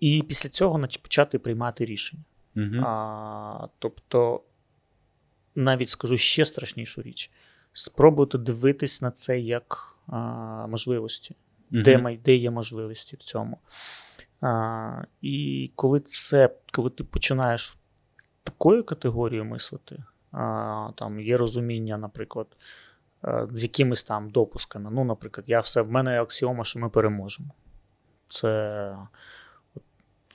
І 0.00 0.22
після 0.22 0.48
цього 0.48 0.80
почати 1.02 1.38
приймати 1.38 1.84
рішення. 1.84 2.22
Угу. 2.56 2.84
А, 2.86 3.68
тобто, 3.78 4.42
навіть 5.54 5.88
скажу 5.88 6.16
ще 6.16 6.44
страшнішу 6.44 7.02
річ: 7.02 7.30
спробуйте 7.72 8.38
дивитись 8.38 9.02
на 9.02 9.10
це 9.10 9.40
як 9.40 9.96
а, 10.06 10.16
можливості, 10.66 11.36
де, 11.70 12.18
де 12.24 12.36
є 12.36 12.50
можливості 12.50 13.16
в 13.16 13.22
цьому. 13.22 13.58
А, 14.40 15.02
і 15.22 15.70
коли 15.74 16.00
це, 16.00 16.50
коли 16.72 16.90
ти 16.90 17.04
починаєш 17.04 17.76
такою 18.42 18.84
категорією 18.84 19.44
мислити, 19.44 20.04
там 20.94 21.20
є 21.20 21.36
розуміння, 21.36 21.98
наприклад, 21.98 22.46
з 23.52 23.62
якимись 23.62 24.04
там 24.04 24.30
допусками. 24.30 24.90
Ну, 24.90 25.04
наприклад, 25.04 25.44
я 25.48 25.60
все, 25.60 25.82
в 25.82 25.90
мене 25.90 26.22
аксіома, 26.22 26.64
що 26.64 26.78
ми 26.78 26.88
переможемо. 26.88 27.50
Це 28.28 28.96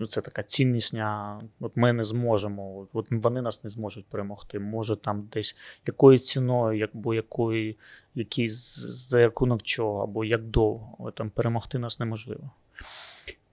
це 0.08 0.22
така 0.22 0.44
ціннісня. 0.44 1.42
От 1.60 1.72
ми 1.76 1.94
не 1.94 2.04
зможемо, 2.04 2.88
от- 2.94 3.08
вони 3.12 3.42
нас 3.42 3.64
не 3.64 3.70
зможуть 3.70 4.06
перемогти. 4.06 4.60
Може 4.60 4.96
там 4.96 5.30
десь 5.34 5.58
якою 5.88 6.18
ціною, 6.18 6.88
або 6.94 7.14
якої, 7.14 7.78
який, 8.16 8.50
за 8.50 9.18
рахунок 9.18 9.64
чого, 9.64 10.04
або 10.04 10.26
як 10.26 10.44
довго. 10.44 11.12
Там 11.12 11.30
перемогти 11.30 11.80
нас 11.80 12.00
неможливо. 12.00 12.52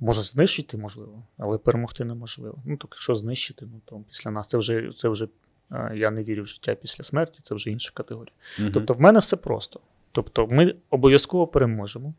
Може, 0.00 0.22
знищити 0.22 0.76
можливо, 0.76 1.22
але 1.38 1.58
перемогти 1.58 2.04
неможливо. 2.04 2.58
Ну, 2.64 2.76
так 2.76 2.88
якщо 2.90 3.14
знищити, 3.14 3.66
ну 3.72 3.80
то 3.84 4.00
після 4.08 4.30
нас 4.30 4.48
це 4.48 4.58
вже 4.58 4.92
це 4.96 5.08
вже 5.08 5.24
е, 5.24 5.28
я 5.94 6.10
не 6.10 6.22
вірю 6.22 6.42
в 6.42 6.46
життя 6.46 6.74
після 6.74 7.04
смерті, 7.04 7.40
це 7.42 7.54
вже 7.54 7.70
інша 7.70 7.90
категорія. 7.94 8.32
Мгм. 8.58 8.72
Тобто, 8.72 8.94
в 8.94 9.00
мене 9.00 9.18
все 9.18 9.36
просто. 9.36 9.80
Тобто, 10.12 10.46
ми 10.46 10.74
обов'язково 10.90 11.46
переможемо. 11.46 12.14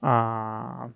А, 0.00 0.86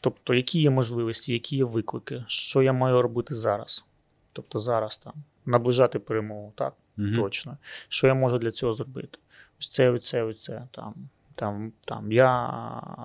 тобто, 0.00 0.34
які 0.34 0.60
є 0.60 0.70
можливості, 0.70 1.32
які 1.32 1.56
є 1.56 1.64
виклики, 1.64 2.24
що 2.26 2.62
я 2.62 2.72
маю 2.72 3.02
робити 3.02 3.34
зараз? 3.34 3.84
Тобто, 4.32 4.58
зараз 4.58 4.98
там 4.98 5.12
наближати 5.46 5.98
перемогу, 5.98 6.52
так, 6.54 6.74
Мгм. 6.96 7.14
точно. 7.14 7.56
Що 7.88 8.06
я 8.06 8.14
можу 8.14 8.38
для 8.38 8.50
цього 8.50 8.72
зробити? 8.72 9.18
Ось 9.58 9.68
це, 9.68 9.90
ось 9.90 10.08
це, 10.08 10.22
ось 10.22 10.42
це. 10.42 10.62
Там, 10.70 10.94
там, 11.34 11.72
там. 11.84 12.12
Я 12.12 12.52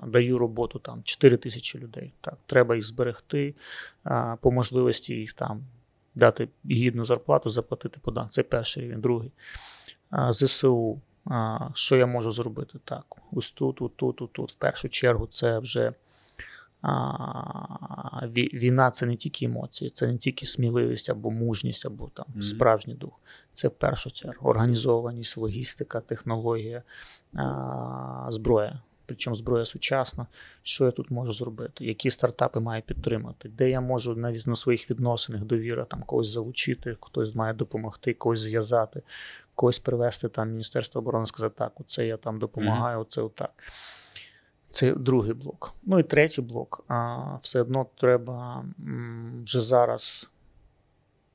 даю 0.06 0.38
роботу 0.38 0.78
там 0.78 1.02
4 1.02 1.36
тисячі 1.36 1.78
людей. 1.78 2.12
Так, 2.20 2.34
треба 2.46 2.74
їх 2.74 2.84
зберегти, 2.84 3.54
а, 4.04 4.36
по 4.40 4.50
можливості 4.50 5.14
їх 5.14 5.32
там 5.32 5.62
дати 6.16 6.48
гідну 6.70 7.04
зарплату, 7.04 7.50
заплатити 7.50 8.00
податки. 8.02 8.30
Це 8.30 8.42
перший 8.42 8.82
рівень. 8.82 9.00
Другий. 9.00 9.32
ЗСУ. 10.30 11.00
Що 11.74 11.96
я 11.96 12.06
можу 12.06 12.30
зробити? 12.30 12.78
Так, 12.84 13.04
ось 13.32 13.50
тут, 13.50 13.76
тут, 13.76 13.96
тут, 13.96 14.16
тут, 14.16 14.32
тут. 14.32 14.52
В 14.52 14.54
першу 14.54 14.88
чергу, 14.88 15.26
це 15.26 15.58
вже 15.58 15.92
а, 16.82 18.26
війна 18.32 18.90
це 18.90 19.06
не 19.06 19.16
тільки 19.16 19.44
емоції, 19.44 19.90
це 19.90 20.06
не 20.06 20.18
тільки 20.18 20.46
сміливість 20.46 21.10
або 21.10 21.30
мужність, 21.30 21.86
або 21.86 22.08
там 22.14 22.42
справжній 22.42 22.94
дух. 22.94 23.20
Це 23.52 23.68
в 23.68 23.70
першу 23.70 24.10
чергу 24.10 24.48
організованість, 24.48 25.36
логістика, 25.36 26.00
технологія, 26.00 26.82
а, 27.34 28.26
зброя. 28.28 28.80
Причому 29.06 29.36
зброя 29.36 29.64
сучасна. 29.64 30.26
Що 30.62 30.84
я 30.84 30.90
тут 30.90 31.10
можу 31.10 31.32
зробити? 31.32 31.84
Які 31.84 32.10
стартапи 32.10 32.60
маю 32.60 32.82
підтримати? 32.82 33.48
Де 33.48 33.70
я 33.70 33.80
можу 33.80 34.16
навіть 34.16 34.46
на 34.46 34.56
своїх 34.56 34.90
відносинах 34.90 35.42
довіра 35.42 35.84
там 35.84 36.02
когось 36.02 36.28
залучити, 36.28 36.96
хтось 37.00 37.34
має 37.34 37.54
допомогти, 37.54 38.14
когось 38.14 38.40
зв'язати, 38.40 39.02
когось 39.54 39.78
привести 39.78 40.28
там 40.28 40.50
Міністерство 40.50 41.00
оборони, 41.00 41.26
сказати, 41.26 41.54
так, 41.58 41.72
оце 41.80 42.06
я 42.06 42.16
там 42.16 42.38
допомагаю, 42.38 43.00
оце 43.00 43.22
отак. 43.22 43.50
Це 44.70 44.94
другий 44.94 45.34
блок. 45.34 45.74
Ну 45.82 45.98
і 45.98 46.02
третій 46.02 46.42
блок. 46.42 46.84
А, 46.88 47.36
все 47.42 47.60
одно 47.60 47.86
треба 47.96 48.64
вже 49.44 49.60
зараз 49.60 50.30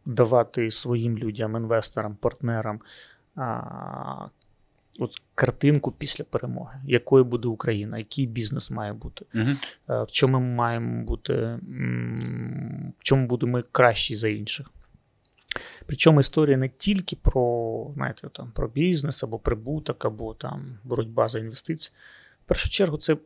давати 0.05 0.71
своїм 0.71 1.17
людям, 1.17 1.55
інвесторам, 1.55 2.15
партнерам 2.15 2.79
от 4.99 5.21
картинку 5.35 5.91
після 5.91 6.23
перемоги, 6.23 6.79
якою 6.85 7.25
буде 7.25 7.47
Україна, 7.47 7.97
який 7.97 8.25
бізнес 8.25 8.71
має 8.71 8.93
бути, 8.93 9.25
Угу. 9.35 9.49
в 9.87 10.11
чому 10.11 10.39
ми 10.39 10.45
маємо 10.45 11.05
бути, 11.05 11.33
в 12.99 13.03
чому 13.03 13.27
будемо 13.27 13.63
кращі 13.71 14.15
за 14.15 14.29
інших. 14.29 14.71
Причому 15.85 16.19
історія 16.19 16.57
не 16.57 16.69
тільки 16.69 17.15
про, 17.15 17.91
знаєте, 17.95 18.29
там, 18.33 18.51
про 18.51 18.67
бізнес 18.67 19.23
або 19.23 19.39
прибуток, 19.39 20.05
або 20.05 20.33
там 20.33 20.77
боротьба 20.83 21.29
за 21.29 21.39
інвестиції. 21.39 21.93
В 22.45 22.47
першу 22.47 22.69
чергу, 22.69 22.97
це 22.97 23.17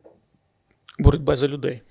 боротьба 0.98 1.36
за 1.36 1.48
людей. 1.48 1.82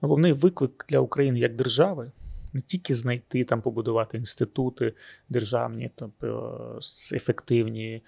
Головний 0.00 0.32
виклик 0.32 0.86
для 0.88 0.98
України 0.98 1.38
як 1.38 1.56
держави 1.56 2.10
не 2.56 2.62
тільки 2.62 2.94
знайти 2.94 3.44
там, 3.44 3.62
побудувати 3.62 4.16
інститути 4.16 4.94
державні, 5.28 5.90
тобто 5.94 6.80
ефективні, 7.12 8.02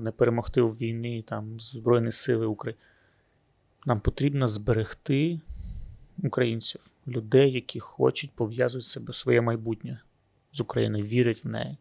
не 0.00 0.10
перемогти 0.10 0.60
у 0.60 0.70
війні, 0.70 1.22
там 1.22 1.60
Збройні 1.60 2.12
Сили 2.12 2.46
України. 2.46 2.78
Нам 3.86 4.00
потрібно 4.00 4.46
зберегти 4.46 5.40
українців, 6.22 6.80
людей, 7.06 7.52
які 7.52 7.80
хочуть 7.80 8.30
пов'язувати 8.30 8.86
себе 8.86 9.12
своє 9.12 9.40
майбутнє 9.40 10.00
з 10.52 10.60
Україною, 10.60 11.04
вірять 11.04 11.44
в 11.44 11.48
неї, 11.48 11.76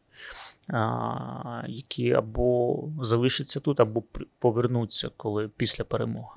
а, 0.67 1.63
які 1.67 2.11
або 2.11 2.89
залишаться 3.01 3.59
тут, 3.59 3.79
або 3.79 4.03
повернуться 4.39 5.09
коли 5.17 5.47
після 5.47 5.83
перемоги. 5.83 6.35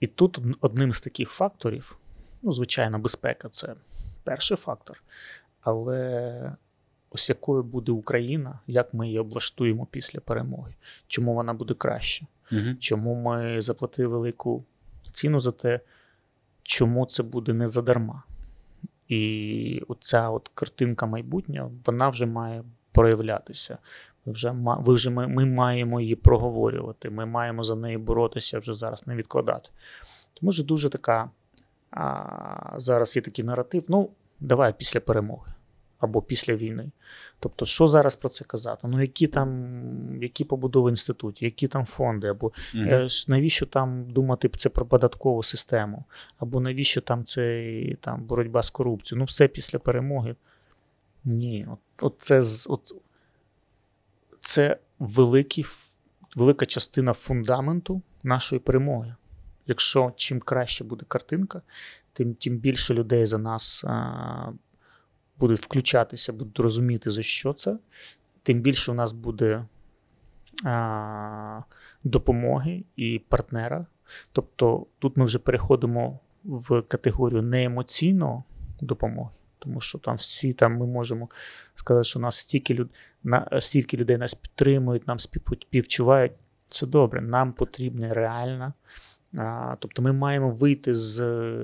І 0.00 0.06
тут 0.06 0.38
одним 0.60 0.92
з 0.92 1.00
таких 1.00 1.30
факторів, 1.30 1.98
ну, 2.42 2.52
звичайно, 2.52 2.98
безпека 2.98 3.48
це 3.48 3.74
перший 4.24 4.56
фактор. 4.56 5.02
Але 5.60 6.52
ось 7.10 7.28
якою 7.28 7.62
буде 7.62 7.92
Україна, 7.92 8.58
як 8.66 8.94
ми 8.94 9.06
її 9.06 9.18
облаштуємо 9.18 9.86
після 9.90 10.20
перемоги, 10.20 10.74
чому 11.06 11.34
вона 11.34 11.54
буде 11.54 11.74
краще? 11.74 12.26
Угу. 12.52 12.74
Чому 12.78 13.14
ми 13.14 13.60
заплатили 13.60 14.08
велику 14.08 14.64
ціну 15.12 15.40
за 15.40 15.52
те, 15.52 15.80
чому 16.62 17.06
це 17.06 17.22
буде 17.22 17.52
не 17.52 17.68
задарма? 17.68 18.22
І 19.08 19.82
оця 19.88 20.30
от 20.30 20.50
картинка 20.54 21.06
майбутнього, 21.06 21.72
вона 21.86 22.08
вже 22.08 22.26
має 22.26 22.64
проявлятися. 22.92 23.78
Ми 24.26 24.32
вже, 24.32 24.50
ви 24.50 24.94
вже 24.94 25.10
ми, 25.10 25.26
ми 25.26 25.44
маємо 25.44 26.00
її 26.00 26.14
проговорювати, 26.14 27.10
ми 27.10 27.26
маємо 27.26 27.62
за 27.62 27.76
неї 27.76 27.98
боротися 27.98 28.58
вже 28.58 28.72
зараз, 28.72 29.06
не 29.06 29.14
відкладати. 29.14 29.70
Тому 30.34 30.52
що 30.52 30.64
дуже 30.64 30.90
така 30.90 31.30
а, 31.92 32.74
зараз 32.76 33.16
є 33.16 33.22
такий 33.22 33.44
наратив: 33.44 33.84
ну, 33.88 34.10
давай 34.40 34.74
після 34.78 35.00
перемоги 35.00 35.52
або 36.02 36.22
після 36.22 36.54
війни. 36.54 36.90
Тобто, 37.40 37.66
що 37.66 37.86
зараз 37.86 38.14
про 38.14 38.28
це 38.28 38.44
казати? 38.44 38.88
Ну, 38.88 39.00
які 39.00 39.26
там, 39.26 40.22
які 40.22 40.44
побудови 40.44 40.90
інститутів, 40.90 41.44
які 41.44 41.68
там 41.68 41.84
фонди, 41.86 42.28
або 42.28 42.52
ж 43.08 43.24
Навіщо 43.28 43.66
там 43.66 44.10
думати 44.10 44.48
це 44.48 44.68
про 44.68 44.86
податкову 44.86 45.42
систему? 45.42 46.04
Або 46.38 46.60
навіщо 46.60 47.00
там 47.00 47.24
це 47.24 47.72
там, 48.00 48.24
боротьба 48.24 48.62
з 48.62 48.70
корупцією? 48.70 49.18
Ну, 49.18 49.24
все 49.24 49.48
після 49.48 49.78
перемоги. 49.78 50.36
Ні, 51.24 51.66
от, 51.72 51.78
от 52.00 52.14
це, 52.18 52.40
от, 52.68 52.94
це 54.40 54.76
великий, 54.98 55.64
велика 56.36 56.66
частина 56.66 57.12
фундаменту 57.12 58.02
нашої 58.22 58.60
перемоги. 58.60 59.14
Якщо 59.66 60.12
чим 60.16 60.40
краще 60.40 60.84
буде 60.84 61.04
картинка, 61.08 61.62
тим, 62.12 62.34
тим 62.34 62.56
більше 62.56 62.94
людей 62.94 63.26
за 63.26 63.38
нас 63.38 63.84
а, 63.84 64.52
будуть 65.38 65.60
включатися, 65.60 66.32
будуть 66.32 66.58
розуміти, 66.58 67.10
за 67.10 67.22
що 67.22 67.52
це, 67.52 67.78
тим 68.42 68.60
більше 68.60 68.92
у 68.92 68.94
нас 68.94 69.12
буде 69.12 69.64
а, 70.64 71.60
допомоги 72.04 72.84
і 72.96 73.18
партнера. 73.28 73.86
Тобто 74.32 74.86
тут 74.98 75.16
ми 75.16 75.24
вже 75.24 75.38
переходимо 75.38 76.18
в 76.44 76.82
категорію 76.82 77.42
неемоційної 77.42 78.42
допомоги, 78.80 79.30
тому 79.58 79.80
що 79.80 79.98
там 79.98 80.16
всі 80.16 80.52
там 80.52 80.76
ми 80.76 80.86
можемо 80.86 81.28
сказати, 81.74 82.04
що 82.04 82.20
нас 82.20 82.36
стільки, 82.36 82.74
люд, 82.74 82.90
на, 83.24 83.60
стільки 83.60 83.96
людей 83.96 84.16
нас 84.16 84.34
підтримують, 84.34 85.06
нам 85.06 85.18
співчувають. 85.18 86.32
Це 86.68 86.86
добре. 86.86 87.20
Нам 87.20 87.52
потрібна 87.52 88.12
реальна. 88.12 88.72
А, 89.36 89.76
тобто 89.78 90.02
ми 90.02 90.12
маємо 90.12 90.50
вийти 90.50 90.94
з 90.94 91.18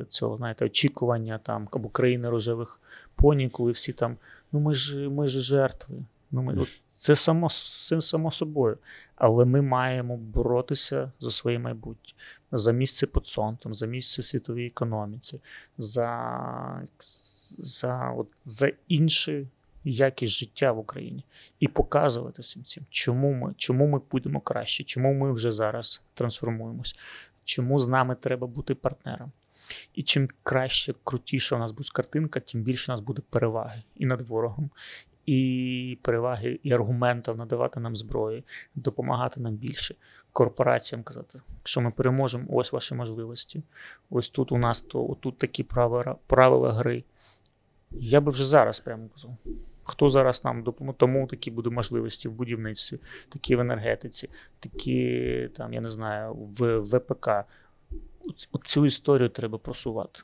цього, 0.08 0.36
знаєте, 0.36 0.64
очікування 0.64 1.38
там 1.38 1.68
або 1.72 1.88
країни 1.88 2.30
рожевих 2.30 2.80
поні, 3.14 3.48
коли 3.48 3.72
всі 3.72 3.92
там, 3.92 4.16
ну 4.52 4.60
ми 4.60 4.74
ж 4.74 5.08
ми 5.08 5.26
ж 5.26 5.40
жертви. 5.40 5.94
Ну, 6.30 6.42
ми, 6.42 6.56
от 6.56 6.68
це 6.92 7.14
само, 7.14 7.48
це 7.48 8.00
само 8.00 8.30
собою. 8.30 8.78
Але 9.16 9.44
ми 9.44 9.62
маємо 9.62 10.16
боротися 10.16 11.12
за 11.20 11.30
своє 11.30 11.58
майбутнє, 11.58 12.12
за 12.52 12.72
місце 12.72 13.06
під 13.06 13.26
сонцем, 13.26 13.74
за 13.74 13.86
місце 13.86 14.22
в 14.22 14.24
світовій 14.24 14.66
економіці, 14.66 15.40
за, 15.78 16.82
за, 17.58 18.14
от, 18.16 18.28
за 18.44 18.70
іншу 18.88 19.46
якість 19.84 20.32
життя 20.32 20.72
в 20.72 20.78
Україні 20.78 21.24
і 21.60 21.68
показувати 21.68 22.42
всім 22.42 22.64
цим, 22.64 22.84
чому 22.90 23.32
ми, 23.32 23.54
чому 23.56 23.86
ми 23.86 24.00
будемо 24.10 24.40
краще, 24.40 24.84
чому 24.84 25.12
ми 25.12 25.32
вже 25.32 25.50
зараз 25.50 26.02
трансформуємось, 26.14 26.98
чому 27.48 27.78
з 27.78 27.88
нами 27.88 28.14
треба 28.14 28.46
бути 28.46 28.74
партнером. 28.74 29.32
І 29.94 30.02
чим 30.02 30.28
краще, 30.42 30.94
крутіша 31.04 31.56
у 31.56 31.58
нас 31.58 31.72
буде 31.72 31.88
картинка, 31.92 32.40
тим 32.40 32.62
більше 32.62 32.92
у 32.92 32.94
нас 32.94 33.00
буде 33.00 33.22
переваги 33.30 33.82
і 33.96 34.06
над 34.06 34.20
ворогом, 34.20 34.70
і 35.26 35.98
переваги, 36.02 36.60
і 36.62 36.72
аргументів 36.72 37.36
надавати 37.36 37.80
нам 37.80 37.96
зброї, 37.96 38.44
допомагати 38.74 39.40
нам 39.40 39.54
більше. 39.54 39.94
Корпораціям 40.32 41.02
казати, 41.02 41.40
якщо 41.58 41.80
ми 41.80 41.90
переможемо, 41.90 42.44
ось 42.50 42.72
ваші 42.72 42.94
можливості. 42.94 43.62
Ось 44.10 44.28
тут 44.28 44.52
у 44.52 44.58
нас 44.58 44.80
то 44.80 45.10
отут 45.10 45.38
такі 45.38 45.62
правила, 45.62 46.16
правила 46.26 46.72
гри. 46.72 47.04
Я 47.90 48.20
би 48.20 48.30
вже 48.30 48.44
зараз 48.44 48.80
прямо 48.80 49.08
казав. 49.08 49.36
Хто 49.88 50.08
зараз 50.08 50.44
нам 50.44 50.62
допоможе? 50.62 50.98
Тому 50.98 51.26
такі 51.26 51.50
будуть 51.50 51.72
можливості 51.72 52.28
в 52.28 52.32
будівництві, 52.32 52.98
такі 53.28 53.56
в 53.56 53.60
енергетиці, 53.60 54.28
такі, 54.60 55.48
там, 55.56 55.72
я 55.72 55.80
не 55.80 55.88
знаю, 55.88 56.34
в 56.34 56.78
ВПК. 56.78 57.28
Цю 58.64 58.86
історію 58.86 59.28
треба 59.28 59.58
просувати 59.58 60.20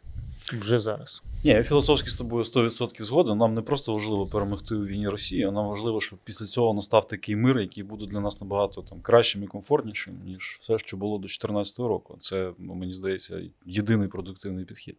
вже 0.53 0.79
зараз. 0.79 1.23
Ні, 1.45 1.51
я 1.51 1.62
філософськи 1.62 2.11
з 2.11 2.15
тобою 2.15 2.45
100% 2.45 3.05
згоден. 3.05 3.39
Нам 3.39 3.55
не 3.55 3.62
просто 3.62 3.93
важливо 3.93 4.27
перемогти 4.27 4.75
у 4.75 4.85
війні 4.85 5.09
Росії, 5.09 5.45
а 5.45 5.51
нам 5.51 5.69
важливо, 5.69 6.01
щоб 6.01 6.19
після 6.25 6.47
цього 6.47 6.75
настав 6.75 7.07
такий 7.07 7.37
мир, 7.37 7.59
який 7.59 7.83
буде 7.83 8.07
для 8.07 8.21
нас 8.21 8.41
набагато 8.41 8.83
там 8.83 9.01
кращим 9.01 9.43
і 9.43 9.47
комфортнішим, 9.47 10.21
ніж 10.25 10.57
все, 10.61 10.79
що 10.79 10.97
було 10.97 11.17
до 11.17 11.23
2014 11.23 11.79
року. 11.79 12.17
Це, 12.21 12.53
ну, 12.59 12.75
мені 12.75 12.95
здається, 12.95 13.43
єдиний 13.67 14.09
продуктивний 14.09 14.65
підхід. 14.65 14.97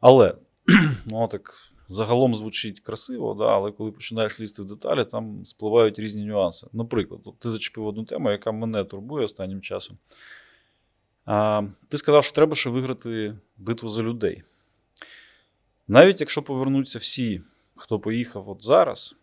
Але 0.00 0.34
ну, 1.06 1.28
так, 1.28 1.54
загалом 1.88 2.34
звучить 2.34 2.80
красиво, 2.80 3.34
да, 3.34 3.44
але 3.44 3.72
коли 3.72 3.92
починаєш 3.92 4.40
лізти 4.40 4.62
в 4.62 4.66
деталі, 4.66 5.04
там 5.04 5.44
спливають 5.44 5.98
різні 5.98 6.24
нюанси. 6.24 6.66
Наприклад, 6.72 7.20
ти 7.38 7.50
зачепив 7.50 7.86
одну 7.86 8.04
тему, 8.04 8.30
яка 8.30 8.52
мене 8.52 8.84
турбує 8.84 9.24
останнім 9.24 9.60
часом. 9.60 9.98
А, 11.24 11.62
Ти 11.88 11.96
сказав, 11.96 12.24
що 12.24 12.34
треба 12.34 12.56
ще 12.56 12.70
виграти 12.70 13.38
битву 13.56 13.88
за 13.88 14.02
людей. 14.02 14.42
Навіть 15.88 16.20
якщо 16.20 16.42
повернуться 16.42 16.98
всі, 16.98 17.42
хто 17.76 18.00
поїхав 18.00 18.48
от 18.48 18.64
зараз, 18.64 19.16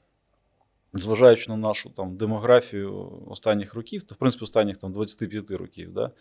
зважаючи 0.93 1.51
на 1.51 1.57
нашу 1.57 1.89
там, 1.89 2.17
демографію 2.17 3.23
останніх 3.27 3.73
років, 3.73 4.03
то 4.03 4.15
в 4.15 4.17
принципі 4.17 4.43
останніх 4.43 4.77
там, 4.77 4.93
25 4.93 5.51
років, 5.51 5.93
да, 5.93 6.11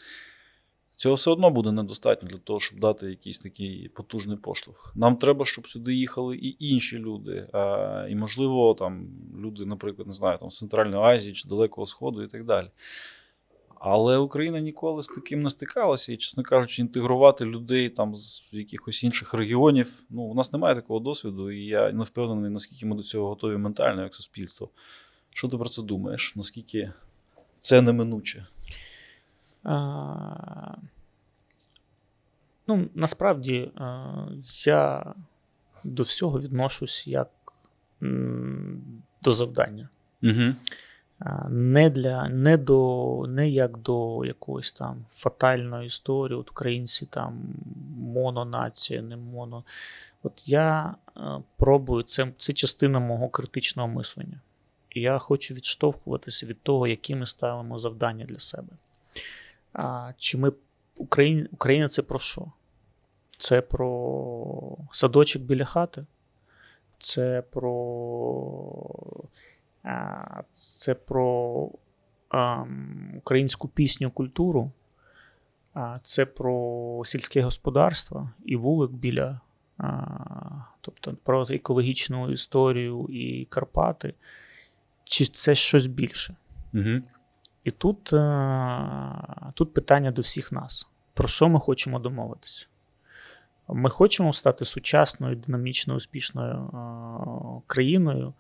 цього 1.03 1.15
все 1.15 1.31
одно 1.31 1.51
буде 1.51 1.73
недостатньо 1.73 2.29
для 2.29 2.39
того, 2.39 2.61
щоб 2.61 2.81
дати 2.81 3.07
якийсь 3.07 3.41
такий 3.41 3.89
потужний 3.89 4.37
поштовх. 4.37 4.93
Нам 4.97 5.17
треба, 5.17 5.47
щоб 5.47 5.69
сюди 5.69 5.95
їхали 5.95 6.37
і 6.37 6.57
інші 6.59 6.99
люди, 6.99 7.49
а, 7.53 8.07
і, 8.11 8.15
можливо, 8.15 8.75
там, 8.75 9.09
люди, 9.39 9.65
наприклад, 9.65 10.07
не 10.07 10.13
знаю, 10.13 10.39
там, 10.39 10.51
з 10.51 10.59
Центральної 10.59 11.03
Азії 11.03 11.35
чи 11.35 11.49
Далекого 11.49 11.87
Сходу 11.87 12.23
і 12.23 12.29
так 12.29 12.45
далі. 12.45 12.67
Але 13.81 14.19
Україна 14.19 14.61
ніколи 14.61 15.03
з 15.03 15.09
таким 15.09 15.43
не 15.43 15.51
стикалася, 15.51 16.13
і, 16.13 16.17
чесно 16.17 16.43
кажучи, 16.43 16.83
інтегрувати 16.83 17.45
людей 17.45 17.89
там 17.89 18.15
з 18.15 18.49
якихось 18.53 19.05
інших 19.05 19.35
регіонів. 19.35 20.03
Ну, 20.11 20.23
у 20.23 20.35
нас 20.35 20.53
немає 20.53 20.75
такого 20.75 21.01
досвіду, 21.01 21.51
і 21.51 21.65
я 21.65 21.93
не 21.93 22.05
впевнений, 22.05 22.51
наскільки 22.51 22.87
ми 22.87 22.97
до 22.97 23.03
цього 23.03 23.29
готові 23.29 23.57
ментально, 23.57 24.03
як 24.03 24.15
суспільство. 24.15 24.69
Що 25.31 25.49
ти 25.49 25.59
про 25.59 25.69
це 25.69 25.83
думаєш? 25.83 26.33
Наскільки 26.37 26.93
це 27.61 27.83
неминуче? 27.83 28.47
Ну, 32.67 32.89
насправді 32.95 33.71
я 34.65 35.15
до 35.85 36.03
всього 36.03 36.41
відношусь 36.41 37.09
як 37.09 37.29
до 39.23 39.33
завдання. 39.33 39.89
Угу. 40.23 40.55
Не 41.49 41.91
для 41.91 42.29
не 42.29 42.57
до 42.57 43.25
не 43.29 43.51
як 43.51 43.79
до 43.79 44.25
якоїсь 44.25 44.73
там 44.73 45.05
фатальної 45.11 45.87
історії, 45.87 46.39
от 46.39 46.51
українці 46.51 47.07
там 47.07 47.55
мононація, 47.97 49.03
не 49.03 49.17
моно. 49.17 49.65
От 50.23 50.49
я 50.49 50.95
пробую 51.57 52.03
це, 52.03 52.33
це 52.39 52.53
частина 52.53 53.01
мого 53.01 53.29
критичного 53.29 53.89
мислення. 53.89 54.41
І 54.91 55.01
я 55.01 55.19
хочу 55.19 55.55
відштовхуватися 55.55 56.47
від 56.47 56.63
того, 56.63 56.87
які 56.87 57.15
ми 57.15 57.27
ставимо 57.27 57.79
завдання 57.79 58.25
для 58.25 58.39
себе. 58.39 58.69
А, 59.73 60.13
Чи 60.19 60.39
ми 60.39 60.53
Україна, 60.97 61.49
Україна 61.53 61.89
це 61.89 62.03
про 62.03 62.19
що? 62.19 62.47
Це 63.39 63.61
про 63.61 64.77
садочок 64.93 65.43
біля 65.43 65.65
хати, 65.65 66.07
це 66.99 67.43
про, 67.51 67.75
а, 69.83 70.43
це 70.51 70.95
про 70.95 71.69
а, 72.29 72.65
українську 73.17 73.69
пісню, 73.69 74.11
культуру, 74.11 74.71
а, 75.75 75.97
це 76.03 76.27
про 76.27 77.03
сільське 77.05 77.43
господарство 77.43 78.31
і 78.45 78.57
вулик 78.57 78.91
біля, 78.91 79.41
а, 79.79 80.07
тобто 80.81 81.17
про 81.25 81.47
екологічну 81.51 82.31
історію 82.31 83.07
і 83.11 83.45
Карпати, 83.45 84.15
чи 85.05 85.27
це 85.27 85.55
щось 85.55 85.87
більше? 85.87 86.37
Угу. 86.75 87.03
І 87.65 87.71
тут, 87.71 88.13
е, 88.13 89.53
тут 89.55 89.75
питання 89.75 90.11
до 90.11 90.23
всіх 90.23 90.53
нас: 90.53 90.89
про 91.15 91.29
що 91.29 91.49
ми 91.49 91.61
хочемо 91.61 91.99
домовитися? 91.99 92.67
Ми 93.69 93.91
хочемо 93.91 94.33
стати 94.33 94.65
сучасною, 94.65 95.37
динамічно 95.37 95.95
успішною 95.95 96.55
е, 96.55 97.63
країною, 97.67 98.35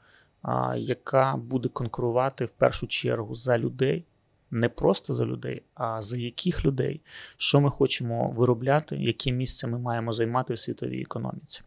яка 0.76 1.36
буде 1.36 1.68
конкурувати 1.68 2.44
в 2.44 2.50
першу 2.50 2.86
чергу 2.86 3.34
за 3.34 3.58
людей, 3.58 4.04
не 4.50 4.68
просто 4.68 5.14
за 5.14 5.24
людей, 5.24 5.62
а 5.74 6.02
за 6.02 6.16
яких 6.16 6.64
людей, 6.64 7.00
що 7.36 7.60
ми 7.60 7.70
хочемо 7.70 8.30
виробляти, 8.30 8.96
яке 8.96 9.32
місце 9.32 9.66
ми 9.66 9.78
маємо 9.78 10.12
займати 10.12 10.54
в 10.54 10.58
світовій 10.58 11.02
економіці. 11.02 11.62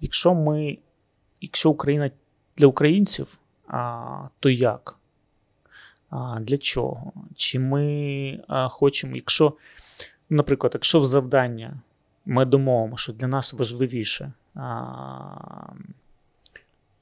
Якщо 0.00 0.34
ми, 0.34 0.78
якщо 1.40 1.70
Україна 1.70 2.10
для 2.56 2.66
українців, 2.66 3.38
а, 3.68 4.28
то 4.40 4.50
як? 4.50 4.98
Для 6.40 6.56
чого? 6.58 7.12
Чи 7.34 7.58
ми 7.58 8.44
хочемо, 8.70 9.16
якщо, 9.16 9.52
наприклад, 10.30 10.70
якщо 10.74 11.00
в 11.00 11.04
завдання 11.04 11.80
ми 12.26 12.44
домовимо, 12.44 12.96
що 12.96 13.12
для 13.12 13.26
нас 13.26 13.52
важливіше, 13.52 14.32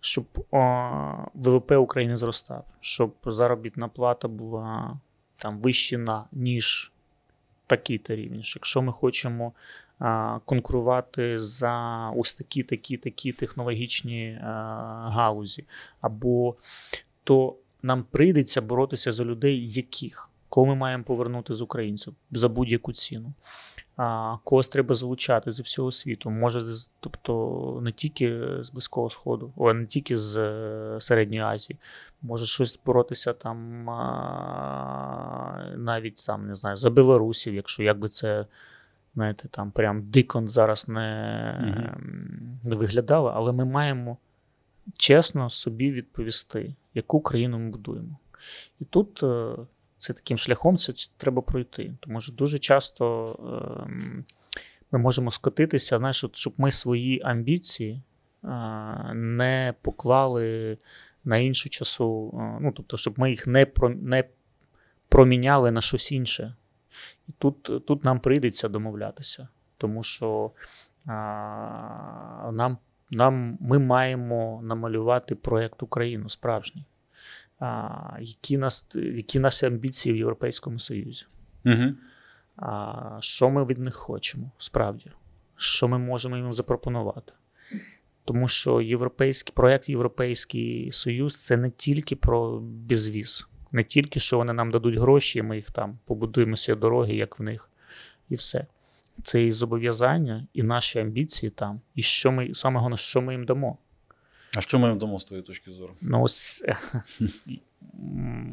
щоб 0.01 0.25
ВВП 1.35 1.73
України 1.73 2.17
зростав, 2.17 2.65
щоб 2.81 3.15
заробітна 3.25 3.89
плата 3.89 4.29
була 4.29 4.97
там 5.37 5.59
вища, 5.59 6.25
ніж 6.33 6.93
такий-то 7.67 8.15
рівень. 8.15 8.43
Що 8.43 8.59
Якщо 8.59 8.83
ми 8.83 8.93
хочемо 8.93 9.53
конкурувати 10.45 11.39
за 11.39 12.09
ось 12.17 12.35
такі, 12.35 12.63
такі, 12.63 12.97
такі 12.97 13.33
технологічні 13.33 14.39
галузі, 14.43 15.65
або 16.01 16.57
то 17.25 17.57
нам 17.83 18.05
прийдеться 18.11 18.61
боротися 18.61 19.13
за 19.13 19.25
людей, 19.25 19.69
яких 19.69 20.29
кого 20.49 20.67
ми 20.67 20.75
маємо 20.75 21.05
повернути 21.05 21.55
з 21.55 21.61
українців 21.63 22.15
за 22.31 22.49
будь-яку 22.49 22.93
ціну. 22.93 23.33
А 23.97 24.37
когось 24.45 24.69
треба 24.69 24.95
залучати 24.95 25.53
з 25.53 25.61
всього 25.61 25.93
світу. 25.93 26.31
Може, 26.31 26.61
тобто 27.01 27.81
не 27.83 27.93
тільки 27.93 28.47
з 28.61 28.71
Близького 28.71 29.11
Сходу, 29.11 29.53
о, 29.57 29.75
не 29.75 29.87
тільки 29.87 30.17
з 30.17 30.39
е, 30.39 30.97
Середньої 31.01 31.43
Азії. 31.43 31.79
Може 32.23 32.47
щось 32.47 32.79
боротися 32.87 33.33
там 33.33 33.85
навіть 35.77 36.27
там, 36.27 36.47
не 36.47 36.55
знаю, 36.55 36.77
за 36.77 36.91
білорусів, 36.91 37.55
якщо 37.55 37.83
якби 37.83 38.09
це. 38.09 38.47
Знаєте, 39.15 39.49
там 39.49 39.71
прям 39.71 40.03
дико 40.03 40.45
зараз 40.47 40.89
не, 40.89 41.59
Мгм. 41.61 42.59
не 42.65 42.77
виглядало, 42.77 43.33
але 43.37 43.53
ми 43.53 43.65
маємо 43.65 44.17
чесно 44.99 45.51
собі 45.51 45.91
відповісти, 45.91 46.75
яку 46.95 47.21
країну 47.21 47.59
ми 47.59 47.71
будуємо. 47.71 48.19
І 48.81 48.85
тут 48.85 49.23
е, 49.23 49.57
це 49.99 50.13
таким 50.13 50.39
шляхом 50.39 50.77
це 50.77 50.93
треба 51.17 51.43
пройти. 51.43 51.95
Тому 52.01 52.21
що 52.21 52.33
дуже 52.33 52.59
часто 52.59 53.37
ем, 53.87 54.25
ми 54.93 54.99
можемо 54.99 55.31
скотитися, 55.31 55.99
знаєш, 55.99 56.25
от, 56.25 56.37
щоб 56.37 56.55
ми 56.57 56.73
свої 56.73 57.23
амбіції 57.23 58.03
е, 58.45 58.49
не 59.15 59.75
поклали 59.83 60.79
на 61.25 61.37
іншу 61.37 61.69
часу, 61.69 62.35
е, 62.35 62.59
ну, 62.61 62.73
тобто, 62.73 62.97
щоб 62.97 63.19
ми 63.19 63.31
їх 63.31 63.47
не, 63.47 63.67
не 63.97 64.25
проміняли 65.09 65.71
на 65.71 65.81
щось 65.81 66.13
інше. 66.13 66.55
І 67.29 67.33
тут, 67.39 67.87
тут 67.87 68.05
нам 68.05 68.21
прийдеться 68.21 68.69
домовлятися, 68.69 69.49
тому 69.79 70.03
що 70.03 70.51
а, 71.07 72.51
нам 72.53 72.79
нам 73.13 73.59
ми 73.61 73.79
маємо 73.79 74.61
намалювати 74.63 75.35
проєкт 75.35 75.83
Україну 75.83 76.29
справжній. 76.29 76.85
А, 77.59 78.17
які, 78.21 78.59
нас, 78.59 78.87
які 78.95 79.39
наші 79.39 79.67
амбіції 79.67 80.13
в 80.13 80.17
Європейському 80.17 80.79
Союзі? 80.79 81.27
Угу. 81.65 81.95
А, 82.57 83.17
що 83.21 83.51
ми 83.51 83.65
від 83.65 83.79
них 83.79 83.95
хочемо 83.95 84.51
справді? 84.59 85.11
Що 85.57 85.89
ми 85.89 85.99
можемо 85.99 86.37
їм 86.37 86.53
запропонувати? 86.53 87.33
Тому 88.25 88.49
що 88.49 88.81
європейський 88.81 89.53
проєкт 89.55 89.89
Європейський 89.89 90.93
Союз 90.93 91.45
це 91.45 91.57
не 91.57 91.71
тільки 91.71 92.17
про 92.17 92.61
безвіз, 92.61 93.49
не 93.73 93.85
тільки 93.85 94.21
що 94.21 94.37
вони 94.37 94.53
нам 94.53 94.71
дадуть 94.71 94.97
гроші, 94.97 95.39
і 95.39 95.43
ми 95.43 95.57
їх 95.57 95.71
там 95.71 95.99
побудуємо 96.05 96.55
всі 96.55 96.75
дороги, 96.75 97.15
як 97.15 97.39
в 97.39 97.43
них, 97.43 97.71
і 98.29 98.35
все. 98.35 98.67
Це 99.23 99.45
і 99.45 99.53
зобов'язання, 99.53 100.47
і 100.55 100.63
наші 100.63 100.99
амбіції 100.99 101.51
там, 101.51 101.81
і 101.95 102.03
що 102.03 102.33
ми 102.33 102.55
саме 102.55 102.79
головне, 102.79 102.97
що 102.97 103.23
ми 103.23 103.33
їм 103.33 103.45
дамо. 103.45 103.79
А 104.57 104.61
що 104.61 104.79
ми 104.79 104.89
їм 104.89 104.99
дамо 104.99 105.19
з 105.19 105.25
твоєї 105.25 105.47
точки 105.47 105.71
зору? 105.71 105.95
Ну, 106.01 106.23
ось, 106.23 106.65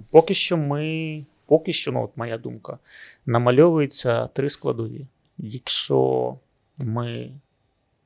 поки 0.09 0.33
що 0.33 0.57
ми, 0.57 1.25
поки 1.45 1.73
що, 1.73 1.91
ну, 1.91 2.03
от 2.03 2.17
моя 2.17 2.37
думка, 2.37 2.77
намальовується 3.25 4.27
три 4.27 4.49
складові. 4.49 5.07
Якщо 5.37 6.37
ми 6.77 7.31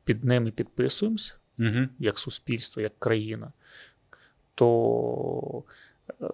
під 0.03 0.23
ними 0.23 0.51
підписуємося, 0.51 1.35
Угу. 1.59 1.87
як 1.99 2.19
суспільство, 2.19 2.81
як 2.81 2.99
країна, 2.99 3.51
то 4.55 5.63
е, 6.21 6.25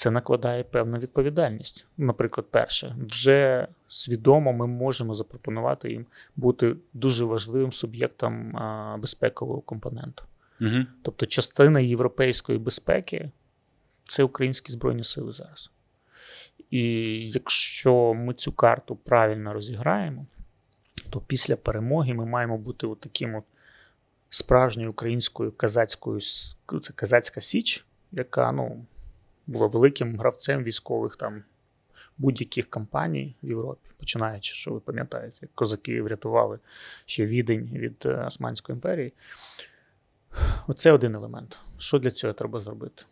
це 0.00 0.10
накладає 0.10 0.64
певну 0.64 0.98
відповідальність. 0.98 1.86
Наприклад, 1.96 2.46
перше, 2.50 2.96
вже 3.10 3.68
свідомо 3.88 4.52
ми 4.52 4.66
можемо 4.66 5.14
запропонувати 5.14 5.90
їм 5.90 6.06
бути 6.36 6.76
дуже 6.92 7.24
важливим 7.24 7.72
суб'єктом 7.72 8.52
безпекового 8.98 9.60
компоненту. 9.60 10.24
Угу. 10.60 10.86
Тобто, 11.02 11.26
частина 11.26 11.80
європейської 11.80 12.58
безпеки 12.58 13.30
це 14.04 14.22
українські 14.22 14.72
збройні 14.72 15.04
сили 15.04 15.32
зараз. 15.32 15.70
І 16.70 16.82
якщо 17.30 18.14
ми 18.14 18.34
цю 18.34 18.52
карту 18.52 18.96
правильно 18.96 19.52
розіграємо, 19.52 20.26
то 21.10 21.20
після 21.20 21.56
перемоги 21.56 22.14
ми 22.14 22.26
маємо 22.26 22.58
бути 22.58 22.86
от 22.86 23.00
таким 23.00 23.34
от 23.34 23.44
справжньою 24.30 24.90
українською 24.90 25.52
казацькою 25.52 26.20
це 26.80 26.92
казацька 26.94 27.40
Січ, 27.40 27.84
яка 28.12 28.52
ну, 28.52 28.84
була 29.50 29.66
великим 29.66 30.18
гравцем 30.18 30.62
військових 30.62 31.16
там 31.16 31.42
будь-яких 32.18 32.70
кампаній 32.70 33.36
в 33.42 33.48
Європі, 33.48 33.88
починаючи, 33.98 34.54
що 34.54 34.72
ви 34.72 34.80
пам'ятаєте, 34.80 35.38
як 35.42 35.50
козаки 35.54 36.02
врятували 36.02 36.58
ще 37.06 37.26
відень 37.26 37.70
від 37.72 38.02
е, 38.06 38.24
Османської 38.26 38.74
імперії. 38.76 39.12
Оце 40.66 40.92
один 40.92 41.14
елемент. 41.14 41.58
Що 41.78 41.98
для 41.98 42.10
цього 42.10 42.32
треба 42.32 42.60
зробити? 42.60 43.02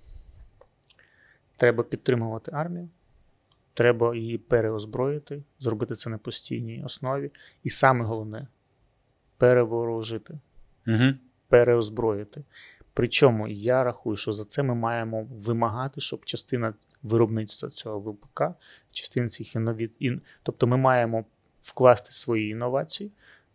Треба 1.56 1.84
підтримувати 1.84 2.50
армію, 2.54 2.88
треба 3.74 4.16
її 4.16 4.38
переозброїти, 4.38 5.42
зробити 5.58 5.94
це 5.94 6.10
на 6.10 6.18
постійній 6.18 6.84
основі. 6.84 7.30
І 7.64 7.70
саме 7.70 8.04
головне 8.04 8.46
переворожити, 9.36 10.38
Угу. 10.86 11.04
переозброїти. 11.48 12.42
Причому 12.98 13.48
я 13.48 13.84
рахую, 13.84 14.16
що 14.16 14.32
за 14.32 14.44
це 14.44 14.62
ми 14.62 14.74
маємо 14.74 15.26
вимагати, 15.30 16.00
щоб 16.00 16.24
частина 16.24 16.74
виробництва 17.02 17.68
цього 17.68 18.00
ВПК, 18.00 18.42
частина 18.90 19.28
цих 19.28 19.54
іннові... 19.54 19.90
ін... 19.98 20.20
тобто 20.42 20.66
ми 20.66 20.76
маємо 20.76 21.24
вкласти 21.62 22.12
свої 22.12 22.50
інновації, 22.50 23.10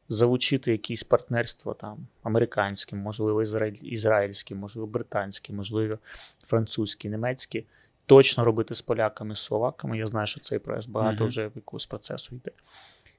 залучити 0.09 0.71
якісь 0.71 1.03
партнерства 1.03 1.73
там 1.73 2.07
американські, 2.21 2.95
можливо, 2.95 3.41
ізраїль... 3.41 3.77
ізраїльські, 3.81 4.55
можливо, 4.55 4.87
британські, 4.87 5.53
можливо, 5.53 5.97
французькі, 6.45 7.09
німецькі. 7.09 7.65
Точно 8.05 8.43
робити 8.43 8.75
з 8.75 8.81
поляками, 8.81 9.35
з 9.35 9.39
словаками. 9.39 9.97
Я 9.97 10.07
знаю, 10.07 10.27
що 10.27 10.39
цей 10.39 10.59
проект 10.59 10.89
багато 10.89 11.17
Мгм. 11.17 11.27
вже 11.27 11.47
в 11.47 11.51
якогось 11.55 11.85
процесу 11.85 12.35
йде. 12.35 12.51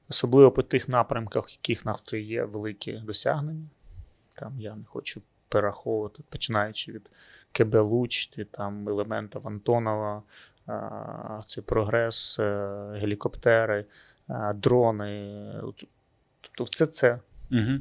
Особливо 0.09 0.51
по 0.51 0.63
тих 0.63 0.89
напрямках, 0.89 1.49
в 1.49 1.53
яких 1.53 1.85
нас 1.85 2.03
вже 2.07 2.21
є 2.21 2.45
великі 2.45 2.93
досягнення. 2.93 3.69
Там 4.35 4.61
я 4.61 4.75
не 4.75 4.85
хочу 4.85 5.23
перераховувати, 5.49 6.23
починаючи 6.29 6.93
від 6.93 7.11
КБ 7.53 7.75
Луч, 7.75 8.39
від 8.39 8.51
там 8.51 8.89
елементів 8.89 9.49
Антонова, 9.49 10.23
а, 10.67 11.43
цей 11.47 11.65
прогрес, 11.65 12.39
е, 12.39 12.69
гелікоптери, 12.95 13.85
дрони. 14.55 15.45
Тобто, 16.41 16.65
все 16.65 16.87
це 16.87 17.19
Угу. 17.51 17.79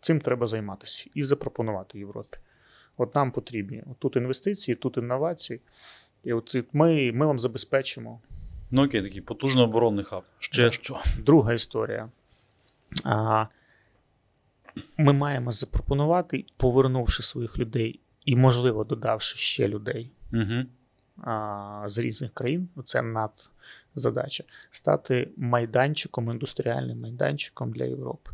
цим 0.00 0.20
треба 0.20 0.46
займатися 0.46 1.10
і 1.14 1.22
запропонувати 1.22 1.98
Європі. 1.98 2.36
От 2.96 3.14
нам 3.14 3.32
потрібні 3.32 3.82
от 3.90 3.98
тут 3.98 4.16
інвестиції, 4.16 4.74
тут 4.74 4.96
інновації. 4.96 5.60
І 6.24 6.32
от 6.32 6.56
ми, 6.72 7.12
ми 7.12 7.26
вам 7.26 7.38
забезпечимо. 7.38 8.20
Ну 8.70 8.84
окей, 8.84 9.02
такий 9.02 9.20
потужний 9.20 9.64
оборонний 9.64 10.04
хаб. 10.04 10.22
Ще 10.38 10.70
що? 10.70 11.00
Друга 11.18 11.52
історія. 11.52 12.08
А, 13.04 13.46
ми 14.96 15.12
маємо 15.12 15.52
запропонувати, 15.52 16.44
повернувши 16.56 17.22
своїх 17.22 17.58
людей 17.58 18.00
і, 18.24 18.36
можливо, 18.36 18.84
додавши 18.84 19.38
ще 19.38 19.68
людей 19.68 20.10
Угу. 20.32 20.64
а, 21.30 21.84
з 21.86 21.98
різних 21.98 22.34
країн, 22.34 22.68
це 22.84 23.02
надзадача, 23.02 24.44
стати 24.70 25.30
майданчиком, 25.36 26.30
індустріальним 26.30 27.00
майданчиком 27.00 27.72
для 27.72 27.84
Європи. 27.84 28.30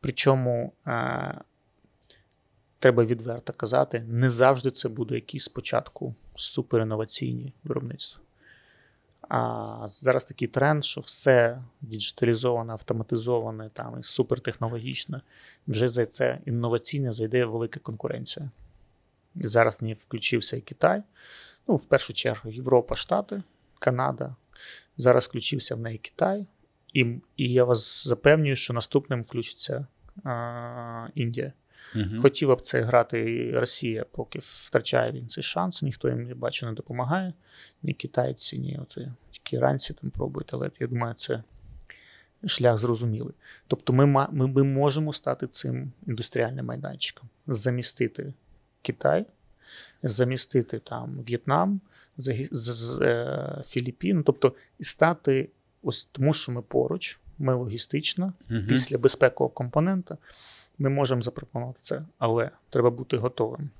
Причому 0.00 0.72
а, 0.84 1.32
треба 2.78 3.04
відверто 3.04 3.52
казати, 3.52 4.04
не 4.08 4.30
завжди 4.30 4.70
це 4.70 4.88
буде 4.88 5.14
якісь 5.14 5.44
спочатку 5.44 6.14
суперінноваційні 6.34 7.52
виробництва. 7.64 8.22
А 9.28 9.84
зараз 9.88 10.24
такий 10.24 10.48
тренд, 10.48 10.84
що 10.84 11.00
все 11.00 11.62
діджиталізоване, 11.80 12.72
автоматизоване 12.72 13.70
там 13.72 14.00
і 14.00 14.02
супертехнологічне. 14.02 15.20
Вже 15.66 15.88
за 15.88 16.06
це 16.06 16.38
інноваційне 16.46 17.12
зайде 17.12 17.44
велика 17.44 17.80
конкуренція. 17.80 18.50
І 19.34 19.46
зараз 19.46 19.80
в 19.80 19.84
ній 19.84 19.94
включився 19.94 20.56
і 20.56 20.60
Китай. 20.60 21.02
Ну, 21.68 21.74
в 21.74 21.84
першу 21.84 22.12
чергу, 22.12 22.50
Європа, 22.50 22.94
Штати, 22.94 23.42
Канада. 23.78 24.36
Зараз 24.96 25.26
включився 25.26 25.74
в 25.74 25.80
неї 25.80 25.98
Китай. 25.98 26.46
І, 26.92 27.00
і 27.36 27.52
я 27.52 27.64
вас 27.64 28.08
запевнюю, 28.08 28.56
що 28.56 28.74
наступним 28.74 29.22
включиться 29.22 29.86
а, 30.24 31.08
Індія. 31.14 31.52
Угу. 31.94 32.22
Хотіла 32.22 32.54
б 32.54 32.60
це 32.60 32.80
грати 32.82 33.20
і 33.34 33.52
Росія, 33.52 34.04
поки 34.10 34.38
втрачає 34.42 35.12
він 35.12 35.28
цей 35.28 35.44
шанс, 35.44 35.82
ніхто 35.82 36.08
їм, 36.08 36.28
я 36.28 36.34
бачу, 36.34 36.66
не 36.66 36.72
допомагає. 36.72 37.32
Ні 37.82 37.94
китайці, 37.94 38.58
ні 38.58 38.78
от, 38.82 38.98
тільки 39.30 39.56
іранці 39.56 39.94
там 39.94 40.10
пробують, 40.10 40.54
але 40.54 40.70
я 40.80 40.86
думаю, 40.86 41.14
це 41.14 41.42
шлях 42.46 42.78
зрозумілий. 42.78 43.34
Тобто 43.66 43.92
ми, 43.92 44.06
ми, 44.06 44.46
ми 44.46 44.62
можемо 44.62 45.12
стати 45.12 45.46
цим 45.46 45.92
індустріальним 46.06 46.66
майданчиком, 46.66 47.28
замістити 47.46 48.32
Китай, 48.82 49.26
замістити 50.02 50.78
там 50.78 51.22
В'єтнам, 51.26 51.80
е, 52.28 53.62
Філіппін, 53.64 54.22
тобто 54.22 54.52
і 54.78 54.84
стати 54.84 55.48
ось 55.82 56.04
тому, 56.04 56.32
що 56.32 56.52
ми 56.52 56.62
поруч, 56.62 57.18
ми 57.38 57.54
логістично, 57.54 58.32
Угу. 58.50 58.60
після 58.68 58.98
безпекового 58.98 59.54
компонента 59.54 60.16
ми 60.78 60.88
можемо 60.88 61.22
запропонувати 61.22 61.78
це, 61.82 62.02
але 62.18 62.50
треба 62.70 62.90
бути 62.90 63.16
готовим. 63.16 63.70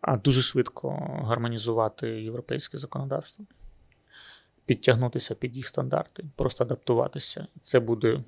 А 0.00 0.16
дуже 0.16 0.42
швидко 0.42 0.90
гармонізувати 1.24 2.08
європейське 2.08 2.78
законодавство, 2.78 3.44
підтягнутися 4.66 5.34
під 5.34 5.56
їх 5.56 5.68
стандарти, 5.68 6.24
просто 6.36 6.64
адаптуватися. 6.64 7.46
Це 7.62 7.80
буде 7.80 8.20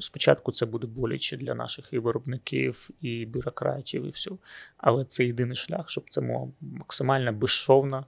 спочатку 0.00 0.52
це 0.52 0.66
буде 0.66 0.86
боляче 0.86 1.36
для 1.36 1.54
наших 1.54 1.88
і 1.92 1.98
виробників, 1.98 2.90
і 3.00 3.26
бюрократів, 3.26 4.04
і 4.04 4.10
все. 4.10 4.30
Але 4.76 5.04
це 5.04 5.24
єдиний 5.24 5.56
шлях, 5.56 5.90
щоб 5.90 6.04
це 6.10 6.20
була 6.20 6.48
максимально 6.60 7.32
безшовна 7.32 8.04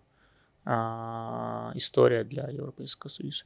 а, 0.64 1.72
історія 1.74 2.24
для 2.24 2.50
Європейського 2.50 3.10
Союзу. 3.10 3.44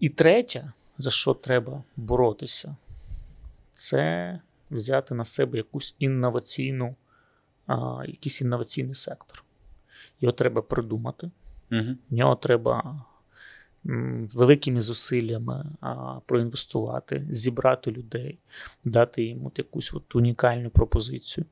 І 0.00 0.08
третє, 0.08 0.72
за 0.98 1.10
що 1.10 1.34
треба 1.34 1.82
боротися, 1.96 2.76
це 3.74 4.40
взяти 4.70 5.14
на 5.14 5.24
себе 5.24 5.56
якусь 5.58 5.94
інноваційну, 5.98 6.94
а, 7.66 8.04
якийсь 8.06 8.40
інноваційний 8.40 8.94
сектор. 8.94 9.44
Його 10.20 10.32
треба 10.32 10.62
придумати, 10.62 11.30
Угу. 11.72 11.96
в 12.10 12.14
нього 12.14 12.36
треба 12.36 13.04
м, 13.86 14.28
великими 14.34 14.80
зусиллями 14.80 15.66
а, 15.80 16.20
проінвестувати, 16.26 17.26
зібрати 17.30 17.90
людей, 17.90 18.38
дати 18.84 19.24
їм 19.24 19.46
от 19.46 19.58
якусь 19.58 19.94
от 19.94 20.16
унікальну 20.16 20.70
пропозицію 20.70 21.46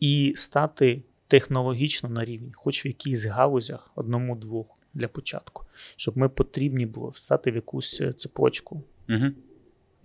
і 0.00 0.32
стати 0.36 1.02
технологічно 1.28 2.08
на 2.08 2.24
рівні, 2.24 2.52
хоч 2.54 2.84
в 2.84 2.86
якихось 2.86 3.24
галузях, 3.24 3.90
одному-двох 3.94 4.66
для 4.94 5.08
початку, 5.08 5.64
щоб 5.96 6.18
ми 6.18 6.28
потрібні 6.28 6.86
було 6.86 7.08
встати 7.08 7.50
в 7.50 7.54
якусь 7.54 8.00
е, 8.00 8.12
цепочку 8.12 8.82
Угу. 9.08 9.24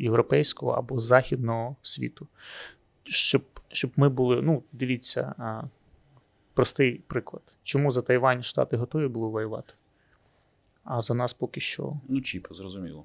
Європейського 0.03 0.71
або 0.71 0.99
західного 0.99 1.75
світу. 1.81 2.27
Щоб, 3.03 3.43
щоб 3.71 3.91
ми 3.95 4.09
були, 4.09 4.41
ну, 4.41 4.63
дивіться, 4.71 5.35
а, 5.37 5.63
простий 6.53 7.01
приклад. 7.07 7.43
Чому 7.63 7.91
за 7.91 8.01
Тайвань 8.01 8.43
Штати 8.43 8.77
готові 8.77 9.07
були 9.07 9.27
воювати? 9.27 9.73
А 10.83 11.01
за 11.01 11.13
нас 11.13 11.33
поки 11.33 11.59
що 11.61 11.93
Ну, 12.09 12.21
чіпи, 12.21 12.55
зрозуміло. 12.55 13.03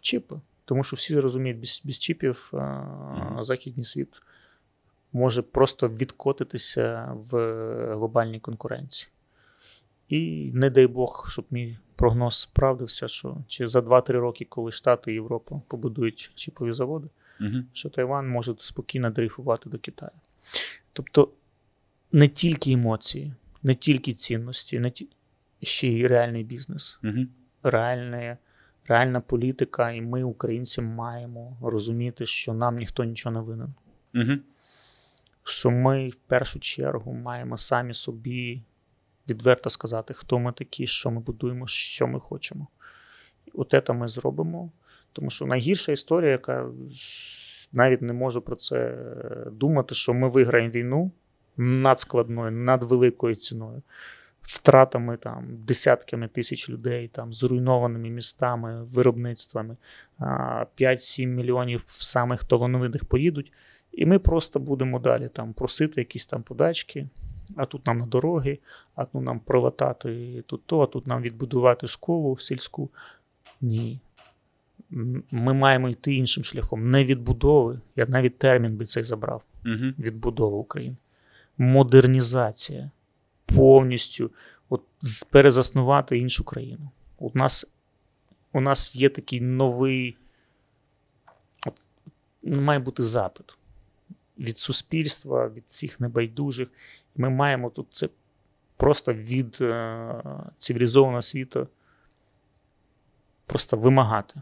чіпи. 0.00 0.40
Тому 0.64 0.82
що 0.84 0.96
всі 0.96 1.20
розуміють, 1.20 1.58
без, 1.60 1.82
без 1.84 1.98
чіпів 1.98 2.50
а, 2.52 2.56
Мгм. 2.56 3.44
західний 3.44 3.84
світ 3.84 4.08
може 5.12 5.42
просто 5.42 5.88
відкотитися 5.88 7.12
в 7.14 7.36
глобальній 7.94 8.40
конкуренції. 8.40 9.10
І 10.10 10.50
не 10.54 10.70
дай 10.70 10.86
Бог, 10.86 11.26
щоб 11.30 11.44
мій 11.50 11.78
прогноз 11.96 12.34
справдився, 12.40 13.08
що 13.08 13.36
чи 13.46 13.68
за 13.68 13.80
2-3 13.80 14.12
роки, 14.12 14.44
коли 14.44 14.70
Штати 14.70 15.10
і 15.10 15.14
Європа 15.14 15.60
побудують 15.68 16.32
чіпові 16.34 16.72
заводи, 16.72 17.08
Угу. 17.40 17.56
що 17.72 17.88
Тайван 17.88 18.28
може 18.28 18.54
спокійно 18.58 19.10
дрейфувати 19.10 19.70
до 19.70 19.78
Китаю. 19.78 20.10
Тобто 20.92 21.28
не 22.12 22.28
тільки 22.28 22.72
емоції, 22.72 23.34
не 23.62 23.74
тільки 23.74 24.12
цінності, 24.14 24.78
не 24.78 24.90
ті... 24.90 25.08
ще 25.62 25.88
й 25.88 26.06
реальний 26.06 26.44
бізнес, 26.44 26.98
Угу. 27.04 27.26
реальна, 27.62 28.38
реальна 28.88 29.20
політика, 29.20 29.90
і 29.90 30.00
ми, 30.02 30.22
українці, 30.22 30.82
маємо 30.82 31.56
розуміти, 31.62 32.26
що 32.26 32.54
нам 32.54 32.78
ніхто 32.78 33.04
нічого 33.04 33.34
не 33.34 33.40
винен. 33.40 33.74
Угу. 34.14 34.38
Що 35.44 35.70
ми 35.70 36.08
в 36.08 36.14
першу 36.14 36.60
чергу 36.60 37.12
маємо 37.12 37.56
самі 37.56 37.94
собі 37.94 38.62
відверто 39.30 39.70
сказати, 39.70 40.14
хто 40.14 40.38
ми 40.38 40.52
такі, 40.52 40.86
що 40.86 41.10
ми 41.10 41.20
будуємо, 41.20 41.66
що 41.66 42.06
ми 42.06 42.20
хочемо. 42.20 42.66
От 43.54 43.74
це 43.86 43.92
ми 43.92 44.08
зробимо. 44.08 44.70
Тому 45.12 45.30
що 45.30 45.46
найгірша 45.46 45.92
історія, 45.92 46.30
яка 46.30 46.66
навіть 47.72 48.02
не 48.02 48.12
можу 48.12 48.42
про 48.42 48.56
це 48.56 48.96
думати, 49.52 49.94
що 49.94 50.14
ми 50.14 50.28
виграємо 50.28 50.70
війну 50.70 51.10
надскладною, 51.56 52.50
надвеликою 52.50 53.34
ціною, 53.34 53.82
втратами 54.42 55.16
там, 55.16 55.46
десятками 55.50 56.28
тисяч 56.28 56.70
людей, 56.70 57.08
там, 57.08 57.32
зруйнованими 57.32 58.10
містами, 58.10 58.84
виробництвами, 58.84 59.76
5-7 60.20 61.26
мільйонів 61.26 61.84
самих 61.86 62.44
талановитих 62.44 63.04
поїдуть, 63.04 63.52
і 63.92 64.06
ми 64.06 64.18
просто 64.18 64.60
будемо 64.60 64.98
далі 64.98 65.28
там 65.28 65.52
просити 65.52 66.00
якісь 66.00 66.26
там 66.26 66.42
подачки. 66.42 67.08
А 67.56 67.66
тут 67.66 67.86
нам 67.86 67.98
на 67.98 68.06
дороги, 68.06 68.58
а 68.94 69.04
тут 69.04 69.22
нам 69.22 69.40
пролатати 69.40 70.42
тут 70.46 70.62
то, 70.66 70.80
а 70.80 70.86
тут 70.86 71.06
нам 71.06 71.22
відбудувати 71.22 71.86
школу 71.86 72.38
сільську. 72.38 72.90
Ні. 73.60 74.00
Ми 75.30 75.52
маємо 75.52 75.88
йти 75.88 76.14
іншим 76.14 76.44
шляхом. 76.44 76.90
Не 76.90 77.04
відбудови. 77.04 77.80
Я 77.96 78.06
навіть 78.06 78.38
термін 78.38 78.76
би 78.76 78.86
цей 78.86 79.02
забрав. 79.02 79.44
Угу. 79.64 79.92
Відбудова 79.98 80.56
України. 80.56 80.96
Модернізація. 81.58 82.90
Повністю 83.46 84.30
от, 84.68 84.82
перезаснувати 85.30 86.18
іншу 86.18 86.44
країну. 86.44 86.90
У 87.18 87.30
нас, 87.34 87.66
у 88.52 88.60
нас 88.60 88.96
є 88.96 89.08
такий 89.08 89.40
новий. 89.40 90.16
От, 91.66 91.74
має 92.42 92.78
бути 92.78 93.02
запит 93.02 93.56
від 94.40 94.58
суспільства, 94.58 95.48
від 95.48 95.64
всіх 95.66 96.00
небайдужих. 96.00 96.68
Ми 97.16 97.30
маємо 97.30 97.70
тут 97.70 97.86
це 97.90 98.08
просто 98.76 99.12
від 99.12 99.58
е, 99.60 100.14
цивілізованого 100.58 101.22
світу 101.22 101.68
просто 103.46 103.76
вимагати. 103.76 104.40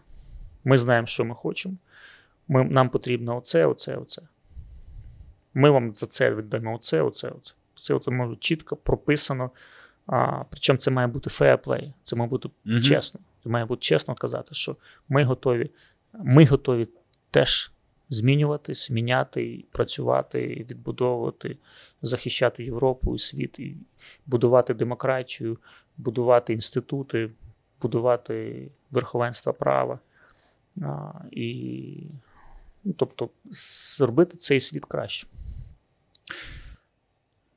Ми 0.64 0.78
знаємо, 0.78 1.06
що 1.06 1.24
ми 1.24 1.34
хочемо. 1.34 1.74
Ми, 2.48 2.64
нам 2.64 2.88
потрібно 2.88 3.36
оце, 3.36 3.66
оце, 3.66 3.96
оце. 3.96 4.22
Ми 5.54 5.70
вам 5.70 5.94
за 5.94 6.06
це 6.06 6.34
віддаємо 6.34 6.74
оце, 6.74 7.02
оце, 7.02 7.28
оце. 7.28 7.54
Це 7.76 7.94
от 7.94 8.08
може 8.08 8.36
чітко 8.36 8.76
прописано. 8.76 9.50
А, 10.06 10.44
причому 10.50 10.78
це 10.78 10.90
має 10.90 11.06
бути 11.06 11.30
fair 11.30 11.64
play, 11.64 11.92
це 12.04 12.16
має 12.16 12.28
бути 12.30 12.48
Мгм. 12.64 12.82
чесно. 12.82 13.20
Це 13.42 13.48
має 13.48 13.64
бути 13.64 13.80
чесно 13.80 14.14
казати, 14.14 14.54
що 14.54 14.76
ми 15.08 15.24
готові, 15.24 15.70
ми 16.12 16.44
готові 16.44 16.88
теж 17.30 17.72
змінюватись, 18.10 18.90
міняти, 18.90 19.64
працювати, 19.70 20.66
відбудовувати, 20.70 21.56
захищати 22.02 22.64
Європу 22.64 23.14
і 23.14 23.18
світ, 23.18 23.58
і 23.58 23.76
будувати 24.26 24.74
демократію, 24.74 25.58
будувати 25.96 26.52
інститути, 26.52 27.30
будувати 27.82 28.68
верховенство 28.90 29.52
права. 29.52 29.98
А, 30.82 31.12
і, 31.30 31.96
ну, 32.84 32.92
тобто, 32.96 33.28
зробити 33.50 34.36
цей 34.36 34.60
світ 34.60 34.84
краще. 34.84 35.26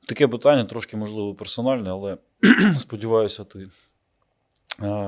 Таке 0.06 0.28
питання 0.28 0.64
трошки, 0.64 0.96
можливо, 0.96 1.34
персональне, 1.34 1.90
але 1.90 2.18
сподіваюся, 2.76 3.44
ти 3.44 3.68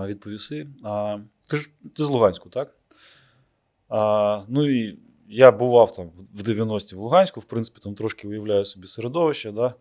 відповіси. 0.06 0.66
А, 0.84 1.18
ти 1.50 1.56
ж 1.56 1.70
ти 1.94 2.04
з 2.04 2.08
Луганську, 2.08 2.48
так? 2.48 2.74
А, 3.88 4.42
ну 4.48 4.70
і 4.70 4.98
я 5.28 5.50
бував 5.50 5.92
там 5.92 6.10
в 6.34 6.42
90-ті 6.42 6.96
в 6.96 6.98
Луганську, 6.98 7.40
в 7.40 7.44
принципі, 7.44 7.80
там 7.82 7.94
трошки 7.94 8.28
уявляю 8.28 8.64
собі 8.64 8.86
середовище. 8.86 9.52
Да? 9.52 9.74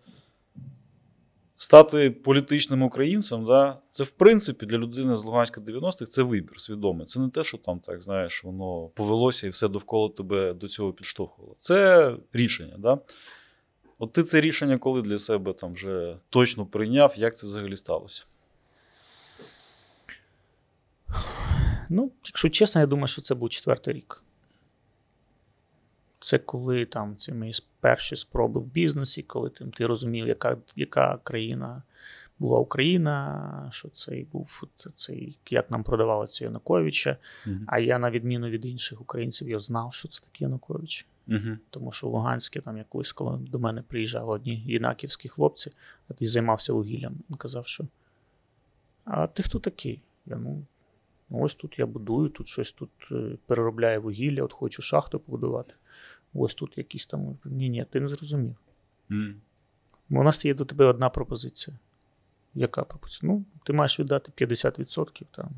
Стати 1.58 2.12
політичним 2.12 2.84
українцем, 2.84 3.46
да, 3.46 3.78
це 3.90 4.04
в 4.04 4.10
принципі 4.10 4.66
для 4.66 4.78
людини 4.78 5.16
з 5.16 5.24
Луганська 5.24 5.62
90-х 5.62 6.06
це 6.06 6.24
вибір 6.24 6.60
свідомий. 6.60 7.06
Це 7.06 7.20
не 7.20 7.30
те, 7.30 7.44
що 7.44 7.58
там, 7.58 7.80
так 7.80 8.04
знаєш, 8.04 8.44
воно 8.44 8.88
повелося 8.88 9.48
і 9.48 9.50
все 9.50 9.68
довкола 9.68 10.10
тебе 10.10 10.54
до 10.54 10.68
цього 10.68 10.94
підштовхувало. 10.94 11.56
Це 11.58 12.12
рішення. 12.34 12.76
Да? 12.78 12.98
От 14.00 14.12
ти 14.12 14.24
це 14.24 14.42
рішення 14.42 14.78
коли 14.78 15.02
для 15.02 15.20
себе 15.20 15.54
там 15.54 15.74
вже 15.74 16.18
точно 16.30 16.66
прийняв, 16.66 17.14
як 17.18 17.38
це 17.38 17.48
взагалі 17.48 17.78
сталося? 17.78 18.26
Ну, 21.90 22.12
якщо 22.26 22.50
чесно, 22.50 22.82
я 22.82 22.88
думаю, 22.88 23.08
що 23.08 23.22
це 23.22 23.36
був 23.36 23.50
четвертий 23.50 23.94
рік. 23.94 24.24
Це 26.24 26.38
коли 26.38 26.86
там 26.86 27.18
ці 27.18 27.34
мої 27.34 27.52
перші 27.80 28.16
спроби 28.16 28.60
в 28.60 28.66
бізнесі, 28.66 29.24
коли 29.24 29.50
ти, 29.50 29.66
ти 29.66 29.86
розумів, 29.86 30.28
яка, 30.28 30.58
яка 30.76 31.20
країна 31.24 31.84
була 32.40 32.60
Україна, 32.60 33.70
що 33.72 33.90
цей 33.90 34.24
був 34.24 34.64
цей, 34.96 35.38
як 35.50 35.72
нам 35.72 35.84
продавали 35.84 36.28
це 36.28 36.46
Януковича. 36.46 37.18
Угу. 37.48 37.56
А 37.68 37.80
я, 37.80 38.00
на 38.00 38.12
відміну 38.12 38.50
від 38.50 38.66
інших 38.66 39.02
українців, 39.02 39.50
я 39.50 39.60
знав, 39.60 39.94
що 39.94 40.08
це 40.08 40.22
таке 40.22 40.44
Янукович. 40.44 41.06
Угу. 41.28 41.58
Тому 41.70 41.92
що 41.92 42.08
в 42.08 42.12
Луганське, 42.12 42.62
там 42.62 42.78
я 42.78 42.84
колись, 42.90 43.12
коли 43.12 43.38
до 43.38 43.60
мене 43.60 43.82
приїжджали 43.82 44.32
одні 44.32 44.64
юнаківські 44.68 45.30
хлопці, 45.30 45.72
який 46.10 46.28
займався 46.28 46.74
вугіллям, 46.74 47.16
він 47.30 47.38
казав, 47.38 47.68
що 47.68 47.86
а 49.06 49.28
ти 49.28 49.44
хто 49.44 49.60
такий? 49.60 50.02
Я 50.26 50.36
ну, 50.36 50.66
ось 51.30 51.56
тут 51.56 51.80
я 51.80 51.86
будую, 51.86 52.30
тут 52.30 52.48
щось 52.48 52.72
тут 52.72 52.90
е, 53.12 53.38
переробляю 53.46 54.02
вугілля, 54.02 54.44
от 54.44 54.54
хочу 54.54 54.82
шахту 54.82 55.20
побудувати. 55.20 55.74
Ось 56.34 56.54
тут 56.54 56.78
якісь 56.78 57.08
там. 57.08 57.38
Ні, 57.46 57.70
ні, 57.70 57.86
ти 57.90 58.00
не 58.00 58.08
зрозумів. 58.08 58.56
Угу. 59.12 59.22
У 60.10 60.24
нас 60.24 60.46
є 60.46 60.54
до 60.54 60.66
тебе 60.66 60.86
одна 60.86 61.10
пропозиція. 61.10 61.78
Яка 62.56 62.84
пропозиція? 62.84 63.32
Ну, 63.32 63.46
ти 63.64 63.74
маєш 63.74 64.00
віддати 64.00 64.46
50% 64.46 65.24
там. 65.32 65.50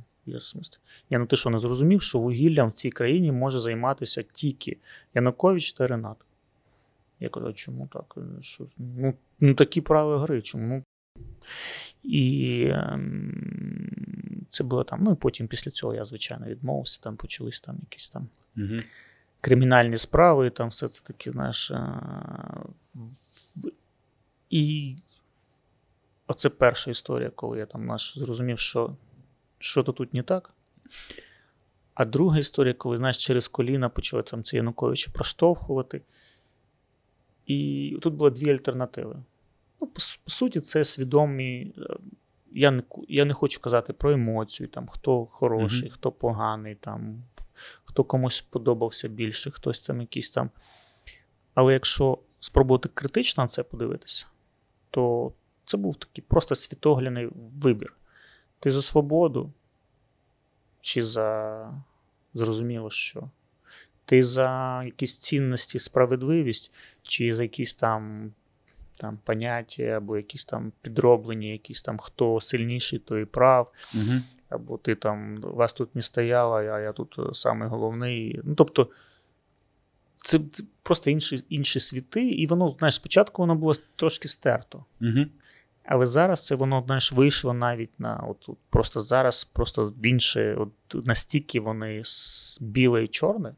Ні, 1.11 1.17
ну 1.17 1.25
ти 1.25 1.35
що 1.35 1.49
не 1.49 1.59
зрозумів, 1.59 2.01
що 2.01 2.19
вугіллям 2.19 2.69
в 2.69 2.73
цій 2.73 2.89
країні 2.89 3.31
може 3.31 3.59
займатися 3.59 4.23
тільки 4.23 4.77
Янукович 5.13 5.73
та 5.73 5.87
Ренат. 5.87 6.17
Я 7.19 7.29
кажу, 7.29 7.53
чому 7.53 7.87
так? 7.93 8.17
Що, 8.41 8.65
ну, 8.77 9.13
ну 9.39 9.53
такі 9.53 9.81
правила 9.81 10.19
гри. 10.19 10.41
Чому? 10.41 10.67
Ну, 10.67 10.83
І 12.03 12.67
ем, 12.71 14.45
це 14.49 14.63
було 14.63 14.83
там. 14.83 15.03
Ну 15.03 15.11
і 15.11 15.15
потім 15.15 15.47
після 15.47 15.71
цього 15.71 15.93
я, 15.93 16.05
звичайно, 16.05 16.45
відмовився, 16.45 16.99
там 17.01 17.15
почались 17.15 17.61
там 17.61 17.77
якісь 17.81 18.09
там 18.09 18.27
Угу. 18.57 18.79
Кримінальні 19.45 19.97
справи, 19.97 20.49
там 20.49 20.69
все 20.69 20.87
це 20.87 21.03
таке, 21.03 21.31
знаєш. 21.31 21.71
І 24.49 24.95
оце 26.27 26.49
перша 26.49 26.91
історія, 26.91 27.29
коли 27.29 27.57
я 27.59 27.65
там 27.65 27.85
наш 27.85 28.17
зрозумів, 28.19 28.59
що 28.59 28.95
що-то 29.59 29.91
тут 29.91 30.13
не 30.13 30.23
так. 30.23 30.53
А 31.93 32.05
друга 32.05 32.37
історія, 32.39 32.73
коли, 32.73 32.97
знаєш, 32.97 33.17
через 33.17 33.47
коліна 33.47 33.89
почали 33.89 34.23
там 34.23 34.43
це 34.43 34.57
Януковича 34.57 35.11
проштовхувати. 35.11 36.01
І 37.45 37.97
тут 38.01 38.13
було 38.13 38.29
дві 38.29 38.51
альтернативи. 38.51 39.15
Ну, 39.81 39.87
по, 39.87 39.93
по 40.23 40.29
суті, 40.31 40.59
це 40.59 40.83
свідомі. 40.83 41.73
е, 41.77 41.81
Я 42.51 42.71
не, 42.71 42.83
я 43.07 43.25
не 43.25 43.33
хочу 43.33 43.61
казати 43.61 43.93
про 43.93 44.11
емоцію, 44.11 44.67
там, 44.69 44.87
хто 44.87 45.25
хороший, 45.25 45.87
Мгм. 45.87 45.93
хто 45.93 46.11
поганий, 46.11 46.75
там, 46.75 47.23
хто 47.95 48.03
комусь 48.03 48.41
подобався 48.41 49.07
більше, 49.07 49.51
хтось 49.51 49.79
там 49.79 50.01
якийсь 50.01 50.29
там. 50.29 50.49
Але 51.53 51.73
якщо 51.73 52.17
спробувати 52.39 52.89
критично 52.93 53.43
на 53.43 53.47
це 53.47 53.63
подивитися, 53.63 54.27
то 54.91 55.33
це 55.65 55.77
був 55.77 55.95
такий 55.95 56.23
просто 56.27 56.55
світогляний 56.55 57.29
вибір. 57.61 57.93
Ти 58.59 58.71
за 58.71 58.81
свободу, 58.81 59.53
чи 60.81 61.03
за 61.03 61.69
зрозуміло 62.33 62.89
що? 62.89 63.29
Ти 64.05 64.23
за 64.23 64.81
якісь 64.83 65.17
цінності, 65.17 65.79
справедливість, 65.79 66.71
чи 67.03 67.35
за 67.35 67.43
якісь 67.43 67.73
там, 67.73 68.33
там 68.97 69.19
поняття, 69.23 69.83
або 69.83 70.17
якісь 70.17 70.45
там 70.45 70.71
підроблені, 70.81 71.51
якісь 71.51 71.81
там 71.81 71.97
хто 71.97 72.41
сильніший, 72.41 72.99
той 72.99 73.25
прав, 73.25 73.71
Угу. 73.93 74.21
Або 74.55 74.77
ти 74.77 74.95
там 74.95 75.37
вас 75.41 75.73
тут 75.73 75.95
не 75.95 76.01
стояло, 76.01 76.55
а 76.55 76.79
я 76.79 76.91
тут 76.91 77.15
е, 77.19 77.33
самий 77.33 77.69
головний. 77.69 78.41
Ну, 78.43 78.55
тобто, 78.55 78.89
це, 80.17 80.39
це 80.39 80.63
просто 80.83 81.09
інші, 81.09 81.43
інші 81.49 81.79
світи, 81.79 82.29
і 82.29 82.47
воно, 82.47 82.75
знаєш, 82.79 82.95
спочатку 82.95 83.41
воно 83.41 83.55
було 83.55 83.73
трошки 83.95 84.27
стерто. 84.27 84.85
Угу. 85.01 85.25
Але 85.85 86.05
зараз 86.05 86.45
це 86.45 86.55
воно 86.55 86.83
знаєш, 86.85 87.11
вийшло 87.11 87.53
навіть 87.53 87.99
на 87.99 88.15
от, 88.15 88.49
от 88.49 88.57
просто 88.69 88.99
зараз, 88.99 89.43
просто 89.43 89.93
інше, 90.03 90.55
от 90.55 91.05
настільки 91.05 91.59
вони 91.59 92.01
біле 92.59 93.03
і 93.03 93.07
чорне, 93.07 93.55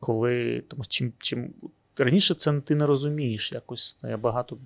коли 0.00 0.60
тому 0.68 0.84
чим, 0.88 1.12
чим 1.18 1.54
раніше 1.96 2.34
це 2.34 2.60
ти 2.60 2.74
не 2.74 2.86
розумієш 2.86 3.52
якось. 3.52 3.98
Я 4.02 4.16
багато 4.16 4.58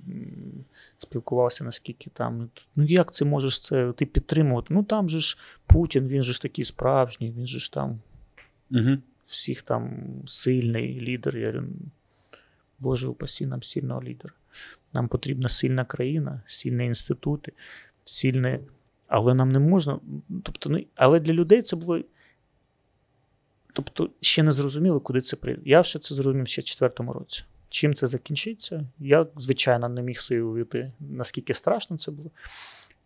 спілкувався, 0.99 1.64
наскільки 1.64 2.11
там. 2.11 2.51
Ну 2.77 2.85
як 2.85 3.14
це 3.14 3.24
можеш 3.24 3.61
це 3.61 3.93
ти 3.93 4.07
підтримувати? 4.07 4.74
Ну 4.74 4.83
там 4.83 5.09
же 5.09 5.20
ж 5.20 5.39
Путін, 5.66 6.09
він 6.09 6.22
же 6.22 6.33
ж 6.33 6.43
такий 6.43 6.64
справжній, 6.64 7.31
він 7.31 7.47
же 7.47 7.59
ж 7.59 7.72
там 7.72 8.01
Угу. 8.70 8.99
всіх 9.24 9.62
там 9.62 10.05
сильний 10.27 11.01
лідер. 11.01 11.37
Я 11.39 11.47
говорю, 11.47 11.66
Боже, 12.79 13.09
упасі 13.09 13.47
нам 13.47 13.62
сильного 13.62 14.03
лідера. 14.03 14.35
Нам 14.95 15.09
потрібна 15.09 15.49
сильна 15.49 15.85
країна, 15.85 16.43
сильні 16.47 16.87
інститути, 16.87 17.53
сильне. 18.05 18.61
Але 19.09 19.35
нам 19.35 19.53
не 19.53 19.59
можна. 19.59 20.01
Тобто, 20.43 20.70
ну, 20.70 20.85
але 20.95 21.20
для 21.20 21.33
людей 21.33 21.62
це 21.62 21.77
було. 21.77 22.01
Тобто, 23.77 24.11
ще 24.20 24.43
не 24.43 24.53
зрозуміло, 24.53 25.01
куди 25.01 25.20
це 25.20 25.37
прийде. 25.37 25.62
Я 25.64 25.83
ще 25.83 25.99
це 25.99 26.14
зрозумів 26.14 26.49
ще 26.49 26.62
в 26.62 26.64
четвертому 26.64 27.12
році. 27.12 27.45
Чим 27.68 27.95
це 27.95 28.07
закінчиться? 28.07 28.87
Я, 28.99 29.27
звичайно, 29.37 29.89
не 29.89 30.03
міг 30.03 30.20
собі 30.20 30.41
уявити, 30.41 30.93
наскільки 31.01 31.55
страшно 31.55 31.99
це 31.99 32.11
було. 32.11 32.31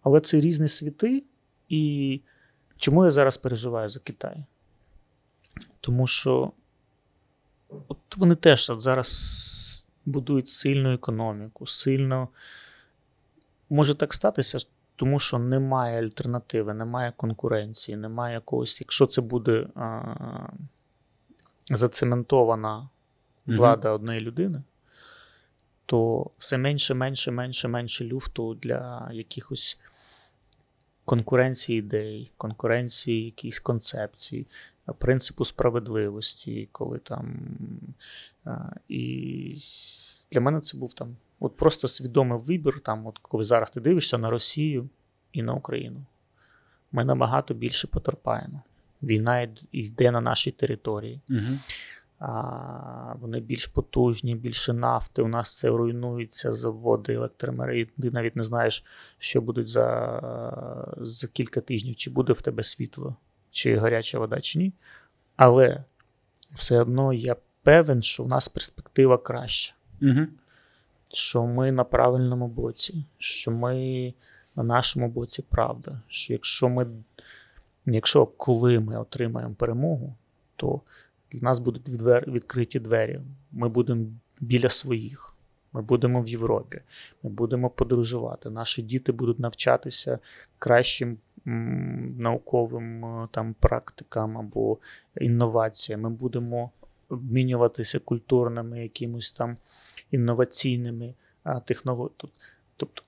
Але 0.03 0.21
це 0.21 0.41
різні 0.41 0.68
світи. 0.68 1.23
І 1.68 2.21
чому 2.77 3.05
я 3.05 3.11
зараз 3.11 3.37
переживаю 3.37 3.89
за 3.89 4.01
Китай? 4.01 4.45
Тому 5.81 6.07
що 6.07 6.53
от 7.89 7.99
вони 8.16 8.35
теж 8.35 8.71
от 8.71 8.83
зараз 8.83 9.87
будують 10.07 10.49
сильну 10.49 10.93
економіку, 10.93 11.66
сильно. 11.66 12.29
Може 13.71 13.95
так 13.95 14.14
статися, 14.14 14.59
тому 15.01 15.18
що 15.18 15.38
немає 15.38 16.03
альтернативи, 16.03 16.74
немає 16.74 17.12
конкуренції, 17.16 17.96
немає 17.96 18.34
якогось. 18.34 18.80
Якщо 18.80 19.07
це 19.07 19.20
буде 19.20 19.66
а, 19.74 20.03
зацементована 21.70 22.88
влада 23.46 23.90
однієї 23.90 24.20
людини, 24.24 24.62
то 25.86 26.30
все 26.38 26.59
менше, 26.59 26.94
менше, 26.94 27.30
менше, 27.30 27.68
менше 27.68 28.05
люфту 28.05 28.55
для 28.55 29.11
якихось 29.12 29.80
конкуренції 31.05 31.78
ідей, 31.78 32.30
конкуренції 32.36 33.24
якихось 33.24 33.61
концепцій, 33.61 34.46
принципу 34.98 35.44
справедливості, 35.44 36.68
коли 36.72 36.98
там. 36.98 37.38
а, 38.44 38.70
І 38.88 39.57
для 40.33 40.41
мене 40.41 40.61
це 40.61 40.78
був 40.78 40.95
там 40.95 41.16
от 41.41 41.57
просто 41.57 41.89
свідомий 41.89 42.39
вибір, 42.39 42.81
там, 42.81 43.07
от 43.07 43.18
коли 43.18 43.45
зараз 43.45 43.70
ти 43.70 43.81
дивишся 43.81 44.18
на 44.18 44.31
Росію 44.31 44.89
і 45.33 45.43
на 45.43 45.55
Україну. 45.55 46.01
Ми 46.93 47.05
набагато 47.05 47.55
більше 47.55 47.87
потерпаємо. 47.89 48.62
Війна 49.03 49.49
йде 49.72 50.11
на 50.11 50.20
нашій 50.20 50.51
території. 50.51 51.20
Угу. 51.31 51.59
А, 52.18 53.14
вони 53.20 53.41
більш 53.41 53.66
потужні, 53.66 54.35
більше 54.35 54.72
нафти. 54.72 55.22
У 55.22 55.28
нас 55.28 55.59
це 55.59 55.68
руйнуються 55.68 56.53
заводи, 56.53 57.12
електромери. 57.12 57.85
Ти 57.85 58.11
навіть 58.11 58.37
не 58.37 58.45
знаєш, 58.45 58.85
що 59.18 59.41
будуть 59.41 59.68
за, 59.68 60.95
за 60.97 61.28
кілька 61.28 61.61
тижнів, 61.61 61.97
чи 61.97 62.11
буде 62.11 62.33
в 62.33 62.43
тебе 62.43 62.62
світло, 62.62 63.16
чи 63.51 63.76
гаряча 63.76 64.18
вода, 64.18 64.41
чи 64.41 64.59
ні. 64.59 64.72
Але 65.37 65.85
все 66.53 66.81
одно 66.81 67.12
я 67.12 67.37
певен, 67.62 68.03
що 68.03 68.22
в 68.22 68.28
нас 68.28 68.49
перспектива 68.49 69.18
краща, 69.18 69.74
Угу. 70.03 70.26
що 71.12 71.46
ми 71.46 71.72
на 71.72 71.84
правильному 71.84 72.48
боці, 72.48 73.05
що 73.18 73.51
ми 73.51 74.14
на 74.57 74.62
нашому 74.62 75.09
боці 75.09 75.42
правда. 75.42 76.01
Що 76.09 76.32
якщо 76.32 76.68
ми, 76.68 76.86
якщо 77.86 78.26
коли 78.26 78.80
ми 78.80 78.98
отримаємо 79.01 79.55
перемогу, 79.55 80.14
то 80.57 80.80
для 81.32 81.40
нас 81.40 81.59
будуть 81.59 81.88
відвер- 81.88 82.32
відкриті 82.32 82.80
двері. 82.80 83.20
Ми 83.53 83.68
будемо 83.68 84.07
біля 84.40 84.68
своїх. 84.68 85.34
Ми 85.72 85.82
будемо 85.82 86.22
в 86.22 86.28
Європі, 86.28 86.80
ми 87.22 87.30
будемо 87.30 87.70
подорожувати. 87.70 88.51
Наші 88.51 88.82
діти 88.82 89.12
будуть 89.12 89.38
навчатися 89.38 90.18
кращим 90.59 91.18
науковим 92.18 93.05
е, 93.05 93.28
там 93.30 93.55
практикам 93.61 94.38
або 94.38 94.78
інноваціям. 95.20 96.01
Ми 96.01 96.11
будемо 96.11 96.70
обмінюватися 97.09 97.98
культурними 97.98 98.82
якимось 98.82 99.32
там 99.32 99.57
інноваційними 100.11 101.14
технологіями. 101.66 102.32
Тобто, 102.76 103.02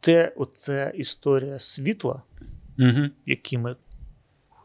те, 0.00 0.32
оце 0.36 0.92
історія 0.94 1.58
світла, 1.58 2.22
Угу. 2.78 3.00
в 3.26 3.30
якій 3.30 3.58
ми 3.58 3.76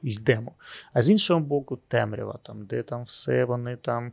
йдемо. 0.03 0.51
А 0.93 1.01
з 1.01 1.09
іншого 1.09 1.39
боку, 1.39 1.79
темрява, 1.87 2.39
там, 2.43 2.65
де 2.65 2.83
там 2.83 3.03
все 3.03 3.45
вони 3.45 3.75
там 3.75 4.11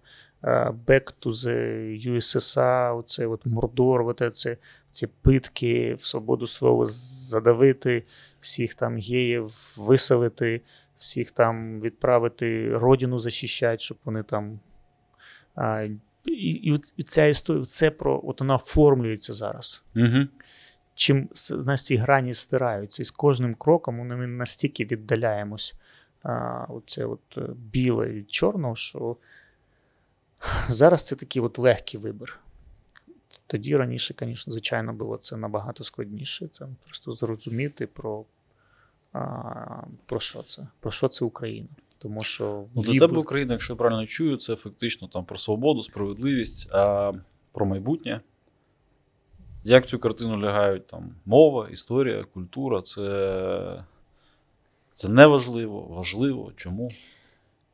back 0.86 1.14
to 1.22 1.30
the 1.30 2.11
USSR, 2.11 2.98
оце 2.98 3.26
от 3.26 3.46
Мордор, 3.46 4.03
от 4.03 4.36
це, 4.36 4.57
ці 4.90 5.07
питки, 5.07 5.94
в 5.94 6.01
свободу 6.05 6.46
слова 6.46 6.86
задавити, 6.86 8.05
всіх 8.40 8.74
там 8.74 8.98
геїв 8.98 9.74
виселити, 9.78 10.61
всіх 10.96 11.30
там 11.30 11.80
відправити 11.80 12.76
родину 12.76 13.18
захищати, 13.18 13.78
щоб 13.78 13.98
вони 14.05 14.22
там. 14.22 14.61
І, 16.25 16.33
і, 16.33 16.81
і 16.97 17.03
ця 17.03 17.27
історія, 17.27 17.64
це 17.64 17.91
про 17.91 18.21
от 18.25 18.41
вона 18.41 18.55
оформлюється 18.55 19.33
зараз 19.33 19.83
Угу. 19.97 20.27
чим 20.95 21.29
знаєш, 21.35 21.83
ці 21.83 21.97
грані 21.97 22.33
стираються, 22.33 23.03
і 23.03 23.05
з 23.05 23.11
кожним 23.11 23.55
кроком 23.55 23.97
ми 23.97 24.27
настільки 24.27 24.85
віддаляємось 24.85 25.75
а, 26.23 26.64
оце 26.68 27.05
от 27.05 27.21
е, 27.37 27.41
біле 27.57 28.07
від 28.07 28.33
чорного, 28.33 28.77
що 28.77 29.16
зараз 30.68 31.07
це 31.07 31.16
такий 31.16 31.43
от 31.43 31.59
легкий 31.59 32.01
вибір. 32.01 32.39
Тоді 33.47 33.77
раніше, 33.77 34.14
звісно, 34.21 34.53
звичайно, 34.53 34.93
було 34.93 35.16
це 35.16 35.37
набагато 35.37 35.85
складніше. 35.85 36.49
Це 36.49 36.66
просто 36.85 37.12
зрозуміти 37.12 37.87
про, 37.87 38.25
а, 39.12 39.83
про 40.07 40.21
що 40.21 40.43
це, 40.43 40.66
про 40.81 40.91
що 40.91 41.09
це 41.09 41.25
Україна. 41.25 41.68
Тому 42.03 42.20
що 42.20 42.64
Ну, 42.74 42.82
для 42.82 42.98
тебе 42.98 43.18
Україна, 43.18 43.53
якщо 43.53 43.72
я 43.72 43.76
правильно 43.76 44.07
чую, 44.07 44.36
це 44.36 44.57
фактично 44.57 45.09
там 45.09 45.24
про 45.24 45.38
свободу, 45.38 45.82
справедливість, 45.82 46.68
а 46.72 47.12
про 47.53 47.66
майбутнє. 47.66 48.20
Як 49.64 49.86
цю 49.86 49.98
картину 49.98 50.40
лягають 50.40 50.86
там 50.86 51.14
мова, 51.24 51.68
історія, 51.68 52.24
культура, 52.24 52.82
це, 52.82 53.84
це 54.92 55.09
не 55.09 55.26
важливо, 55.26 55.80
важливо. 55.80 56.53
Чому? 56.57 56.90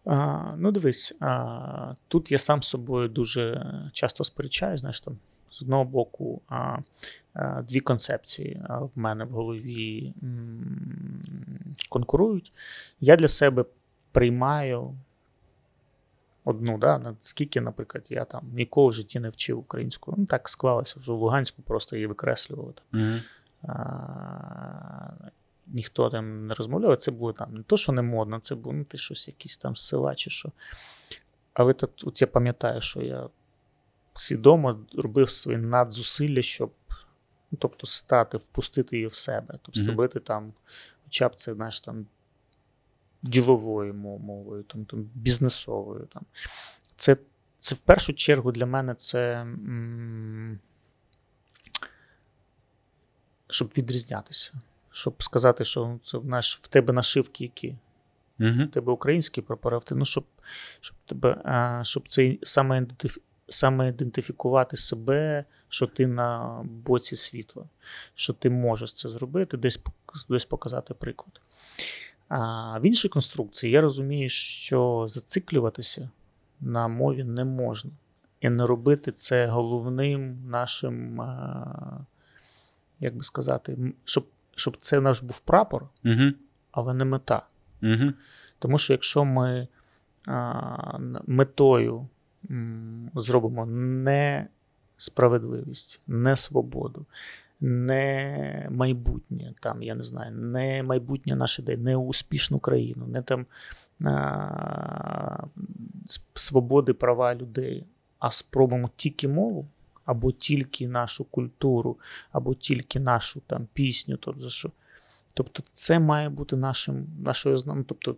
А, 0.04 0.44
ну, 0.56 0.72
дивись, 0.72 1.14
а, 1.20 1.94
тут 2.08 2.32
я 2.32 2.38
сам 2.38 2.62
з 2.62 2.68
собою 2.68 3.08
дуже 3.08 3.66
часто 3.92 4.24
сперечаюсь. 4.24 4.80
Знаєш, 4.80 5.00
там, 5.00 5.18
з 5.50 5.62
одного 5.62 5.84
боку, 5.84 6.40
а, 6.48 6.78
а, 7.34 7.62
дві 7.62 7.80
концепції 7.80 8.62
а, 8.68 8.78
в 8.78 8.90
мене 8.94 9.24
в 9.24 9.30
голові 9.30 10.12
м, 10.22 11.74
конкурують. 11.88 12.52
Я 13.00 13.16
для 13.16 13.28
себе 13.28 13.64
приймаю 14.16 14.94
одну, 16.44 16.78
да, 16.78 16.98
наскільки, 16.98 17.60
наприклад, 17.60 18.04
я 18.08 18.24
там 18.24 18.42
ніколи 18.52 18.88
в 18.88 18.92
житті 18.92 19.20
не 19.20 19.28
вчив 19.28 19.58
українську. 19.58 20.14
Ну, 20.16 20.26
так 20.26 20.48
склалося 20.48 21.00
вже 21.00 21.12
в 21.12 21.14
Луганську, 21.14 21.62
просто 21.62 21.96
її 21.96 22.06
викреслювали. 22.06 22.72
Там 22.72 23.00
Угу. 23.02 23.20
а, 23.72 25.30
ніхто 25.66 26.10
там 26.10 26.46
не 26.46 26.54
розмовляв. 26.54 26.96
Це 26.96 27.10
було 27.10 27.32
там 27.32 27.54
не 27.54 27.62
то, 27.62 27.76
що 27.76 27.92
не 27.92 28.02
модно, 28.02 28.38
це 28.38 28.54
було 28.54 28.74
ну, 28.74 28.84
ти 28.84 28.98
щось 28.98 29.28
якісь 29.28 29.58
там 29.58 29.76
з 29.76 29.86
села 29.86 30.14
чи 30.14 30.30
що. 30.30 30.52
Але 31.54 31.72
тут, 31.72 32.04
от 32.04 32.20
я 32.20 32.26
пам'ятаю, 32.26 32.80
що 32.80 33.02
я 33.02 33.28
свідомо 34.14 34.78
робив 34.94 35.30
свої 35.30 35.58
надзусилля, 35.58 36.42
щоб 36.42 36.72
ну, 37.50 37.58
тобто 37.60 37.86
стати, 37.86 38.36
впустити 38.36 38.96
її 38.96 39.06
в 39.06 39.14
себе, 39.14 39.58
тобто 39.62 39.80
зробити 39.80 40.20
там, 40.20 40.52
хоча 41.04 41.28
б 41.28 41.34
це, 41.34 41.54
знаєш, 41.54 41.80
там 41.80 42.06
діловою 43.28 43.94
мовою, 43.94 44.62
там, 44.62 44.84
там, 44.84 45.10
бізнесовою. 45.14 46.08
Там. 46.12 46.22
Це, 46.96 47.16
це 47.58 47.74
в 47.74 47.78
першу 47.78 48.12
чергу 48.12 48.52
для 48.52 48.66
мене 48.66 48.94
це. 48.94 49.40
м, 49.40 50.58
щоб 53.48 53.72
відрізнятися. 53.76 54.52
Щоб 54.90 55.22
сказати, 55.22 55.64
що 55.64 55.98
це 56.04 56.20
знаєш, 56.20 56.60
в 56.62 56.68
тебе 56.68 56.92
нашивки 56.92 57.44
які. 57.44 57.76
Угу. 58.40 58.64
В 58.64 58.70
тебе 58.70 58.92
український 58.92 59.42
прапор, 59.42 59.74
а 59.74 59.78
в 59.78 59.84
тебе, 59.84 59.98
ну, 59.98 60.04
щоб, 60.04 60.24
щоб, 60.80 60.96
тебе, 61.06 61.42
а, 61.44 61.84
щоб 61.84 62.08
це 62.08 62.36
саме, 62.42 62.86
саме 63.48 63.88
ідентифікувати 63.88 64.76
себе, 64.76 65.44
що 65.68 65.86
ти 65.86 66.06
на 66.06 66.60
боці 66.64 67.16
світла, 67.16 67.64
що 68.14 68.32
ти 68.32 68.50
можеш 68.50 68.92
це 68.92 69.08
зробити, 69.08 69.56
десь, 69.56 69.80
десь 70.28 70.44
показати 70.44 70.94
приклад. 70.94 71.40
А 72.28 72.78
в 72.78 72.86
іншій 72.86 73.08
конструкції 73.08 73.72
я 73.72 73.80
розумію, 73.80 74.28
що 74.28 75.04
зациклюватися 75.08 76.10
на 76.60 76.88
мові 76.88 77.24
не 77.24 77.44
можна. 77.44 77.90
І 78.40 78.48
не 78.48 78.66
робити 78.66 79.12
це 79.12 79.46
головним 79.46 80.48
нашим, 80.48 81.20
як 83.00 83.16
би 83.16 83.22
сказати, 83.22 83.78
щоб, 84.04 84.26
щоб 84.54 84.76
це 84.80 85.00
наш 85.00 85.22
був 85.22 85.38
прапор, 85.38 85.88
Угу. 86.04 86.32
але 86.70 86.94
не 86.94 87.04
мета. 87.04 87.42
Угу. 87.82 88.12
Тому 88.58 88.78
що 88.78 88.92
якщо 88.92 89.24
ми 89.24 89.68
а, 90.26 90.98
метою 91.26 92.08
м, 92.50 93.10
зробимо 93.14 93.66
не 93.66 94.48
справедливість, 94.96 96.00
не 97.60 98.68
майбутнє, 98.70 99.54
там, 99.60 99.82
я 99.82 99.94
не 99.94 100.02
знаю, 100.02 100.32
не 100.32 100.82
майбутнє 100.82 101.36
наших 101.36 101.64
ідей, 101.64 101.76
не 101.76 101.96
успішну 101.96 102.58
країну, 102.58 103.06
не 103.06 103.22
там 103.22 103.46
а, 104.04 105.44
свободи, 106.34 106.92
права 106.92 107.34
людей, 107.34 107.86
а 108.18 108.30
спробуємо 108.30 108.90
тільки 108.96 109.28
мову, 109.28 109.68
або 110.04 110.32
тільки 110.32 110.88
нашу 110.88 111.24
культуру, 111.24 111.98
або 112.32 112.54
тільки 112.54 113.00
нашу 113.00 113.40
там 113.40 113.68
пісню, 113.72 114.16
тобто 114.16 114.48
що. 114.48 114.70
Тобто, 115.34 115.62
це 115.72 115.98
має 115.98 116.28
бути 116.28 116.56
нашим, 116.56 117.06
нашою 117.24 117.58
ну, 117.66 117.84
тобто, 117.84 118.16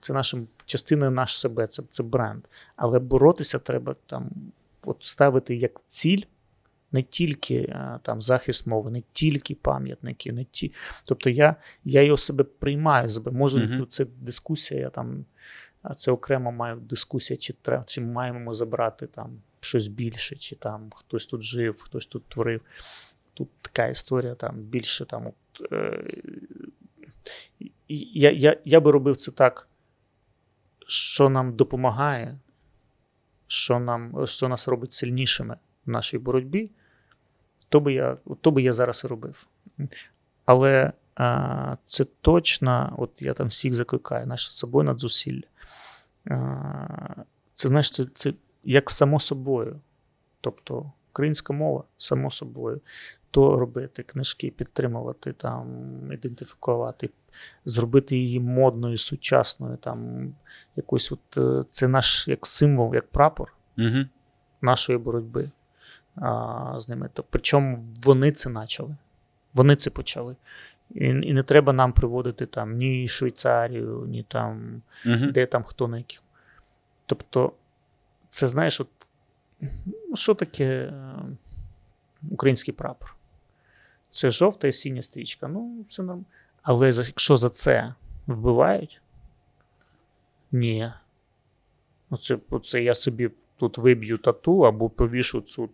це 0.00 0.12
нашим 0.12 0.48
частиною 0.64 1.10
наш 1.10 1.38
себе, 1.38 1.66
це, 1.66 1.82
це 1.90 2.02
бренд. 2.02 2.44
Але 2.76 2.98
боротися 2.98 3.58
треба 3.58 3.96
там, 4.06 4.30
от 4.82 4.96
ставити 5.00 5.56
як 5.56 5.80
ціль 5.86 6.22
не 6.92 7.02
тільки 7.02 7.76
там 8.02 8.20
захист 8.20 8.66
мови, 8.66 8.90
не 8.90 9.02
тільки 9.12 9.54
пам'ятники, 9.54 10.32
не 10.32 10.44
ті. 10.44 10.72
Тобто 11.04 11.30
я, 11.30 11.56
я 11.84 12.02
його 12.02 12.16
себе 12.16 12.44
приймаю 12.44 13.10
себе. 13.10 13.32
Може, 13.32 13.66
Мгм. 13.66 13.86
це 13.86 14.04
дискусія, 14.04 14.80
я 14.80 14.90
там, 14.90 15.24
це 15.96 16.10
окремо 16.12 16.52
маю 16.52 16.76
дискусія, 16.76 17.36
чи 17.36 17.52
треба, 17.52 17.84
чи 17.84 18.00
маємо 18.00 18.40
ми 18.40 18.54
забрати 18.54 19.06
там 19.06 19.42
щось 19.60 19.88
більше, 19.88 20.36
чи 20.36 20.56
там 20.56 20.90
хтось 20.94 21.26
тут 21.26 21.42
жив, 21.42 21.82
хтось 21.82 22.06
тут 22.06 22.24
творив. 22.28 22.60
Тут 23.34 23.48
така 23.62 23.86
історія, 23.86 24.34
там 24.34 24.56
більше 24.56 25.04
там. 25.04 25.26
От, 25.26 25.72
е, 25.72 26.04
я, 27.88 28.30
я, 28.30 28.56
я 28.64 28.80
би 28.80 28.90
робив 28.90 29.16
це 29.16 29.32
так, 29.32 29.68
що 30.86 31.28
нам 31.28 31.56
допомагає, 31.56 32.38
що, 33.46 33.78
нам, 33.78 34.26
що 34.26 34.48
нас 34.48 34.68
робить 34.68 34.92
сильнішими 34.92 35.56
в 35.86 35.90
нашій 35.90 36.18
боротьбі, 36.18 36.70
то 37.68 37.80
би 37.80 37.92
я, 37.92 38.16
то 38.40 38.50
би 38.50 38.62
я 38.62 38.72
зараз 38.72 39.02
і 39.04 39.08
робив. 39.08 39.46
Але 40.44 40.92
а, 41.14 41.76
це 41.86 42.04
точно, 42.04 42.94
от 42.98 43.22
я 43.22 43.34
там 43.34 43.46
всіх 43.46 43.74
закликаю, 43.74 44.26
наше 44.26 44.52
собою 44.52 44.84
надзусилля. 44.84 45.42
Це 47.54 47.68
знаєш, 47.68 47.90
це, 47.90 48.04
це 48.14 48.32
як 48.64 48.90
само 48.90 49.20
собою. 49.20 49.80
Тобто 50.40 50.92
українська 51.10 51.52
мова, 51.52 51.84
само 51.98 52.30
собою, 52.30 52.80
то 53.30 53.58
робити 53.58 54.02
книжки, 54.02 54.50
підтримувати, 54.50 55.32
там, 55.32 55.66
ідентифікувати, 56.12 57.10
зробити 57.64 58.16
її 58.16 58.40
модною, 58.40 58.96
сучасною, 58.96 59.76
там, 59.76 60.28
якось 60.76 61.12
от, 61.12 61.36
е, 61.36 61.64
це 61.70 61.88
наш 61.88 62.28
як 62.28 62.46
символ, 62.46 62.94
як 62.94 63.10
прапор 63.10 63.54
Угу. 63.78 64.06
нашої 64.60 64.98
боротьби 64.98 65.50
а, 66.22 66.74
з 66.80 66.88
ними. 66.88 67.10
То, 67.12 67.24
причому 67.30 67.84
вони 68.04 68.32
це 68.32 68.50
почали. 68.50 68.96
Вони 69.54 69.76
це 69.76 69.90
почали. 69.90 70.36
І, 70.90 71.04
і 71.06 71.32
не 71.32 71.42
треба 71.42 71.72
нам 71.72 71.92
приводити 71.92 72.46
там 72.46 72.76
ні 72.76 73.08
Швейцарію, 73.08 74.04
ні 74.08 74.22
там, 74.28 74.82
Угу. 75.06 75.26
де 75.32 75.46
там 75.46 75.62
хто 75.64 75.88
на 75.88 75.98
яких. 75.98 76.22
Тобто, 77.06 77.52
це 78.28 78.48
знаєш, 78.48 78.80
от, 78.80 78.88
ну, 80.10 80.16
що 80.16 80.34
таке 80.34 80.64
е, 80.64 81.12
український 82.30 82.74
прапор? 82.74 83.14
Це 84.10 84.30
жовта 84.30 84.68
і 84.68 84.72
синя 84.72 85.02
стрічка. 85.02 85.48
Ну, 85.48 85.84
це 85.88 86.02
норм. 86.02 86.24
Але 86.62 86.92
за- 86.92 87.02
якщо 87.02 87.36
за 87.36 87.48
це 87.48 87.94
вбивають, 88.26 89.00
ні. 90.52 90.92
Оце, 92.10 92.38
оце 92.50 92.82
я 92.82 92.94
собі 92.94 93.30
тут 93.58 93.78
виб'ю 93.78 94.18
тату, 94.18 94.60
або 94.60 94.88
повішу 94.88 95.40
цю, 95.40 95.68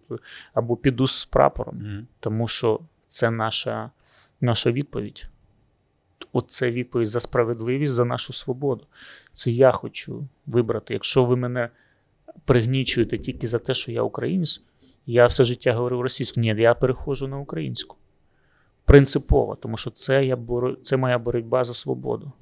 або 0.55 0.77
піду 0.77 1.07
з 1.07 1.25
прапором. 1.25 1.77
Мгм. 1.77 2.07
Тому 2.21 2.49
що 2.49 2.81
це 3.07 3.31
наша, 3.31 3.91
наша 4.41 4.71
відповідь. 4.73 5.29
Оце 6.33 6.71
відповідь 6.71 7.09
за 7.09 7.21
справедливість, 7.21 7.93
за 7.93 8.05
нашу 8.05 8.33
свободу. 8.33 8.87
Це 9.33 9.51
я 9.51 9.71
хочу 9.71 10.29
вибрати. 10.47 10.95
Якщо 10.95 11.25
ви 11.25 11.37
мене 11.37 11.69
пригнічуєте 12.45 13.19
тільки 13.19 13.47
за 13.47 13.59
те, 13.59 13.75
що 13.75 13.93
я 13.93 14.03
українець, 14.03 14.63
я 15.07 15.27
все 15.27 15.45
життя 15.45 15.73
говорив 15.75 16.01
російською. 16.01 16.55
Ні, 16.55 16.63
я 16.63 16.75
переходжу 16.75 17.27
на 17.27 17.39
українську. 17.39 17.97
Принципово, 18.85 19.57
тому 19.57 19.77
що 19.77 19.91
це, 19.91 20.25
я 20.25 20.37
боро... 20.37 20.75
це 20.75 20.97
моя 20.97 21.19
боротьба 21.19 21.65
за 21.65 21.75
свободу. 21.75 22.33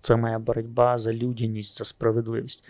Це 0.00 0.16
моя 0.16 0.38
боротьба 0.38 0.98
за 0.98 1.12
людяність, 1.12 1.78
за 1.78 1.84
справедливість. 1.84 2.64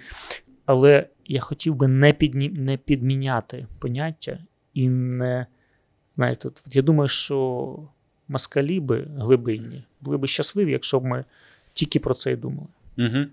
Але 0.67 1.07
я 1.27 1.41
хотів 1.41 1.75
би 1.75 1.89
не, 1.89 2.13
підні... 2.13 2.49
не 2.49 2.77
підміняти 2.77 3.67
поняття 3.79 4.39
і 4.75 4.89
не. 4.89 5.47
Знаєте, 6.15 6.49
от 6.49 6.77
я 6.77 6.83
думаю, 6.83 7.09
що 7.09 7.89
москалі 8.29 8.81
би 8.81 9.09
глибинні 9.17 9.85
були 10.01 10.17
б 10.17 10.27
щасливі, 10.27 10.73
якщо 10.73 11.01
б 11.01 11.05
ми 11.05 11.25
тільки 11.73 12.01
про 12.01 12.15
це 12.15 12.33
й 12.33 12.37
думали. 12.37 12.69
Мгм. 12.97 13.31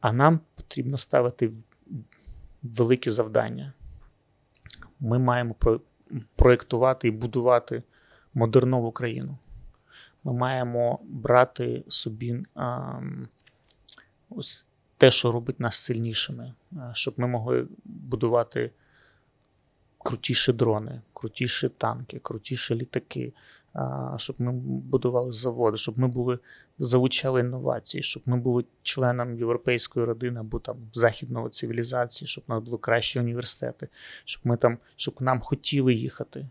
А 0.00 0.12
нам 0.12 0.40
потрібно 0.54 0.96
ставити 0.96 1.52
великі 2.62 3.10
завдання. 3.10 3.72
Ми 5.00 5.18
маємо 5.18 5.54
про- 5.54 5.80
проєктувати 6.36 7.08
і 7.08 7.10
будувати 7.10 7.82
модернову 8.34 8.92
країну. 8.92 9.38
Ми 10.24 10.32
маємо 10.32 10.98
брати 11.02 11.84
собі 11.88 12.42
ам, 12.54 13.28
ось 14.30 14.69
те, 15.00 15.10
що 15.10 15.30
робить 15.30 15.60
нас 15.60 15.76
сильнішими, 15.76 16.54
щоб 16.92 17.14
ми 17.16 17.26
могли 17.26 17.66
будувати 17.84 18.70
крутіші 19.98 20.52
дрони, 20.52 21.00
крутіші 21.12 21.68
танки, 21.68 22.18
крутіші 22.22 22.74
літаки, 22.74 23.32
щоб 24.16 24.36
ми 24.40 24.52
будували 24.62 25.32
заводи, 25.32 25.76
щоб 25.76 25.98
ми 25.98 26.08
були 26.08 26.38
залучали 26.78 27.40
інновації, 27.40 28.02
щоб 28.02 28.22
ми 28.26 28.36
були 28.36 28.64
членом 28.82 29.38
європейської 29.38 30.06
родини 30.06 30.40
або 30.40 30.58
там 30.58 30.76
західної 30.92 31.50
цивілізації, 31.50 32.28
щоб 32.28 32.44
нас 32.48 32.62
були 32.62 32.78
кращі 32.78 33.20
університети, 33.20 33.88
щоб 34.24 34.42
ми 34.46 34.56
там, 34.56 34.78
щоб 34.96 35.14
нам 35.20 35.40
хотіли 35.40 35.94
їхати 35.94 36.48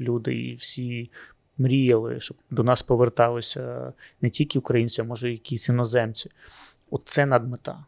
люди 0.00 0.34
і 0.34 0.54
всі 0.54 1.10
мріяли, 1.58 2.20
щоб 2.20 2.36
до 2.50 2.62
нас 2.62 2.82
поверталися 2.82 3.92
не 4.20 4.30
тільки 4.30 4.58
українці, 4.58 5.00
а 5.00 5.04
може, 5.04 5.30
якісь 5.30 5.68
іноземці. 5.68 6.30
Оце 6.96 7.26
надмета. 7.26 7.84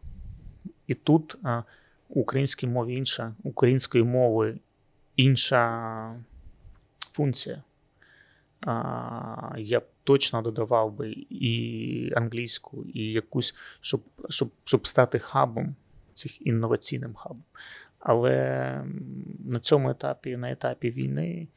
І 0.87 0.95
тут 0.95 1.37
а, 1.43 1.63
у 2.09 2.21
українській 2.21 2.67
мові 2.67 2.95
інша, 2.95 3.35
української 3.43 4.05
мови 4.05 4.59
інша 5.17 6.15
функція. 7.13 7.63
Я 9.57 9.81
б 9.81 9.85
точно 10.05 10.43
додавав 10.43 10.93
би 10.93 11.11
і 11.31 12.13
англійську, 12.17 12.85
і 12.85 13.13
якусь, 13.13 13.55
щоб, 13.81 14.01
щоб, 14.29 14.51
щоб 14.65 14.87
стати 14.87 15.19
хабом, 15.19 15.75
цих 16.15 16.47
інноваційним 16.47 17.15
хабом. 17.15 17.45
Але 17.99 18.85
на 19.45 19.61
цьому 19.61 19.91
етапі, 19.91 20.37
на 20.37 20.51
етапі 20.51 20.91
війни, 20.91 21.49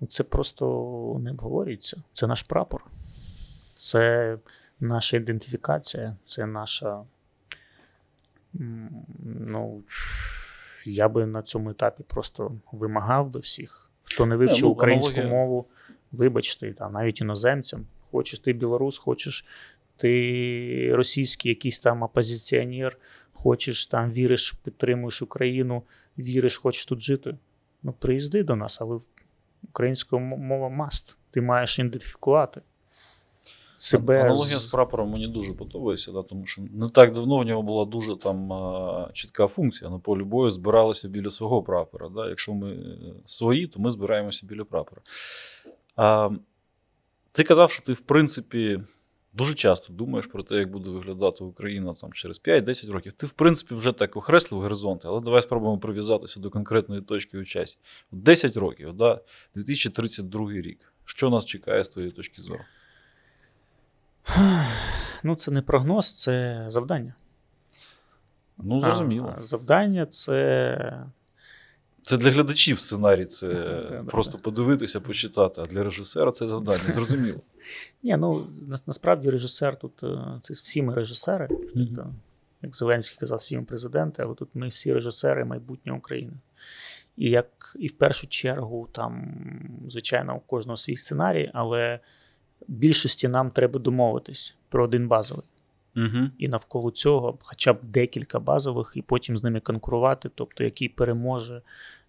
ну, 0.00 0.06
це 0.06 0.24
просто 0.24 0.64
не 1.20 1.30
обговорюється. 1.30 2.02
Це 2.12 2.26
наш 2.26 2.42
прапор, 2.42 2.84
це 3.74 4.36
наша 4.80 5.16
ідентифікація, 5.16 6.16
це 6.24 6.46
наша. 6.46 7.02
Ну, 9.24 9.82
я 10.84 11.08
би 11.08 11.26
на 11.26 11.42
цьому 11.42 11.70
етапі 11.70 12.02
просто 12.06 12.52
вимагав 12.72 13.30
би 13.30 13.40
всіх, 13.40 13.90
хто 14.02 14.26
не 14.26 14.36
вивчив 14.36 14.64
ну, 14.64 14.70
українську 14.70 15.12
аналогія- 15.20 15.34
мову, 15.36 15.66
вибачте, 16.12 16.72
там, 16.72 16.92
навіть 16.92 17.20
іноземцям. 17.20 17.86
Хочеш 18.10 18.38
ти 18.38 18.52
білорус, 18.52 18.98
хочеш 18.98 19.44
ти 19.96 20.90
російський 20.94 21.48
якийсь 21.48 21.80
там 21.80 22.02
опозиціонер, 22.02 22.98
хочеш 23.32 23.86
там 23.86 24.10
віриш, 24.10 24.52
підтримуєш 24.52 25.22
Україну, 25.22 25.82
віриш, 26.18 26.56
хочеш 26.56 26.86
тут 26.86 27.02
жити. 27.02 27.36
Ну, 27.82 27.92
приїзди 27.92 28.42
до 28.42 28.56
нас, 28.56 28.80
але 28.80 29.00
українська 29.62 30.18
мова 30.18 30.68
маст. 30.68 31.16
Ти 31.30 31.40
маєш 31.40 31.78
ідентифікувати 31.78 32.60
себе. 33.78 34.20
Аналогія 34.20 34.58
з- 34.58 34.66
прапором 34.66 35.10
мені 35.10 35.28
дуже 35.28 35.52
подобається, 35.52 36.12
да, 36.12 36.22
тому 36.22 36.46
що 36.46 36.62
не 36.72 36.88
так 36.88 37.12
давно 37.12 37.38
в 37.38 37.44
нього 37.44 37.62
була 37.62 37.84
дуже 37.84 38.16
там 38.16 38.52
чітка 39.12 39.46
функція. 39.46 39.90
На 39.90 39.98
полі 39.98 40.22
бою 40.22 40.50
збиралися 40.50 41.08
біля 41.08 41.30
свого 41.30 41.62
прапора. 41.62 42.08
Да. 42.08 42.28
Якщо 42.28 42.54
ми 42.54 42.70
е, 42.72 42.96
свої, 43.24 43.66
то 43.66 43.80
ми 43.80 43.90
збираємося 43.90 44.46
біля 44.46 44.64
прапора. 44.64 45.02
А, 45.96 46.30
ти 47.32 47.42
казав, 47.42 47.70
що 47.70 47.82
ти, 47.82 47.92
в 47.92 48.00
принципі, 48.00 48.80
дуже 49.32 49.54
часто 49.54 49.92
думаєш 49.92 50.26
про 50.26 50.42
те, 50.42 50.54
як 50.56 50.70
буде 50.70 50.90
виглядати 50.90 51.44
Україна 51.44 51.94
там, 51.94 52.12
через 52.12 52.40
5-10 52.40 52.90
років. 52.90 53.12
Ти, 53.12 53.26
в 53.26 53.30
принципі, 53.32 53.74
вже 53.74 53.92
так 53.92 54.16
окреслив 54.16 54.60
горизонти, 54.62 55.08
але 55.08 55.20
давай 55.20 55.42
спробуємо 55.42 55.78
прив'язатися 55.78 56.40
до 56.40 56.50
конкретної 56.50 57.02
точки 57.02 57.38
у 57.38 57.44
часі. 57.44 57.78
10 58.12 58.56
років, 58.56 58.92
да, 58.92 59.20
2032 59.54 60.52
рік. 60.52 60.92
Що 61.04 61.30
нас 61.30 61.44
чекає 61.44 61.84
з 61.84 61.88
твоєї 61.88 62.12
точки 62.12 62.42
зору? 62.42 62.60
Ну, 65.22 65.36
це 65.36 65.50
не 65.50 65.62
прогноз, 65.62 66.14
це 66.14 66.66
завдання. 66.68 67.14
Ну, 68.58 68.80
зрозуміло. 68.80 69.34
А, 69.38 69.42
завдання 69.42 70.06
це 70.06 71.04
Це 72.02 72.16
для 72.16 72.30
глядачів 72.30 72.80
сценарій, 72.80 73.24
це 73.24 73.46
Да, 73.90 74.04
просто 74.10 74.32
да. 74.32 74.38
подивитися, 74.38 75.00
почитати, 75.00 75.60
а 75.60 75.64
для 75.64 75.84
режисера 75.84 76.32
це 76.32 76.46
завдання, 76.46 76.92
зрозуміло. 76.92 77.40
Ні, 78.02 78.16
ну 78.16 78.46
на, 78.68 78.76
насправді 78.86 79.30
режисер 79.30 79.78
тут 79.78 80.02
е, 80.02 80.18
це 80.42 80.54
всі 80.54 80.82
ми 80.82 80.94
режисери. 80.94 81.48
Та, 81.96 82.06
як 82.62 82.76
Зеленський 82.76 83.18
казав, 83.18 83.38
всі 83.38 83.56
ми 83.56 83.64
президенти, 83.64 84.22
але 84.22 84.34
тут 84.34 84.48
ми 84.54 84.68
всі 84.68 84.92
режисери 84.92 85.44
майбутнього 85.44 85.98
України. 85.98 86.32
І 87.16 87.30
як 87.30 87.76
і 87.78 87.86
в 87.86 87.92
першу 87.92 88.26
чергу, 88.26 88.88
там, 88.92 89.34
звичайно, 89.88 90.36
у 90.36 90.40
кожного 90.40 90.76
свій 90.76 90.96
сценарій, 90.96 91.50
але 91.54 92.00
більшості 92.68 93.28
нам 93.28 93.50
треба 93.50 93.78
домовитись 93.78 94.54
про 94.68 94.84
один 94.84 95.08
базовий. 95.08 95.44
Угу. 95.96 96.30
І 96.38 96.48
навколо 96.48 96.90
цього 96.90 97.38
хоча 97.42 97.72
б 97.72 97.78
декілька 97.82 98.40
базових, 98.40 98.92
і 98.94 99.02
потім 99.02 99.36
з 99.36 99.42
ними 99.42 99.60
конкурувати, 99.60 100.30
тобто 100.34 100.64
який 100.64 100.88
переможе, 100.88 101.62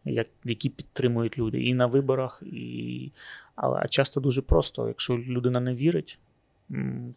як, 0.06 0.28
які 0.44 0.70
підтримують 0.70 1.38
люди 1.38 1.64
і 1.64 1.74
на 1.74 1.86
виборах, 1.86 2.44
і... 2.46 3.12
але 3.56 3.80
а 3.84 3.88
часто 3.88 4.20
дуже 4.20 4.42
просто, 4.42 4.88
якщо 4.88 5.18
людина 5.18 5.60
не 5.60 5.74
вірить, 5.74 6.20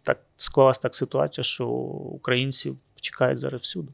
так 0.03 0.21
склалась 0.37 0.79
так 0.79 0.95
ситуація, 0.95 1.45
що 1.45 1.69
українців 1.69 2.79
чекають 2.95 3.39
зараз 3.39 3.63
всюди. 3.63 3.93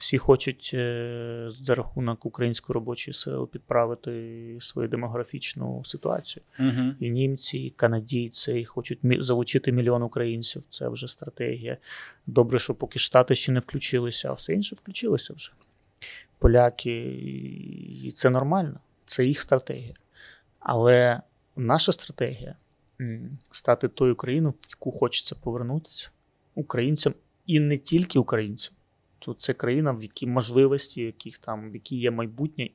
Всі 0.00 0.18
хочуть 0.18 0.70
е, 0.74 1.46
за 1.48 1.74
рахунок 1.74 2.26
української 2.26 2.74
робочої 2.74 3.14
сили 3.14 3.46
підправити 3.46 4.56
свою 4.60 4.88
демографічну 4.88 5.82
ситуацію. 5.84 6.42
Угу. 6.58 6.94
І 7.00 7.10
німці, 7.10 7.58
і 7.58 7.70
канадійці 7.70 8.52
і 8.52 8.64
хочуть 8.64 8.98
залучити 9.04 9.72
мільйон 9.72 10.02
українців. 10.02 10.62
Це 10.70 10.88
вже 10.88 11.08
стратегія. 11.08 11.76
Добре, 12.26 12.58
що 12.58 12.74
поки 12.74 12.98
Штати 12.98 13.34
ще 13.34 13.52
не 13.52 13.60
включилися, 13.60 14.28
а 14.28 14.32
все 14.32 14.52
інше 14.52 14.76
включилося 14.76 15.34
вже. 15.34 15.52
Поляки, 16.38 17.02
і 18.04 18.10
це 18.10 18.30
нормально, 18.30 18.80
це 19.06 19.26
їх 19.26 19.40
стратегія. 19.40 19.94
Але 20.60 21.20
наша 21.56 21.92
стратегія 21.92 22.54
стати 23.50 23.88
тою 23.88 24.16
країною, 24.16 24.54
в 24.60 24.66
яку 24.70 24.92
хочеться 24.92 25.34
повернутися 25.34 26.10
українцям, 26.54 27.14
і 27.46 27.60
не 27.60 27.76
тільки 27.76 28.18
українцям. 28.18 28.74
То 29.20 29.34
це 29.34 29.52
країна, 29.52 29.92
в 29.92 30.02
якій 30.02 30.26
можливості, 30.26 31.02
яких 31.02 31.38
там, 31.38 31.70
в 31.70 31.74
якій 31.74 31.96
є 31.96 32.10
майбутнє, 32.10 32.70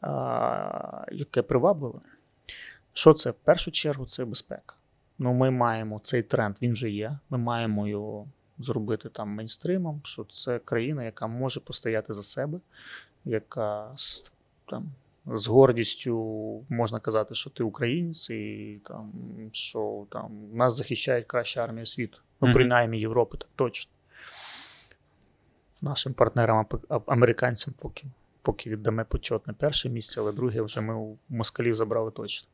а, 0.00 1.02
яке 1.12 1.42
привабливе. 1.42 2.00
Що 2.92 3.14
це? 3.14 3.30
В 3.30 3.34
першу 3.34 3.70
чергу 3.70 4.06
це 4.06 4.24
безпека. 4.24 4.74
Ну, 5.18 5.32
ми 5.32 5.50
маємо 5.50 6.00
цей 6.02 6.22
тренд, 6.22 6.56
він 6.62 6.72
вже 6.72 6.90
є. 6.90 7.18
Ми 7.30 7.38
маємо 7.38 7.88
його 7.88 8.26
зробити 8.58 9.08
там 9.08 9.28
мейнстримом, 9.28 10.00
що 10.04 10.24
це 10.24 10.58
країна, 10.58 11.04
яка 11.04 11.26
може 11.26 11.60
постояти 11.60 12.12
за 12.12 12.22
себе, 12.22 12.60
яка 13.24 13.94
там, 14.66 14.92
з 15.26 15.46
гордістю 15.46 16.14
можна 16.68 17.00
казати, 17.00 17.34
що 17.34 17.50
ти 17.50 17.64
українець, 17.64 18.30
і 18.30 18.80
там, 18.84 19.12
що 19.52 20.06
там, 20.10 20.30
нас 20.52 20.76
захищає 20.76 21.22
краща 21.22 21.64
армія 21.64 21.86
світу. 21.86 22.18
Ну, 22.40 22.52
принаймні 22.52 23.00
Європи, 23.00 23.38
так 23.38 23.48
точно. 23.56 23.92
Нашим 25.80 26.14
партнерам, 26.14 26.66
американцям, 27.06 27.74
поки, 27.78 28.04
поки 28.42 28.70
віддамо 28.70 29.04
почетне 29.08 29.52
перше 29.52 29.88
місце, 29.88 30.20
але 30.20 30.32
друге 30.32 30.62
вже 30.62 30.80
ми 30.80 30.94
у 30.94 31.16
москалів 31.28 31.74
забрали 31.74 32.10
точно. 32.10 32.48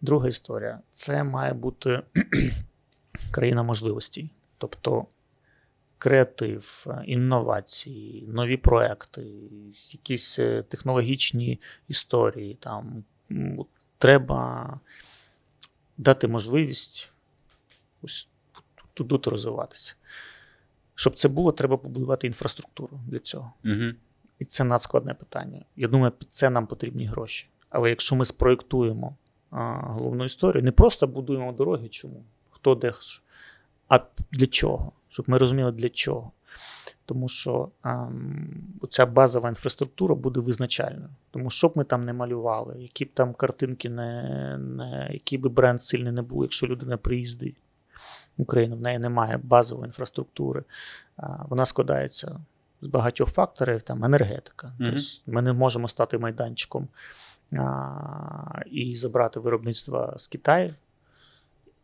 Друга 0.00 0.28
історія 0.28 0.80
це 0.92 1.24
має 1.24 1.52
бути 1.52 2.02
країна 3.30 3.62
можливостей. 3.62 4.30
Тобто 4.58 5.06
креатив, 5.98 6.86
інновації, 7.04 8.24
нові 8.28 8.56
проекти, 8.56 9.22
якісь 9.90 10.38
е, 10.38 10.62
технологічні 10.62 11.60
історії. 11.88 12.58
Там 12.60 13.04
треба 13.98 14.80
дати 15.98 16.28
можливість 16.28 17.12
ось 18.02 18.28
тут 18.94 19.26
розвиватися. 19.26 19.94
Щоб 21.00 21.14
це 21.14 21.28
було, 21.28 21.52
треба 21.52 21.76
побудувати 21.76 22.26
інфраструктуру 22.26 23.00
для 23.06 23.18
цього. 23.18 23.52
Угу. 23.64 23.92
І 24.38 24.44
це 24.44 24.64
надскладне 24.64 25.14
питання. 25.14 25.64
Я 25.76 25.88
думаю, 25.88 26.12
під 26.18 26.32
це 26.32 26.50
нам 26.50 26.66
потрібні 26.66 27.06
гроші. 27.06 27.46
Але 27.70 27.90
якщо 27.90 28.16
ми 28.16 28.24
спроєктуємо 28.24 29.16
а, 29.50 29.72
головну 29.72 30.24
історію, 30.24 30.62
не 30.62 30.72
просто 30.72 31.06
будуємо 31.06 31.52
дороги, 31.52 31.88
чому? 31.88 32.24
Хто 32.50 32.74
де, 32.74 32.92
а 33.88 34.00
для 34.30 34.46
чого? 34.46 34.92
Щоб 35.08 35.30
ми 35.30 35.38
розуміли, 35.38 35.72
для 35.72 35.88
чого. 35.88 36.30
Тому 37.06 37.28
що 37.28 37.68
ем, 37.84 38.64
ця 38.88 39.06
базова 39.06 39.48
інфраструктура 39.48 40.14
буде 40.14 40.40
визначальною. 40.40 41.10
Тому 41.30 41.50
що 41.50 41.68
б 41.68 41.72
ми 41.74 41.84
там 41.84 42.04
не 42.04 42.12
малювали, 42.12 42.74
які 42.78 43.04
б 43.04 43.08
там 43.14 43.34
картинки 43.34 43.88
не, 43.88 44.58
не 44.58 45.08
який 45.12 45.38
би 45.38 45.48
бренд 45.48 45.82
сильний 45.82 46.12
не 46.12 46.22
був, 46.22 46.42
якщо 46.42 46.66
людина 46.66 46.96
приїздить 46.96 47.56
Україну, 48.40 48.76
в 48.76 48.80
неї 48.80 48.98
немає 48.98 49.40
базової 49.42 49.86
інфраструктури. 49.86 50.64
Вона 51.48 51.66
складається 51.66 52.40
з 52.80 52.86
багатьох 52.86 53.28
факторів, 53.28 53.82
там 53.82 54.04
енергетика. 54.04 54.72
Тобто 54.78 55.00
ми 55.26 55.42
не 55.42 55.52
можемо 55.52 55.88
стати 55.88 56.18
майданчиком 56.18 56.88
а, 57.52 58.62
і 58.70 58.94
забрати 58.94 59.40
виробництво 59.40 60.14
з 60.16 60.26
Китаю 60.28 60.74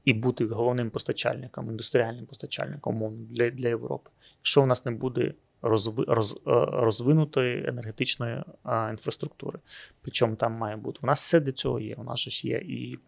і 0.04 0.12
бути 0.12 0.46
головним 0.46 0.90
постачальником, 0.90 1.70
індустріальним 1.70 2.26
постачальником 2.26 2.96
умовно, 2.96 3.18
для, 3.30 3.50
для 3.50 3.68
Європи. 3.68 4.10
Якщо 4.38 4.62
в 4.62 4.66
нас 4.66 4.84
не 4.84 4.90
буде 4.90 5.34
розвинутої 5.62 7.68
енергетичної 7.68 8.42
інфраструктури, 8.90 9.58
причому 10.02 10.36
там 10.36 10.52
має 10.52 10.76
бути. 10.76 11.00
У 11.02 11.06
нас 11.06 11.20
все 11.20 11.40
для 11.40 11.52
цього 11.52 11.80
є. 11.80 11.94
У 11.94 12.04
нас 12.04 12.20
ж 12.20 12.48
є 12.48 12.56
і, 12.56 12.98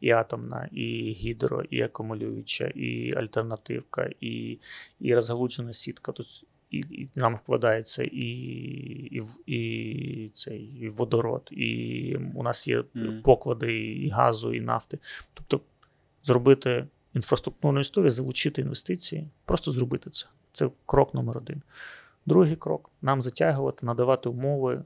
і 0.00 0.10
атомна, 0.10 0.68
і 0.72 1.12
гідро, 1.12 1.62
і 1.70 1.82
акумулююча, 1.82 2.66
і 2.66 3.14
альтернативка, 3.16 4.10
і, 4.20 4.58
і 5.00 5.14
розгалуджена 5.14 5.72
сітка. 5.72 6.12
Тобто 6.12 6.32
і, 6.70 6.78
і 6.78 7.08
нам 7.14 7.36
вкладається 7.36 8.04
і, 8.04 8.28
і, 9.10 9.22
і, 9.46 10.30
цей, 10.34 10.62
і 10.62 10.88
водород, 10.88 11.48
і 11.52 12.16
у 12.34 12.42
нас 12.42 12.68
є 12.68 12.84
Мгм. 12.94 13.22
поклади 13.22 13.78
і 13.78 14.08
газу, 14.08 14.54
і 14.54 14.60
нафти. 14.60 14.98
Тобто 15.34 15.60
зробити 16.22 16.86
інфраструктурну 17.14 17.80
історію, 17.80 18.10
залучити 18.10 18.62
інвестиції, 18.62 19.28
просто 19.44 19.70
зробити 19.70 20.10
це. 20.10 20.26
Це 20.58 20.70
крок 20.86 21.14
номер 21.14 21.38
один. 21.38 21.62
Другий 22.26 22.56
крок 22.56 22.90
нам 23.02 23.22
затягувати, 23.22 23.86
надавати 23.86 24.28
умови, 24.28 24.82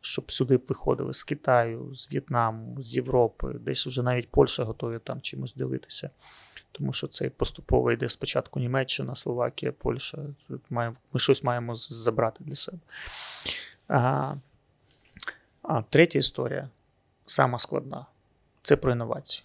щоб 0.00 0.32
сюди 0.32 0.56
виходили 0.68 1.12
з 1.12 1.24
Китаю, 1.24 1.94
з 1.94 2.12
В'єтнаму, 2.12 2.82
з 2.82 2.96
Європи, 2.96 3.56
десь 3.60 3.86
вже 3.86 4.02
навіть 4.02 4.28
Польща 4.28 4.64
готові 4.64 4.98
там 4.98 5.20
чимось 5.20 5.54
ділитися. 5.54 6.10
Тому 6.72 6.92
що 6.92 7.06
це 7.06 7.30
поступово 7.30 7.92
йде 7.92 8.08
спочатку 8.08 8.60
Німеччина, 8.60 9.14
Словакія, 9.14 9.72
Польща. 9.72 10.18
Ми 10.70 10.92
щось 11.16 11.44
маємо 11.44 11.74
забрати 11.74 12.44
для 12.44 12.54
себе. 12.54 12.78
А, 13.88 14.34
а 15.62 15.82
третя 15.82 16.18
історія, 16.18 16.68
сама 17.26 17.58
складна, 17.58 18.06
це 18.62 18.76
про 18.76 18.92
інновації. 18.92 19.44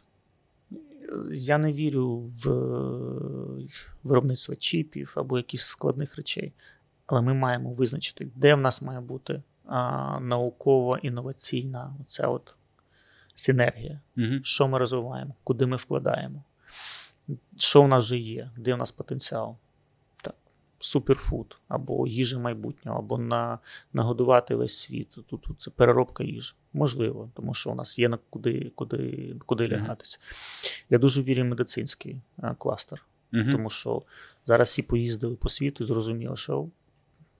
Я 1.34 1.58
не 1.58 1.72
вірю 1.72 2.18
в 2.18 2.50
виробництво 4.04 4.56
чіпів 4.56 5.14
або 5.16 5.38
якихось 5.38 5.66
складних 5.66 6.16
речей, 6.16 6.54
але 7.08 7.22
ми 7.22 7.34
маємо 7.34 7.74
визначити, 7.74 8.28
де 8.36 8.56
в 8.56 8.62
нас 8.62 8.82
має 8.82 9.00
бути 9.00 9.42
науково-інноваційна 10.22 11.94
оця 12.02 12.28
от 12.28 12.56
синергія 13.34 14.00
Угу. 14.18 14.44
що 14.44 14.68
ми 14.68 14.78
розвиваємо, 14.78 15.36
куди 15.44 15.66
ми 15.66 15.76
вкладаємо, 15.76 16.44
що 17.58 17.84
в 17.84 17.88
нас 17.88 18.06
вже 18.06 18.18
є, 18.18 18.50
де 18.58 18.74
в 18.74 18.78
нас 18.78 18.92
потенціал. 18.92 19.58
Суперфуд, 20.80 21.58
або 21.68 22.08
їжа 22.08 22.40
майбутнього, 22.40 23.00
або 23.00 23.18
на, 23.18 23.60
нагодувати 23.94 24.56
весь 24.56 24.78
світ. 24.78 25.10
Тут, 25.10 25.42
тут 25.42 25.62
це 25.62 25.72
переробка 25.72 26.24
їжі. 26.24 26.54
Можливо, 26.74 27.30
тому 27.34 27.54
що 27.54 27.72
у 27.72 27.76
нас 27.76 28.00
є 28.00 28.10
на 28.10 28.20
куди, 28.30 28.72
куди, 28.76 29.36
куди 29.46 29.64
Мгм. 29.68 29.74
лягатися. 29.74 30.20
Я 30.90 30.98
дуже 30.98 31.22
вірю 31.22 31.42
в 31.44 31.46
медицинський 31.46 32.22
а, 32.38 32.54
кластер, 32.54 33.06
Угу. 33.34 33.52
тому 33.52 33.70
що 33.70 34.02
зараз 34.46 34.68
всі 34.68 34.82
поїздили 34.82 35.36
по 35.36 35.50
світу 35.50 35.84
і 35.84 35.88
зрозуміли, 35.88 36.36
що 36.36 36.62
в 36.62 36.72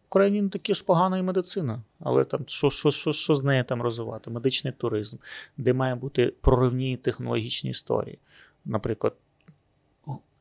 Україні 0.08 0.42
не 0.42 0.50
такі 0.50 0.74
ж 0.74 0.84
погана 0.86 1.18
і 1.18 1.22
медицина, 1.22 1.82
але 2.00 2.24
там 2.26 2.42
що, 2.48 2.70
що, 2.70 2.92
що, 2.92 3.14
що 3.14 3.36
з 3.36 3.44
нею 3.44 3.64
там 3.64 3.82
розвивати? 3.82 4.30
Медичний 4.30 4.74
туризм, 4.78 5.18
де 5.58 5.74
має 5.74 5.96
бути 5.96 6.34
проривні 6.42 6.98
технологічні 6.98 7.70
історії. 7.70 8.20
Наприклад, 8.66 9.14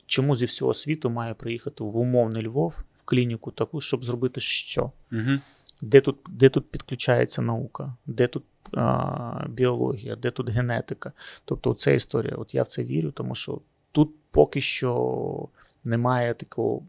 чому 0.08 0.34
зі 0.34 0.46
всього 0.46 0.74
світу 0.74 1.10
має 1.10 1.34
приїхати 1.34 1.84
в 1.84 1.96
умовний 1.96 2.46
Львов, 2.46 2.74
в 2.94 3.02
клініку 3.04 3.50
таку, 3.50 3.80
щоб 3.80 4.04
зробити 4.04 4.40
що? 4.40 4.92
Угу. 5.12 5.38
Де 5.80 6.00
тут, 6.00 6.16
де 6.28 6.48
тут 6.48 6.70
підключається 6.70 7.42
наука, 7.42 7.94
де 8.06 8.26
тут 8.26 8.44
а, 8.72 9.46
біологія, 9.48 10.16
де 10.16 10.30
тут 10.30 10.48
генетика. 10.48 11.12
Тобто, 11.44 11.74
ця 11.74 11.90
історія, 11.90 12.34
от 12.36 12.54
я 12.54 12.62
в 12.62 12.68
це 12.68 12.82
вірю, 12.82 13.10
тому 13.10 13.34
що 13.34 13.60
тут 13.92 14.10
поки 14.30 14.60
що 14.60 15.48
немає 15.84 16.34
такого 16.34 16.82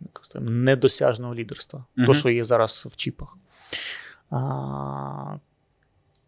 як 0.00 0.20
сказати, 0.22 0.50
недосяжного 0.50 1.34
лідерства, 1.34 1.84
Мгм. 1.96 2.06
то, 2.06 2.14
що 2.14 2.30
є 2.30 2.44
зараз 2.44 2.86
в 2.90 2.96
чіпах. 2.96 3.36
А, 4.30 5.36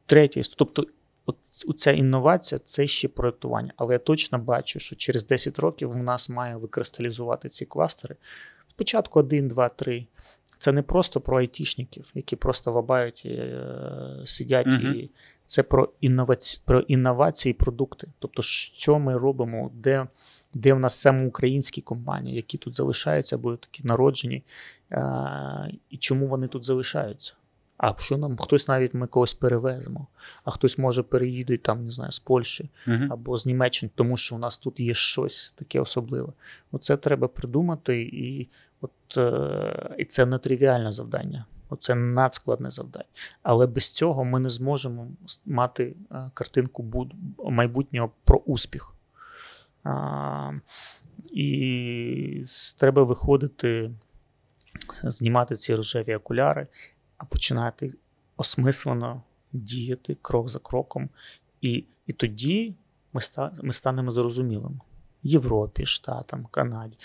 третє, 0.06 0.40
тобто, 0.56 0.86
от 1.26 1.78
ця 1.78 1.92
інновація 1.92 2.60
це 2.64 2.86
ще 2.86 3.08
проєктування. 3.08 3.72
Але 3.76 3.94
я 3.94 3.98
точно 3.98 4.38
бачу, 4.38 4.78
що 4.78 4.96
через 4.96 5.26
10 5.26 5.58
років 5.58 5.90
у 5.90 5.96
нас 5.96 6.28
має 6.28 6.56
викристалізувати 6.56 7.48
ці 7.48 7.64
кластери. 7.64 8.16
Спочатку 8.68 9.18
1, 9.18 9.48
2, 9.48 9.68
3. 9.68 10.06
Це 10.58 10.72
не 10.72 10.82
просто 10.82 11.20
про 11.20 11.38
айтішників, 11.38 12.10
які 12.14 12.36
просто 12.36 12.72
лабають, 12.72 13.22
е, 13.26 14.22
сидять 14.24 14.66
Мгм. 14.66 14.94
і 14.94 15.10
це 15.46 15.62
про 15.62 15.92
інновації, 16.00 16.62
про 16.64 16.80
інновації 16.80 17.52
продукти. 17.52 18.08
Тобто, 18.18 18.42
що 18.42 18.98
ми 18.98 19.18
робимо, 19.18 19.70
де, 19.74 20.06
де 20.54 20.74
в 20.74 20.78
нас 20.80 20.94
саме 21.00 21.26
українські 21.26 21.80
компанії, 21.80 22.36
які 22.36 22.58
тут 22.58 22.74
залишаються, 22.74 23.36
або 23.36 23.56
такі 23.56 23.82
народжені, 23.84 24.44
е, 24.92 25.72
і 25.90 25.96
чому 25.96 26.26
вони 26.26 26.48
тут 26.48 26.64
залишаються. 26.64 27.34
А 27.78 27.94
що 27.98 28.18
нам 28.18 28.36
хтось 28.36 28.68
навіть 28.68 28.94
ми 28.94 29.06
когось 29.06 29.34
перевеземо, 29.34 30.06
а 30.44 30.50
хтось 30.50 30.78
може 30.78 31.02
переїде 31.02 31.56
там, 31.56 31.84
не 31.84 31.90
знаю, 31.90 32.12
з 32.12 32.18
Польщі 32.18 32.70
Угу. 32.86 33.04
або 33.10 33.36
з 33.38 33.46
Німеччини, 33.46 33.90
тому 33.94 34.16
що 34.16 34.36
у 34.36 34.38
нас 34.38 34.58
тут 34.58 34.80
є 34.80 34.94
щось 34.94 35.54
таке 35.56 35.80
особливе. 35.80 36.32
Оце 36.72 36.96
треба 36.96 37.28
придумати, 37.28 38.02
і, 38.02 38.48
от, 38.80 38.90
е, 39.16 39.94
і 39.98 40.04
це 40.04 40.26
не 40.26 40.38
тривіальне 40.38 40.92
завдання. 40.92 41.44
Оце 41.68 41.94
надскладне 41.94 42.70
завдання. 42.70 43.04
Але 43.42 43.66
без 43.66 43.90
цього 43.92 44.24
ми 44.24 44.40
не 44.40 44.48
зможемо 44.48 45.08
мати 45.46 45.94
е, 46.12 46.30
картинку 46.34 46.82
буд- 46.82 47.12
майбутнього 47.50 48.10
про 48.24 48.38
успіх. 48.38 48.92
А, 49.84 50.52
і 51.32 52.44
треба 52.78 53.02
виходити, 53.02 53.90
знімати 55.04 55.54
ці 55.56 55.74
рожеві 55.74 56.14
окуляри, 56.14 56.66
а 57.18 57.24
починати 57.24 57.94
осмислено 58.36 59.22
діяти 59.52 60.16
крок 60.22 60.48
за 60.48 60.58
кроком. 60.58 61.08
І, 61.60 61.84
і 62.06 62.12
тоді 62.12 62.74
ми, 63.12 63.18
ста, 63.18 63.52
ми 63.62 63.72
станемо 63.72 64.10
зрозумілими. 64.10 64.80
Європі, 65.22 65.86
Штатам, 65.86 66.46
Канаді, 66.50 66.96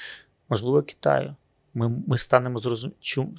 можливо, 0.49 0.81
Китаю. 0.81 1.35
Ми, 1.73 1.89
ми 2.07 2.17
станемо 2.17 2.57
зрозумілими, 2.57 3.37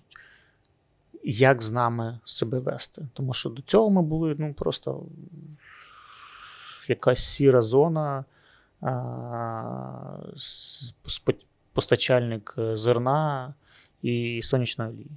як 1.25 1.63
з 1.63 1.71
нами 1.71 2.21
себе 2.25 2.59
вести. 2.59 3.09
Тому 3.13 3.33
що 3.33 3.51
до 3.51 3.63
цього 3.63 3.91
ми 3.91 4.03
були 4.03 4.37
ну, 4.39 4.55
просто 4.55 5.03
якась 6.89 7.25
сіра 7.25 7.63
зона, 7.63 8.25
а, 8.81 10.17
постачальник 11.73 12.55
е, 12.59 12.77
зерна 12.77 13.55
і 14.03 14.41
сонячної 14.43 14.91
олії. 14.91 15.11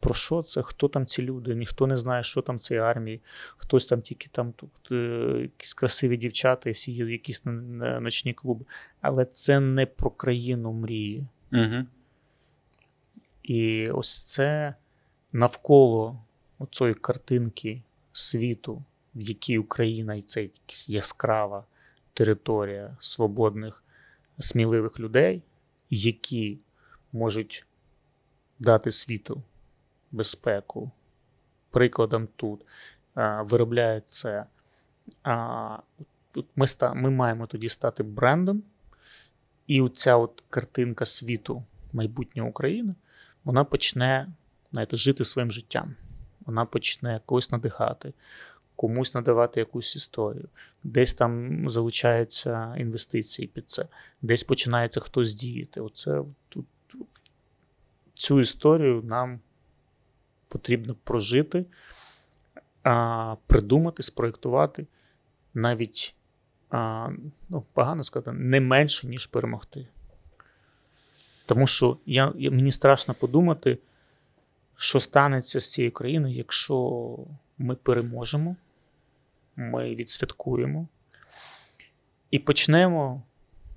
Про 0.00 0.14
що 0.14 0.42
це? 0.42 0.62
Хто 0.62 0.88
там 0.88 1.06
ці 1.06 1.22
люди? 1.22 1.54
Ніхто 1.54 1.86
не 1.86 1.96
знає, 1.96 2.22
що 2.22 2.42
там 2.42 2.58
цій 2.58 2.76
армії. 2.76 3.20
Хтось 3.56 3.86
там 3.86 4.02
тільки 4.02 4.28
там 4.32 4.52
тут 4.52 4.70
е, 4.92 4.94
якісь 5.42 5.74
красиві 5.74 6.16
дівчата, 6.16 6.70
і 6.70 6.72
всі 6.72 6.92
якісь 6.92 7.42
н- 7.46 7.82
н- 7.82 8.02
ночні 8.02 8.34
клуби. 8.34 8.64
Але 9.00 9.24
це 9.24 9.60
не 9.60 9.86
про 9.86 10.10
країну 10.10 10.72
мрії. 10.72 11.26
Угу. 11.52 11.86
І 13.42 13.90
ось 13.90 14.22
це 14.22 14.74
навколо 15.32 16.20
цієї 16.70 16.94
картинки 16.94 17.82
світу, 18.12 18.82
в 19.14 19.20
якій 19.20 19.58
Україна 19.58 20.14
і 20.14 20.22
це 20.22 20.42
якась 20.42 20.88
яскрава 20.88 21.64
територія 22.14 22.96
свободних, 23.00 23.84
сміливих 24.38 25.00
людей, 25.00 25.42
які 25.90 26.58
можуть 27.12 27.66
дати 28.58 28.90
світу 28.90 29.42
безпеку. 30.10 30.90
Прикладом 31.70 32.28
тут 32.36 32.66
виробляють 33.40 34.08
це. 34.08 34.44
Ми, 36.56 36.66
ми 36.94 37.10
маємо 37.10 37.46
тоді 37.46 37.68
стати 37.68 38.02
брендом, 38.02 38.62
і 39.66 39.80
оця 39.80 40.16
от 40.16 40.42
картинка 40.50 41.04
світу 41.04 41.64
майбутнього 41.92 42.48
України, 42.48 42.94
вона 43.44 43.64
почне 43.64 44.26
знаєте, 44.72 44.96
жити 44.96 45.24
своїм 45.24 45.50
життям. 45.50 45.96
Вона 46.46 46.64
почне 46.64 47.20
когось 47.26 47.52
надихати, 47.52 48.12
комусь 48.76 49.14
надавати 49.14 49.60
якусь 49.60 49.96
історію. 49.96 50.48
Десь 50.84 51.14
там 51.14 51.64
залучаються 51.70 52.74
інвестиції 52.78 53.48
під 53.48 53.70
це, 53.70 53.86
десь 54.22 54.44
починається 54.44 55.00
хтось 55.00 55.34
діяти. 55.34 55.80
Оце 55.80 56.22
тут 56.48 56.66
цю 58.14 58.40
історію 58.40 59.02
нам 59.04 59.40
потрібно 60.50 60.94
прожити, 61.04 61.64
а, 62.82 63.36
придумати, 63.46 64.02
спроєктувати 64.02 64.86
навіть 65.54 66.14
а, 66.70 67.08
ну, 67.48 67.64
погано 67.72 68.04
сказати, 68.04 68.32
не 68.32 68.60
менше, 68.60 69.06
ніж 69.06 69.26
перемогти. 69.26 69.86
Тому 71.46 71.66
що 71.66 71.96
я, 72.06 72.32
мені 72.34 72.70
страшно 72.70 73.14
подумати, 73.14 73.78
що 74.76 75.00
станеться 75.00 75.60
з 75.60 75.72
цією 75.72 75.92
країною, 75.92 76.34
якщо 76.34 77.16
ми 77.58 77.74
переможемо, 77.74 78.56
ми 79.56 79.94
відсвяткуємо 79.94 80.88
і 82.30 82.38
почнемо 82.38 83.22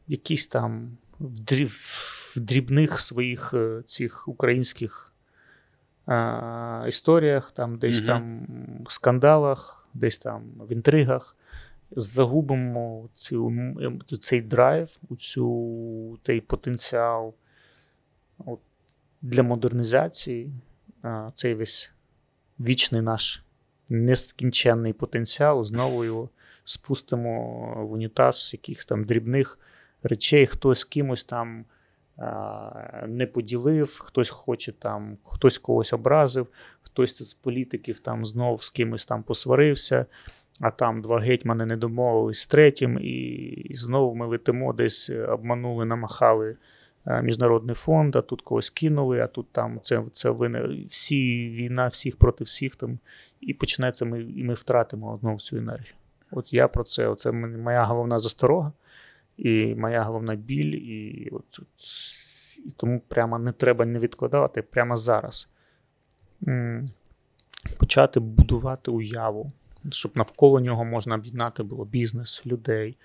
якісь 0.08 0.48
там 0.48 0.98
в 1.20 2.40
дрібних 2.40 3.00
своїх 3.00 3.54
е, 3.54 3.82
цих 3.86 4.28
українських 4.28 5.12
історіях, 6.88 7.52
там, 7.52 7.78
десь 7.78 8.02
Мгм. 8.02 8.08
там 8.08 8.48
скандалах, 8.90 9.88
десь 9.94 10.18
там 10.18 10.44
в 10.58 10.72
інтригах. 10.72 11.38
Загубимо 11.96 13.10
цю, 13.14 13.54
цей 14.20 14.42
драйв, 14.42 14.98
цю, 15.20 16.20
цей 16.22 16.42
потенціал 16.42 17.34
от, 18.38 18.60
для 19.22 19.44
модернізації, 19.44 20.52
а, 21.02 21.32
цей 21.36 21.54
весь 21.54 21.94
вічний 22.60 23.02
наш 23.02 23.44
нескінченний 23.90 24.94
потенціал, 24.94 25.64
знову 25.64 26.06
його 26.06 26.30
спустимо 26.64 27.86
в 27.90 27.94
унітаз 27.94 28.50
якихось 28.54 28.86
там 28.86 29.04
дрібних 29.04 29.60
речей, 30.04 30.48
хтось 30.48 30.84
кимось 30.84 31.24
там 31.24 31.66
не 33.07 33.27
поділив, 33.27 33.99
хтось 34.03 34.30
хоче 34.30 34.72
там, 34.72 35.18
хтось 35.23 35.57
когось 35.57 35.94
образив, 35.94 36.48
хтось 36.81 37.23
з 37.23 37.34
політиків 37.34 37.99
там 37.99 38.26
знов 38.26 38.64
з 38.64 38.69
кимось 38.69 39.06
там 39.06 39.23
посварився. 39.23 40.06
А 40.60 40.72
там 40.72 41.02
два 41.02 41.19
гетьмани 41.19 41.65
не 41.65 41.77
домовились 41.77 42.40
з 42.40 42.48
третім, 42.48 42.99
і, 43.02 43.11
і 43.69 43.73
знову 43.73 44.15
ми 44.15 44.26
летимо, 44.27 44.73
десь 44.73 45.10
е, 45.10 45.26
обманули, 45.26 45.85
намахали 45.85 46.57
е, 47.07 47.22
міжнародний 47.22 47.76
фонд, 47.76 48.15
а 48.15 48.22
тут 48.22 48.41
когось 48.41 48.69
кинули, 48.69 49.19
а 49.19 49.27
тут 49.27 49.48
там 49.52 49.80
це, 49.84 50.03
це 50.14 50.30
вини, 50.30 50.85
всі 50.90 51.49
війна 51.49 51.88
всіх 51.88 52.18
проти 52.18 52.44
всіх 52.44 52.76
там, 52.76 52.99
і 53.41 53.53
почнеться 53.53 54.06
ми, 54.06 54.22
і 54.22 54.44
ми 54.44 54.53
втратимо 54.53 55.18
знову 55.22 55.40
цю 55.40 55.57
енергію. 55.57 55.94
От 56.31 56.53
я 56.53 56.68
про 56.68 56.84
це, 56.84 57.07
оце 57.07 57.30
м- 57.30 57.61
моя 57.61 57.84
головна 57.84 58.19
засторога, 58.19 58.72
і 59.38 59.76
моя 59.76 60.03
головна 60.03 60.35
біль, 60.35 60.73
і, 60.73 61.30
от, 61.31 61.60
і 62.65 62.72
тому 62.77 63.01
прямо 63.07 63.39
не 63.39 63.51
треба 63.51 63.85
не 63.85 63.99
відкладати, 63.99 64.61
прямо 64.61 64.95
зараз. 64.95 65.49
Почати 67.77 68.19
будувати 68.19 68.91
уяву 68.91 69.51
щоб 69.91 70.18
навколо 70.18 70.60
нього 70.60 70.85
можна 70.85 71.15
об'єднати 71.15 71.64
було 71.64 71.85
бізнес, 71.85 72.45
людей, 72.45 72.97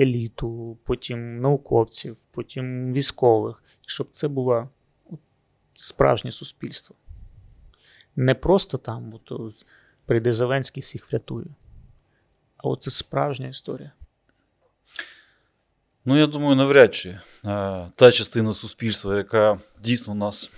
еліту, 0.00 0.78
потім 0.84 1.40
науковців, 1.40 2.16
потім 2.30 2.92
військових, 2.92 3.62
щоб 3.86 4.08
це 4.10 4.28
було 4.28 4.68
справжнє 5.74 6.32
суспільство. 6.32 6.96
Не 8.16 8.34
просто 8.34 8.78
там, 8.78 9.14
от, 9.14 9.64
прийде 10.06 10.32
Зеленський 10.32 10.82
всіх 10.82 11.10
врятує. 11.10 11.46
А 12.56 12.68
от 12.68 12.82
це 12.82 12.90
справжня 12.90 13.48
історія. 13.48 13.92
Ну, 16.04 16.18
я 16.18 16.26
думаю, 16.26 16.56
навряд 16.56 16.94
чи 16.94 17.08
е, 17.08 17.18
та 17.94 18.12
частина 18.12 18.54
суспільства, 18.54 19.16
яка 19.16 19.58
дійсно 19.80 20.14
нас 20.14 20.50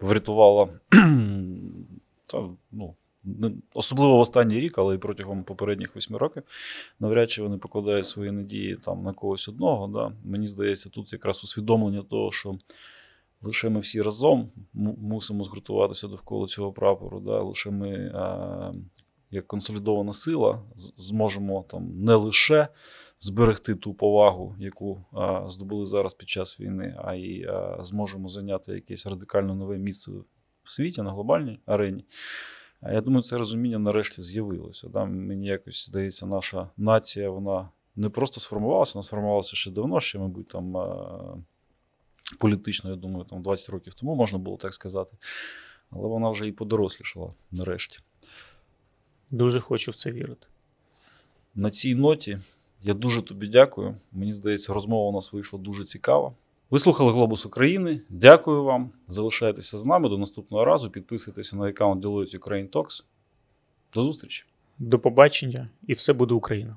врятувала, 0.00 0.68
та, 2.26 2.48
ну, 2.72 2.94
особливо 3.74 4.16
в 4.16 4.20
останній 4.20 4.60
рік, 4.60 4.78
але 4.78 4.94
і 4.94 4.98
протягом 4.98 5.44
попередніх 5.44 5.94
восьми 5.94 6.18
років, 6.18 6.42
навряд 7.00 7.30
чи 7.30 7.42
вони 7.42 7.58
покладають 7.58 8.06
свої 8.06 8.30
надії 8.30 8.76
там 8.76 9.02
на 9.02 9.12
когось 9.12 9.48
одного. 9.48 9.86
Да. 9.86 10.12
Мені 10.24 10.46
здається, 10.46 10.90
тут 10.90 11.12
якраз 11.12 11.44
усвідомлення 11.44 12.02
того, 12.02 12.32
що 12.32 12.58
лише 13.42 13.68
ми 13.68 13.80
всі 13.80 14.02
разом 14.02 14.50
мусимо 14.74 15.44
згуртуватися 15.44 16.08
довкола 16.08 16.46
цього 16.46 16.72
прапору. 16.72 17.20
Да. 17.20 17.42
Лише 17.42 17.70
ми, 17.70 17.90
е, 17.90 18.74
як 19.30 19.46
консолідована 19.46 20.12
сила, 20.12 20.62
зможемо 20.96 21.64
там 21.68 22.04
не 22.04 22.14
лише 22.14 22.68
зберегти 23.18 23.74
ту 23.74 23.94
повагу, 23.94 24.56
яку 24.58 25.04
а, 25.12 25.48
здобули 25.48 25.86
зараз 25.86 26.14
під 26.14 26.28
час 26.28 26.60
війни, 26.60 26.96
а 27.04 27.14
й 27.14 27.44
а, 27.44 27.82
зможемо 27.82 28.28
зайняти 28.28 28.72
якесь 28.72 29.06
радикально 29.06 29.54
нове 29.54 29.78
місце 29.78 30.12
в 30.64 30.70
світі 30.72 31.02
на 31.02 31.10
глобальній 31.10 31.60
арені. 31.66 32.04
А 32.80 32.92
я 32.92 33.00
думаю, 33.00 33.22
це 33.22 33.36
розуміння 33.36 33.78
нарешті 33.78 34.22
з'явилося. 34.22 34.88
Да? 34.88 35.04
Мені 35.04 35.46
якось 35.46 35.86
здається, 35.86 36.26
наша 36.26 36.68
нація 36.76 37.30
вона 37.30 37.68
не 37.96 38.08
просто 38.08 38.40
сформувалася, 38.40 38.92
вона 38.94 39.02
сформувалася 39.02 39.56
ще 39.56 39.70
давно, 39.70 40.00
ще, 40.00 40.18
мабуть, 40.18 40.48
там 40.48 40.76
а, 40.76 41.36
політично, 42.38 42.90
я 42.90 42.96
думаю, 42.96 43.24
там 43.24 43.42
20 43.42 43.70
років 43.70 43.94
тому 43.94 44.14
можна 44.14 44.38
було 44.38 44.56
так 44.56 44.74
сказати. 44.74 45.16
Але 45.90 46.08
вона 46.08 46.30
вже 46.30 46.48
і 46.48 46.52
подорослішала 46.52 47.34
нарешті. 47.50 47.98
Дуже 49.30 49.60
хочу 49.60 49.90
в 49.90 49.94
це 49.94 50.12
вірити. 50.12 50.46
На 51.54 51.70
цій 51.70 51.94
ноті 51.94 52.38
я 52.84 52.94
дуже 52.94 53.22
тобі 53.22 53.46
дякую. 53.46 53.96
Мені 54.12 54.32
здається, 54.32 54.74
розмова 54.74 55.08
у 55.08 55.12
нас 55.12 55.32
вийшла 55.32 55.58
дуже 55.58 55.84
цікава. 55.84 56.32
Ви 56.70 56.78
слухали 56.78 57.12
Глобус 57.12 57.46
України. 57.46 58.00
Дякую 58.08 58.64
вам. 58.64 58.90
Залишайтеся 59.08 59.78
з 59.78 59.84
нами 59.84 60.08
до 60.08 60.18
наступного 60.18 60.64
разу. 60.64 60.90
Підписуйтеся 60.90 61.56
на 61.56 61.66
аккаунт 61.66 62.04
Deloitte 62.04 62.38
Ukraine 62.38 62.70
Talks. 62.70 63.04
До 63.94 64.02
зустрічі! 64.02 64.44
До 64.78 64.98
побачення, 64.98 65.68
і 65.86 65.92
все 65.92 66.12
буде 66.12 66.34
Україна. 66.34 66.76